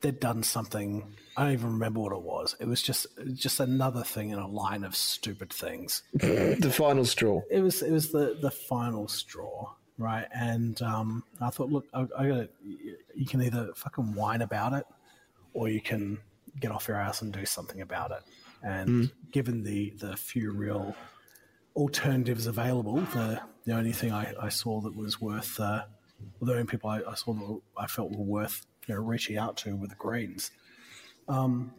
they'd 0.00 0.20
done 0.20 0.42
something. 0.42 1.14
I 1.36 1.44
don't 1.44 1.52
even 1.52 1.72
remember 1.72 2.00
what 2.00 2.12
it 2.12 2.22
was. 2.22 2.56
It 2.60 2.66
was 2.66 2.82
just 2.82 3.06
just 3.34 3.60
another 3.60 4.04
thing 4.04 4.30
in 4.30 4.38
a 4.38 4.46
line 4.46 4.84
of 4.84 4.94
stupid 4.94 5.52
things. 5.52 6.02
the 6.12 6.72
final 6.72 7.04
straw. 7.04 7.42
It 7.50 7.60
was 7.60 7.82
it 7.82 7.90
was 7.90 8.12
the 8.12 8.38
the 8.40 8.50
final 8.50 9.08
straw, 9.08 9.74
right? 9.98 10.26
And 10.32 10.80
um, 10.82 11.24
I 11.40 11.50
thought, 11.50 11.70
look, 11.70 11.86
I, 11.92 12.06
I 12.16 12.28
got 12.28 12.48
you 12.62 12.96
you 13.14 13.26
can 13.26 13.42
either 13.42 13.70
fucking 13.74 14.14
whine 14.14 14.42
about 14.42 14.72
it, 14.72 14.86
or 15.52 15.68
you 15.68 15.80
can 15.80 16.18
get 16.60 16.70
off 16.70 16.88
your 16.88 16.96
ass 16.96 17.22
and 17.22 17.32
do 17.32 17.44
something 17.44 17.80
about 17.80 18.12
it. 18.12 18.22
And 18.62 18.88
mm. 18.88 19.12
given 19.32 19.64
the 19.64 19.90
the 19.98 20.16
few 20.16 20.52
real 20.52 20.94
alternatives 21.76 22.46
available, 22.46 23.00
the 23.12 23.40
the 23.64 23.72
only 23.72 23.92
thing 23.92 24.12
I, 24.12 24.34
I 24.40 24.48
saw 24.48 24.80
that 24.80 24.96
was 24.96 25.20
worth, 25.20 25.60
uh, 25.60 25.84
the 26.40 26.52
only 26.52 26.64
people 26.64 26.90
I, 26.90 27.02
I, 27.06 27.14
saw 27.14 27.34
that 27.34 27.60
I 27.76 27.86
felt 27.86 28.10
were 28.12 28.24
worth 28.24 28.66
you 28.86 28.94
know 28.94 29.00
reaching 29.00 29.36
out 29.36 29.56
to 29.58 29.76
were 29.76 29.86
the 29.86 29.94
Greens. 29.94 30.50
Um, 31.28 31.72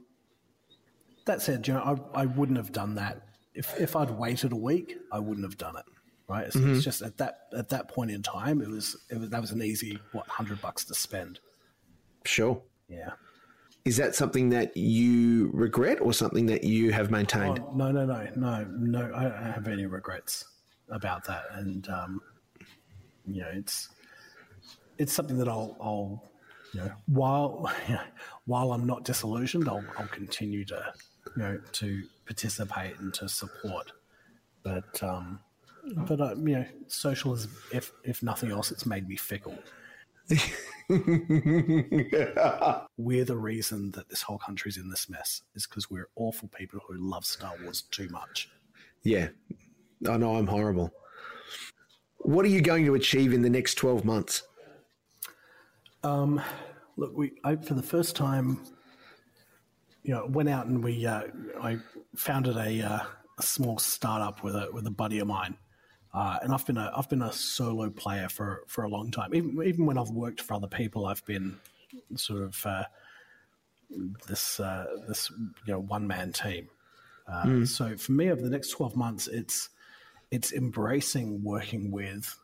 that 1.25 1.41
said, 1.41 1.67
you 1.67 1.73
know, 1.73 2.09
I, 2.13 2.21
I 2.21 2.25
wouldn't 2.25 2.57
have 2.57 2.71
done 2.71 2.95
that 2.95 3.27
if 3.53 3.79
if 3.79 3.95
I'd 3.95 4.11
waited 4.11 4.51
a 4.51 4.57
week. 4.57 4.97
I 5.11 5.19
wouldn't 5.19 5.45
have 5.45 5.57
done 5.57 5.75
it. 5.75 5.85
Right? 6.27 6.47
It's, 6.47 6.55
mm-hmm. 6.55 6.75
it's 6.75 6.83
just 6.83 7.01
at 7.01 7.17
that 7.17 7.39
at 7.57 7.69
that 7.69 7.89
point 7.89 8.11
in 8.11 8.23
time, 8.23 8.61
it 8.61 8.69
was, 8.69 8.95
it 9.09 9.19
was 9.19 9.29
that 9.29 9.41
was 9.41 9.51
an 9.51 9.61
easy 9.61 9.99
what 10.13 10.27
hundred 10.27 10.61
bucks 10.61 10.85
to 10.85 10.93
spend. 10.93 11.39
Sure. 12.23 12.61
Yeah. 12.87 13.11
Is 13.84 13.97
that 13.97 14.15
something 14.15 14.49
that 14.49 14.77
you 14.77 15.49
regret 15.53 15.99
or 16.01 16.13
something 16.13 16.45
that 16.47 16.63
you 16.63 16.91
have 16.91 17.09
maintained? 17.09 17.59
Oh, 17.59 17.73
no, 17.73 17.91
no, 17.91 18.05
no, 18.05 18.27
no, 18.36 18.65
no. 18.77 19.11
I 19.15 19.23
don't 19.23 19.43
have 19.43 19.67
any 19.67 19.88
regrets 19.88 20.45
about 20.89 21.23
that, 21.25 21.45
and 21.53 21.88
um, 21.89 22.21
you 23.25 23.41
know, 23.41 23.49
it's 23.53 23.89
it's 24.99 25.13
something 25.13 25.38
that 25.39 25.47
I'll, 25.47 25.75
I'll 25.82 26.32
you 26.73 26.82
know, 26.82 26.91
while 27.07 27.71
while 28.45 28.71
I'm 28.71 28.86
not 28.86 29.03
disillusioned, 29.03 29.67
I'll, 29.67 29.84
I'll 29.97 30.07
continue 30.07 30.63
to 30.65 30.93
you 31.36 31.41
know 31.41 31.59
to 31.71 32.03
participate 32.25 32.99
and 32.99 33.11
to 33.15 33.27
support. 33.27 33.93
But 34.61 35.01
um, 35.01 35.39
but 35.95 36.21
uh, 36.21 36.36
you 36.36 36.57
know, 36.57 36.65
socialism, 36.88 37.51
if 37.71 37.91
if 38.03 38.21
nothing 38.21 38.51
else, 38.51 38.71
it's 38.71 38.86
made 38.86 39.07
me 39.07 39.15
fickle. 39.15 39.57
we're 42.97 43.26
the 43.26 43.38
reason 43.38 43.91
that 43.91 44.09
this 44.09 44.22
whole 44.22 44.38
country's 44.38 44.78
in 44.78 44.89
this 44.89 45.09
mess 45.09 45.41
is 45.55 45.65
because 45.65 45.89
we're 45.89 46.09
awful 46.15 46.49
people 46.49 46.80
who 46.88 46.95
love 46.95 47.26
Star 47.26 47.53
Wars 47.63 47.84
too 47.91 48.09
much. 48.09 48.49
Yeah, 49.03 49.30
I 50.07 50.17
know 50.17 50.36
I'm 50.36 50.47
horrible. 50.47 50.91
What 52.17 52.45
are 52.45 52.49
you 52.49 52.61
going 52.61 52.86
to 52.86 52.95
achieve 52.95 53.34
in 53.34 53.41
the 53.41 53.49
next 53.49 53.76
12 53.76 54.05
months? 54.05 54.43
Um, 56.03 56.41
look, 56.97 57.15
we 57.15 57.34
I, 57.43 57.55
for 57.55 57.74
the 57.74 57.84
first 57.84 58.15
time, 58.15 58.59
you 60.03 60.13
know, 60.13 60.26
went 60.28 60.49
out 60.49 60.67
and 60.67 60.84
we 60.84 61.05
uh, 61.05 61.24
I 61.61 61.78
founded 62.15 62.57
a, 62.57 62.82
uh, 62.82 62.99
a 63.38 63.43
small 63.43 63.78
startup 63.78 64.43
with 64.43 64.55
a 64.55 64.69
with 64.72 64.86
a 64.88 64.91
buddy 64.91 65.19
of 65.19 65.28
mine 65.28 65.57
uh, 66.14 66.39
and 66.41 66.53
I've 66.53 66.66
been 66.66 66.78
a 66.78 66.91
I've 66.95 67.09
been 67.09 67.22
a 67.22 67.32
solo 67.32 67.89
player 67.89 68.28
for 68.28 68.64
for 68.68 68.84
a 68.84 68.89
long 68.89 69.12
time. 69.12 69.34
Even 69.34 69.62
even 69.64 69.86
when 69.86 69.97
I've 69.97 70.09
worked 70.09 70.41
for 70.41 70.55
other 70.55 70.68
people, 70.68 71.05
I've 71.05 71.26
been 71.26 71.57
sort 72.16 72.43
of 72.43 72.66
uh, 72.66 72.84
this 74.28 74.59
uh, 74.59 74.88
this 75.07 75.30
you 75.66 75.74
know 75.74 75.80
one 75.80 76.07
man 76.07 76.34
team. 76.34 76.68
Mm. 77.30 77.66
So 77.66 77.95
for 77.95 78.12
me, 78.12 78.30
over 78.30 78.41
the 78.41 78.49
next 78.49 78.72
twelve 78.72 78.95
months, 78.95 79.28
it's 79.28 79.70
it's 80.32 80.51
embracing 80.51 81.43
working 81.43 81.91
with 81.91 82.38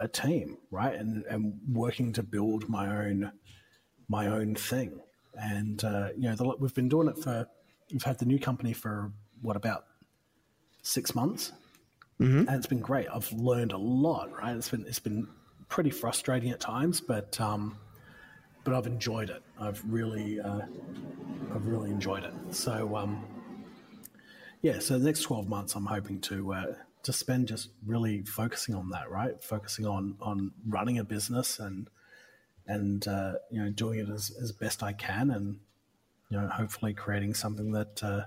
a 0.00 0.08
team, 0.08 0.56
right, 0.70 0.94
and 0.94 1.24
and 1.26 1.60
working 1.70 2.14
to 2.14 2.22
build 2.22 2.70
my 2.70 3.04
own 3.04 3.32
my 4.08 4.28
own 4.28 4.54
thing. 4.54 5.00
And 5.34 5.84
uh, 5.84 6.08
you 6.16 6.30
know, 6.30 6.36
the, 6.36 6.56
we've 6.58 6.74
been 6.74 6.88
doing 6.88 7.08
it 7.08 7.18
for 7.18 7.46
we've 7.92 8.02
had 8.02 8.18
the 8.18 8.24
new 8.24 8.38
company 8.38 8.72
for 8.72 9.12
what 9.42 9.56
about 9.56 9.84
six 10.82 11.14
months 11.14 11.52
mm-hmm. 12.20 12.38
and 12.38 12.50
it's 12.50 12.66
been 12.66 12.80
great. 12.80 13.06
I've 13.12 13.30
learned 13.32 13.72
a 13.72 13.78
lot. 13.78 14.32
Right, 14.32 14.56
it's 14.56 14.68
been 14.68 14.84
it's 14.86 14.98
been 14.98 15.28
pretty 15.68 15.90
frustrating 15.90 16.50
at 16.50 16.60
times, 16.60 17.00
but 17.00 17.40
um, 17.40 17.78
but 18.64 18.74
I've 18.74 18.86
enjoyed 18.86 19.30
it. 19.30 19.42
I've 19.60 19.82
really 19.86 20.40
uh, 20.40 20.62
I've 21.54 21.66
really 21.66 21.90
enjoyed 21.90 22.24
it. 22.24 22.32
So 22.50 22.96
um, 22.96 23.24
yeah, 24.62 24.78
so 24.78 24.98
the 24.98 25.04
next 25.04 25.22
twelve 25.22 25.48
months, 25.48 25.74
I'm 25.74 25.86
hoping 25.86 26.20
to 26.22 26.52
uh, 26.52 26.74
to 27.04 27.12
spend 27.12 27.48
just 27.48 27.70
really 27.86 28.22
focusing 28.22 28.74
on 28.74 28.90
that. 28.90 29.10
Right, 29.10 29.42
focusing 29.42 29.86
on 29.86 30.16
on 30.20 30.52
running 30.66 30.98
a 30.98 31.04
business 31.04 31.58
and 31.58 31.88
and 32.66 33.06
uh, 33.08 33.34
you 33.50 33.62
know 33.62 33.70
doing 33.70 34.00
it 34.00 34.08
as, 34.08 34.30
as 34.42 34.52
best 34.52 34.82
I 34.82 34.92
can, 34.92 35.30
and 35.30 35.58
you 36.28 36.40
know 36.40 36.48
hopefully 36.48 36.92
creating 36.92 37.34
something 37.34 37.72
that 37.72 38.02
uh, 38.02 38.22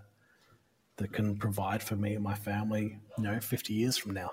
that 0.98 1.14
can 1.14 1.36
provide 1.38 1.82
for 1.82 1.96
me 1.96 2.16
and 2.16 2.24
my 2.24 2.36
family, 2.36 3.00
you 3.18 3.24
know, 3.24 3.40
50 3.40 3.74
years 3.74 3.98
from 3.98 4.14
now. 4.14 4.32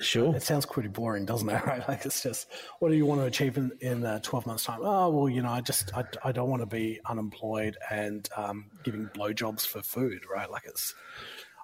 Sure. 0.00 0.34
It 0.34 0.42
sounds 0.42 0.64
pretty 0.64 0.88
boring, 0.88 1.24
doesn't 1.24 1.48
it? 1.48 1.62
Right? 1.66 1.86
Like 1.88 2.04
it's 2.04 2.22
just, 2.22 2.48
what 2.78 2.90
do 2.90 2.94
you 2.96 3.06
want 3.06 3.20
to 3.20 3.26
achieve 3.26 3.56
in, 3.56 3.72
in 3.80 4.04
uh, 4.04 4.20
12 4.22 4.46
months' 4.46 4.64
time? 4.64 4.80
Oh, 4.82 5.10
well, 5.10 5.28
you 5.28 5.42
know, 5.42 5.50
I 5.50 5.60
just, 5.60 5.96
I, 5.96 6.04
I 6.24 6.32
don't 6.32 6.48
want 6.48 6.62
to 6.62 6.66
be 6.66 7.00
unemployed 7.06 7.76
and 7.90 8.28
um, 8.36 8.66
giving 8.84 9.08
blowjobs 9.08 9.66
for 9.66 9.82
food, 9.82 10.20
right? 10.32 10.50
Like 10.50 10.62
it's, 10.66 10.94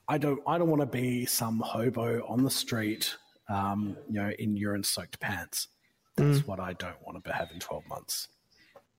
I 0.08 0.18
don't, 0.18 0.40
I 0.46 0.58
don't 0.58 0.68
want 0.68 0.82
to 0.82 0.86
be 0.86 1.26
some 1.26 1.60
hobo 1.60 2.26
on 2.26 2.42
the 2.42 2.50
street, 2.50 3.16
um, 3.48 3.96
you 4.08 4.20
know, 4.20 4.30
in 4.38 4.56
urine 4.56 4.84
soaked 4.84 5.20
pants. 5.20 5.68
That's 6.16 6.40
mm. 6.40 6.46
what 6.46 6.60
I 6.60 6.74
don't 6.74 7.00
want 7.04 7.24
to 7.24 7.32
have 7.32 7.50
in 7.52 7.60
12 7.60 7.86
months. 7.88 8.28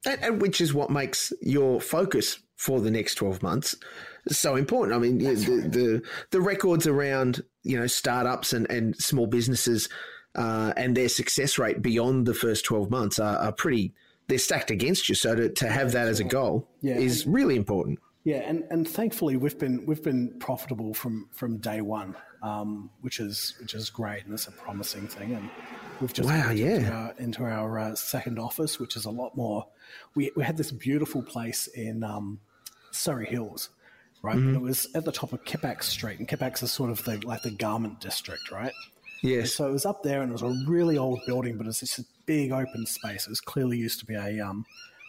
And, 0.06 0.24
and, 0.24 0.42
which 0.42 0.62
is 0.62 0.74
what 0.74 0.90
makes 0.90 1.34
your 1.42 1.82
focus 1.82 2.40
for 2.56 2.80
the 2.80 2.92
next 2.92 3.16
12 3.16 3.42
months 3.44 3.76
so 4.30 4.56
important. 4.56 4.96
I 4.96 5.00
mean, 5.00 5.18
the, 5.20 5.28
right. 5.28 5.72
the, 5.72 6.02
the 6.32 6.42
records 6.42 6.88
around 6.88 7.44
you 7.64 7.78
know 7.78 7.88
startups 7.88 8.54
and 8.54 8.70
and 8.70 8.96
small 8.96 9.28
businesses 9.28 9.90
uh, 10.36 10.74
and 10.78 10.96
their 10.96 11.10
success 11.10 11.58
rate 11.58 11.82
beyond 11.82 12.26
the 12.26 12.34
first 12.34 12.66
twelve 12.66 12.90
months 12.90 13.20
are, 13.20 13.38
are, 13.38 13.52
pretty. 13.52 13.94
They're 14.28 14.38
stacked 14.40 14.72
against 14.72 15.08
you. 15.08 15.16
So 15.16 15.36
to, 15.36 15.50
to 15.50 15.70
have 15.70 15.92
that 15.92 16.08
as 16.08 16.20
a 16.20 16.24
goal 16.24 16.68
yeah. 16.82 16.96
is 16.96 17.28
really 17.28 17.56
important. 17.56 18.00
Yeah, 18.24 18.38
and, 18.38 18.64
and 18.72 18.88
thankfully 18.88 19.38
we've 19.38 19.60
been 19.60 19.86
we've 19.86 20.02
been 20.02 20.34
profitable 20.40 20.94
from 20.96 21.30
from 21.32 21.58
day 21.58 21.82
one, 21.82 22.16
um, 22.42 22.90
which 23.02 23.20
is 23.20 23.56
which 23.62 23.76
is 23.76 23.90
great, 23.90 24.26
and 24.26 24.34
it's 24.34 24.48
a 24.48 24.52
promising 24.52 25.08
thing. 25.08 25.36
And 25.36 25.50
we've 26.02 26.12
just 26.12 26.28
wow, 26.28 26.50
yeah. 26.50 26.76
into 26.78 26.92
our, 26.92 27.14
into 27.20 27.44
our 27.44 27.80
uh, 27.80 27.96
second 27.96 28.40
office, 28.40 28.80
which 28.80 28.96
is 28.96 29.06
a 29.06 29.12
lot 29.12 29.38
more. 29.38 29.68
We 30.16 30.32
we 30.36 30.44
had 30.44 30.58
this 30.58 30.72
beautiful 30.72 31.22
place 31.22 31.68
in 31.68 32.04
um, 32.04 32.40
Surry 32.92 33.26
Hills, 33.26 33.70
right? 34.22 34.36
Mm-hmm. 34.36 34.54
But 34.54 34.60
it 34.60 34.64
was 34.64 34.88
at 34.96 35.06
the 35.06 35.12
top 35.12 35.34
of 35.34 35.44
Kippax 35.44 35.84
Street, 35.84 36.20
and 36.20 36.28
Kippax 36.28 36.64
is 36.64 36.72
sort 36.72 36.90
of 36.90 37.04
the 37.04 37.18
like 37.26 37.42
the 37.42 37.52
garment 37.52 38.00
district, 38.00 38.52
right? 38.52 38.74
Yes. 39.22 39.54
so 39.54 39.68
it 39.68 39.72
was 39.72 39.86
up 39.86 40.04
there, 40.04 40.22
and 40.22 40.30
it 40.30 40.34
was 40.34 40.44
a 40.44 40.56
really 40.68 40.98
old 40.98 41.20
building, 41.26 41.58
but 41.58 41.66
it's 41.68 41.80
this 41.80 42.00
big 42.26 42.52
open 42.52 42.86
space. 42.86 43.26
It 43.26 43.30
was 43.30 43.42
clearly 43.42 43.78
used 43.78 44.00
to 44.00 44.06
be 44.06 44.16
a 44.16 44.40
um, 44.40 44.66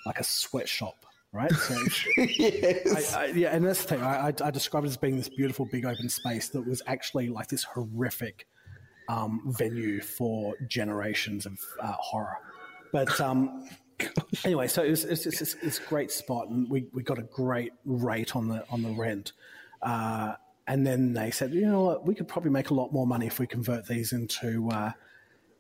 like 0.07 0.19
a 0.19 0.25
sweatshop, 0.25 1.05
right? 1.33 1.53
So, 1.53 1.79
yes. 2.17 3.15
I, 3.15 3.25
I, 3.25 3.27
yeah, 3.27 3.49
and 3.55 3.67
that's 3.67 3.83
the 3.83 3.89
thing. 3.89 4.03
I, 4.03 4.33
I, 4.43 4.51
describe 4.51 4.85
it 4.85 4.89
as 4.89 4.97
being 4.97 5.17
this 5.17 5.29
beautiful 5.29 5.67
big 5.67 5.85
open 5.85 6.09
space 6.09 6.49
that 6.51 6.67
was 6.67 6.81
actually 6.87 7.29
like 7.29 7.49
this 7.49 7.65
horrific 7.65 8.47
um, 9.09 9.43
venue 9.47 10.01
for 10.01 10.55
generations 10.67 11.47
of 11.47 11.59
uh, 11.81 11.93
horror. 11.93 12.39
But 12.93 13.21
um, 13.21 13.69
anyway, 14.45 14.69
so 14.69 14.83
it's 14.83 15.05
it's, 15.05 15.27
it's, 15.27 15.55
it's, 15.63 15.79
a 15.79 15.83
great 15.83 16.11
spot, 16.11 16.49
and 16.49 16.69
we, 16.69 16.87
we 16.93 17.03
got 17.03 17.19
a 17.19 17.23
great 17.23 17.73
rate 17.85 18.37
on 18.37 18.49
the 18.49 18.65
on 18.71 18.83
the 18.83 18.91
rent. 18.91 19.33
Uh, 19.83 20.35
and 20.67 20.87
then 20.87 21.13
they 21.13 21.31
said, 21.31 21.53
you 21.53 21.67
know 21.67 21.83
what, 21.83 22.07
we 22.07 22.15
could 22.15 22.27
probably 22.27 22.51
make 22.51 22.71
a 22.71 22.75
lot 22.75 22.93
more 22.93 23.07
money 23.07 23.27
if 23.27 23.39
we 23.39 23.47
convert 23.47 23.87
these 23.87 24.13
into 24.13 24.69
uh, 24.71 24.93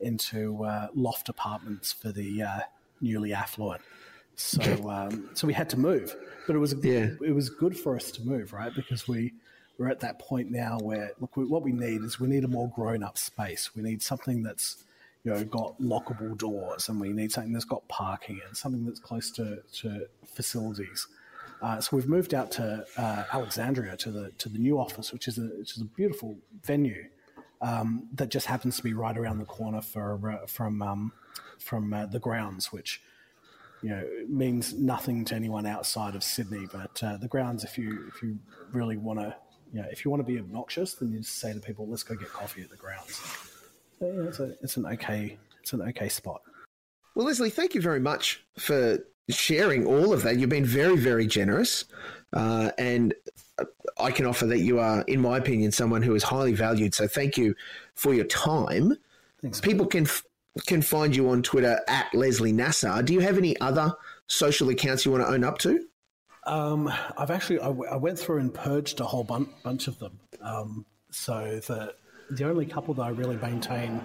into 0.00 0.64
uh, 0.64 0.88
loft 0.94 1.28
apartments 1.28 1.92
for 1.92 2.10
the 2.12 2.42
uh, 2.42 2.60
newly 3.00 3.32
affluent. 3.32 3.82
So 4.34 4.60
um, 4.90 5.30
so 5.34 5.46
we 5.46 5.52
had 5.52 5.70
to 5.70 5.78
move, 5.78 6.14
but 6.46 6.56
it 6.56 6.58
was 6.58 6.74
yeah. 6.82 7.10
it 7.24 7.34
was 7.34 7.50
good 7.50 7.78
for 7.78 7.96
us 7.96 8.10
to 8.12 8.22
move, 8.22 8.52
right? 8.52 8.72
Because 8.74 9.06
we 9.06 9.34
we're 9.78 9.88
at 9.88 10.00
that 10.00 10.18
point 10.18 10.50
now 10.50 10.78
where 10.80 11.12
look, 11.20 11.36
what 11.36 11.62
we 11.62 11.72
need 11.72 12.02
is 12.02 12.18
we 12.18 12.28
need 12.28 12.44
a 12.44 12.48
more 12.48 12.70
grown 12.74 13.02
up 13.02 13.18
space. 13.18 13.70
We 13.74 13.82
need 13.82 14.02
something 14.02 14.42
that's 14.42 14.84
you 15.26 15.32
know, 15.32 15.44
got 15.44 15.76
lockable 15.80 16.38
doors, 16.38 16.88
and 16.88 17.00
we 17.00 17.12
need 17.12 17.32
something 17.32 17.52
that's 17.52 17.64
got 17.64 17.86
parking 17.88 18.40
and 18.46 18.56
something 18.56 18.86
that's 18.86 19.00
close 19.00 19.28
to, 19.32 19.60
to 19.72 20.06
facilities. 20.24 21.08
Uh, 21.60 21.80
so 21.80 21.96
we've 21.96 22.06
moved 22.06 22.32
out 22.32 22.52
to 22.52 22.86
uh, 22.96 23.24
Alexandria 23.32 23.96
to 23.96 24.12
the 24.12 24.30
to 24.38 24.48
the 24.48 24.58
new 24.58 24.78
office, 24.78 25.12
which 25.12 25.26
is 25.26 25.36
a 25.36 25.48
which 25.58 25.72
is 25.74 25.82
a 25.82 25.84
beautiful 25.84 26.38
venue 26.62 27.06
um, 27.60 28.06
that 28.14 28.28
just 28.28 28.46
happens 28.46 28.76
to 28.76 28.84
be 28.84 28.94
right 28.94 29.18
around 29.18 29.38
the 29.38 29.46
corner 29.46 29.80
for 29.80 30.30
uh, 30.30 30.46
from 30.46 30.80
um, 30.80 31.12
from 31.58 31.92
uh, 31.92 32.06
the 32.06 32.20
grounds, 32.20 32.72
which 32.72 33.02
you 33.82 33.88
know 33.88 34.06
means 34.28 34.74
nothing 34.74 35.24
to 35.24 35.34
anyone 35.34 35.66
outside 35.66 36.14
of 36.14 36.22
Sydney. 36.22 36.68
But 36.72 37.02
uh, 37.02 37.16
the 37.16 37.26
grounds, 37.26 37.64
if 37.64 37.76
you 37.76 38.06
if 38.14 38.22
you 38.22 38.38
really 38.70 38.96
want 38.96 39.18
to, 39.18 39.34
you 39.72 39.82
know, 39.82 39.88
if 39.90 40.04
you 40.04 40.10
want 40.12 40.24
to 40.24 40.32
be 40.32 40.38
obnoxious, 40.38 40.94
then 40.94 41.10
you 41.10 41.18
just 41.18 41.38
say 41.38 41.52
to 41.52 41.58
people, 41.58 41.88
"Let's 41.88 42.04
go 42.04 42.14
get 42.14 42.28
coffee 42.28 42.62
at 42.62 42.70
the 42.70 42.76
grounds." 42.76 43.55
So, 43.98 44.06
yeah, 44.06 44.28
it's, 44.28 44.40
a, 44.40 44.54
it's 44.62 44.76
an 44.76 44.86
okay 44.86 45.38
it's 45.66 45.72
an 45.72 45.82
okay 45.82 46.08
spot. 46.08 46.42
Well, 47.16 47.26
Leslie, 47.26 47.50
thank 47.50 47.74
you 47.74 47.80
very 47.80 47.98
much 47.98 48.44
for 48.58 48.98
sharing 49.28 49.84
all 49.84 50.12
of 50.12 50.22
that. 50.22 50.38
You've 50.38 50.50
been 50.50 50.64
very, 50.64 50.96
very 50.96 51.26
generous. 51.26 51.86
Uh, 52.32 52.70
and 52.78 53.14
I 53.98 54.10
can 54.10 54.26
offer 54.26 54.46
that 54.46 54.60
you 54.60 54.78
are, 54.78 55.02
in 55.02 55.20
my 55.20 55.38
opinion, 55.38 55.72
someone 55.72 56.02
who 56.02 56.14
is 56.14 56.22
highly 56.22 56.52
valued. 56.52 56.94
So 56.94 57.08
thank 57.08 57.36
you 57.36 57.54
for 57.94 58.14
your 58.14 58.26
time. 58.26 58.96
Thanks. 59.42 59.60
People 59.60 59.86
can 59.86 60.04
f- 60.04 60.24
can 60.66 60.82
find 60.82 61.14
you 61.16 61.28
on 61.30 61.42
Twitter 61.42 61.80
at 61.88 62.14
Leslie 62.14 62.52
Nassar. 62.52 63.04
Do 63.04 63.12
you 63.12 63.20
have 63.20 63.38
any 63.38 63.58
other 63.60 63.92
social 64.26 64.68
accounts 64.68 65.04
you 65.04 65.10
want 65.10 65.24
to 65.24 65.30
own 65.30 65.44
up 65.44 65.58
to? 65.58 65.86
Um, 66.44 66.92
I've 67.18 67.30
actually 67.30 67.58
I, 67.60 67.66
w- 67.66 67.90
I 67.90 67.96
went 67.96 68.18
through 68.18 68.38
and 68.38 68.54
purged 68.54 69.00
a 69.00 69.04
whole 69.04 69.24
bun- 69.24 69.52
bunch 69.64 69.88
of 69.88 69.98
them. 69.98 70.18
Um, 70.40 70.86
so 71.10 71.60
the 71.66 71.94
the 72.30 72.44
only 72.48 72.66
couple 72.66 72.94
that 72.94 73.02
I 73.02 73.08
really 73.10 73.36
maintain 73.36 74.02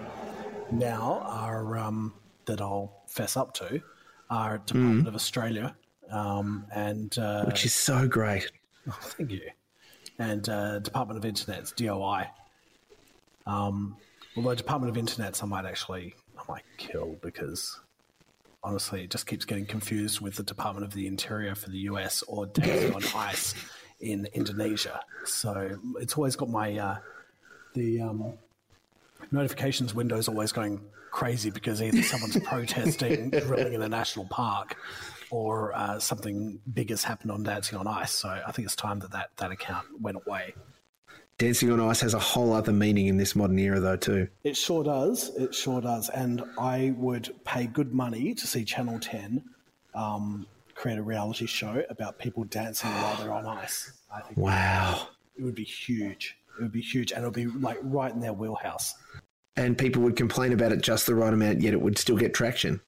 now 0.71 1.21
are 1.25 1.77
um, 1.77 2.13
that 2.45 2.61
I'll 2.61 3.03
fess 3.07 3.35
up 3.35 3.53
to 3.55 3.81
are 4.29 4.59
Department 4.59 5.05
mm. 5.05 5.07
of 5.07 5.15
Australia 5.15 5.75
um, 6.11 6.65
and 6.73 7.17
uh, 7.17 7.45
which 7.45 7.65
is 7.65 7.73
so 7.73 8.07
great. 8.07 8.51
Oh, 8.87 8.97
thank 8.99 9.29
you. 9.29 9.47
And 10.17 10.49
uh, 10.49 10.79
Department 10.79 11.19
of 11.19 11.23
Internet's 11.23 11.71
DOI. 11.71 12.25
Um, 13.45 13.95
although 14.35 14.55
Department 14.55 14.89
of 14.89 14.97
Internet's 14.97 15.43
I 15.43 15.45
might 15.45 15.65
actually 15.65 16.15
I 16.35 16.41
might 16.51 16.63
kill 16.77 17.15
because 17.21 17.79
honestly, 18.63 19.03
it 19.03 19.11
just 19.11 19.27
keeps 19.27 19.45
getting 19.45 19.67
confused 19.67 20.19
with 20.19 20.35
the 20.35 20.41
Department 20.41 20.83
of 20.83 20.95
the 20.95 21.05
Interior 21.05 21.53
for 21.53 21.69
the 21.69 21.77
US 21.77 22.23
or 22.23 22.47
dancing 22.47 22.95
on 22.95 23.03
ice 23.15 23.53
in 23.99 24.27
Indonesia. 24.33 25.01
So 25.25 25.77
it's 25.99 26.15
always 26.15 26.35
got 26.35 26.49
my 26.49 26.75
uh, 26.75 26.97
the 27.73 28.01
um, 28.01 28.33
notifications 29.31 29.93
window 29.93 30.17
is 30.17 30.27
always 30.27 30.51
going 30.51 30.81
crazy 31.11 31.49
because 31.49 31.81
either 31.81 32.01
someone's 32.01 32.39
protesting 32.43 33.29
drilling 33.47 33.73
in 33.73 33.81
a 33.81 33.89
national 33.89 34.25
park 34.25 34.77
or 35.29 35.73
uh, 35.73 35.99
something 35.99 36.59
big 36.73 36.89
has 36.89 37.03
happened 37.03 37.31
on 37.31 37.43
Dancing 37.43 37.77
on 37.77 37.87
Ice. 37.87 38.11
So 38.11 38.29
I 38.29 38.51
think 38.51 38.65
it's 38.65 38.75
time 38.75 38.99
that 38.99 39.11
that, 39.11 39.29
that 39.37 39.51
account 39.51 39.85
went 40.01 40.17
away. 40.25 40.53
Dancing 41.37 41.71
on 41.71 41.79
Ice 41.79 42.01
has 42.01 42.13
a 42.13 42.19
whole 42.19 42.53
other 42.53 42.73
meaning 42.73 43.07
in 43.07 43.17
this 43.17 43.35
modern 43.35 43.57
era, 43.57 43.79
though, 43.79 43.95
too. 43.95 44.27
It 44.43 44.55
sure 44.55 44.83
does. 44.83 45.29
It 45.35 45.55
sure 45.55 45.81
does. 45.81 46.09
And 46.09 46.43
I 46.59 46.93
would 46.97 47.33
pay 47.45 47.65
good 47.65 47.93
money 47.93 48.35
to 48.35 48.45
see 48.45 48.63
Channel 48.63 48.99
10 48.99 49.43
um, 49.95 50.45
create 50.75 50.97
a 50.97 51.03
reality 51.03 51.45
show 51.45 51.83
about 51.89 52.19
people 52.19 52.43
dancing 52.43 52.89
while 52.91 53.15
they're 53.17 53.33
on 53.33 53.45
ice. 53.45 53.91
I 54.13 54.21
think 54.21 54.37
wow. 54.37 55.07
It 55.37 55.43
would 55.43 55.55
be 55.55 55.63
huge. 55.63 56.37
It 56.59 56.63
would 56.63 56.71
be 56.71 56.81
huge. 56.81 57.11
And 57.11 57.23
it 57.23 57.25
would 57.25 57.33
be 57.33 57.47
like 57.47 57.79
right 57.81 58.11
in 58.11 58.19
their 58.19 58.33
wheelhouse. 58.33 58.93
And 59.55 59.77
people 59.77 60.01
would 60.03 60.15
complain 60.15 60.53
about 60.53 60.71
it 60.71 60.81
just 60.81 61.05
the 61.05 61.15
right 61.15 61.33
amount, 61.33 61.61
yet 61.61 61.73
it 61.73 61.81
would 61.81 61.97
still 61.97 62.17
get 62.17 62.33
traction. 62.33 62.81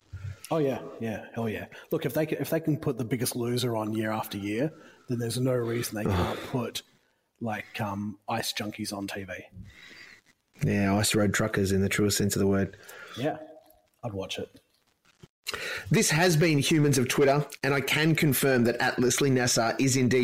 Oh 0.52 0.60
yeah, 0.60 0.80
yeah, 1.00 1.26
hell 1.34 1.50
yeah! 1.50 1.66
Look, 1.92 2.06
if 2.06 2.14
they 2.14 2.26
can, 2.26 2.38
if 2.40 2.50
they 2.50 2.60
can 2.60 2.78
put 2.78 2.98
the 2.98 3.06
Biggest 3.06 3.36
Loser 3.36 3.76
on 3.76 3.94
year 3.94 4.12
after 4.12 4.38
year, 4.38 4.72
then 5.10 5.18
there's 5.18 5.40
no 5.40 5.54
reason 5.54 5.96
they 5.96 6.04
can't 6.04 6.40
put 6.52 6.84
like 7.42 7.82
um, 7.82 8.20
ice 8.30 8.54
junkies 8.54 8.94
on 8.94 9.08
TV. 9.08 9.42
Yeah, 10.64 10.96
ice 10.96 11.16
road 11.16 11.34
truckers 11.34 11.72
in 11.72 11.82
the 11.82 11.90
truest 11.90 12.18
sense 12.18 12.36
of 12.36 12.40
the 12.40 12.48
word. 12.48 12.78
Yeah, 13.18 13.38
I'd 14.04 14.14
watch 14.14 14.38
it. 14.40 14.50
This 15.92 16.10
has 16.10 16.38
been 16.38 16.60
Humans 16.60 16.98
of 16.98 17.08
Twitter, 17.08 17.46
and 17.64 17.74
I 17.74 17.82
can 17.82 18.16
confirm 18.16 18.64
that 18.64 18.78
at 18.78 19.00
Leslie 19.00 19.30
Nassar 19.30 19.76
is 19.80 19.98
indeed 19.98 20.22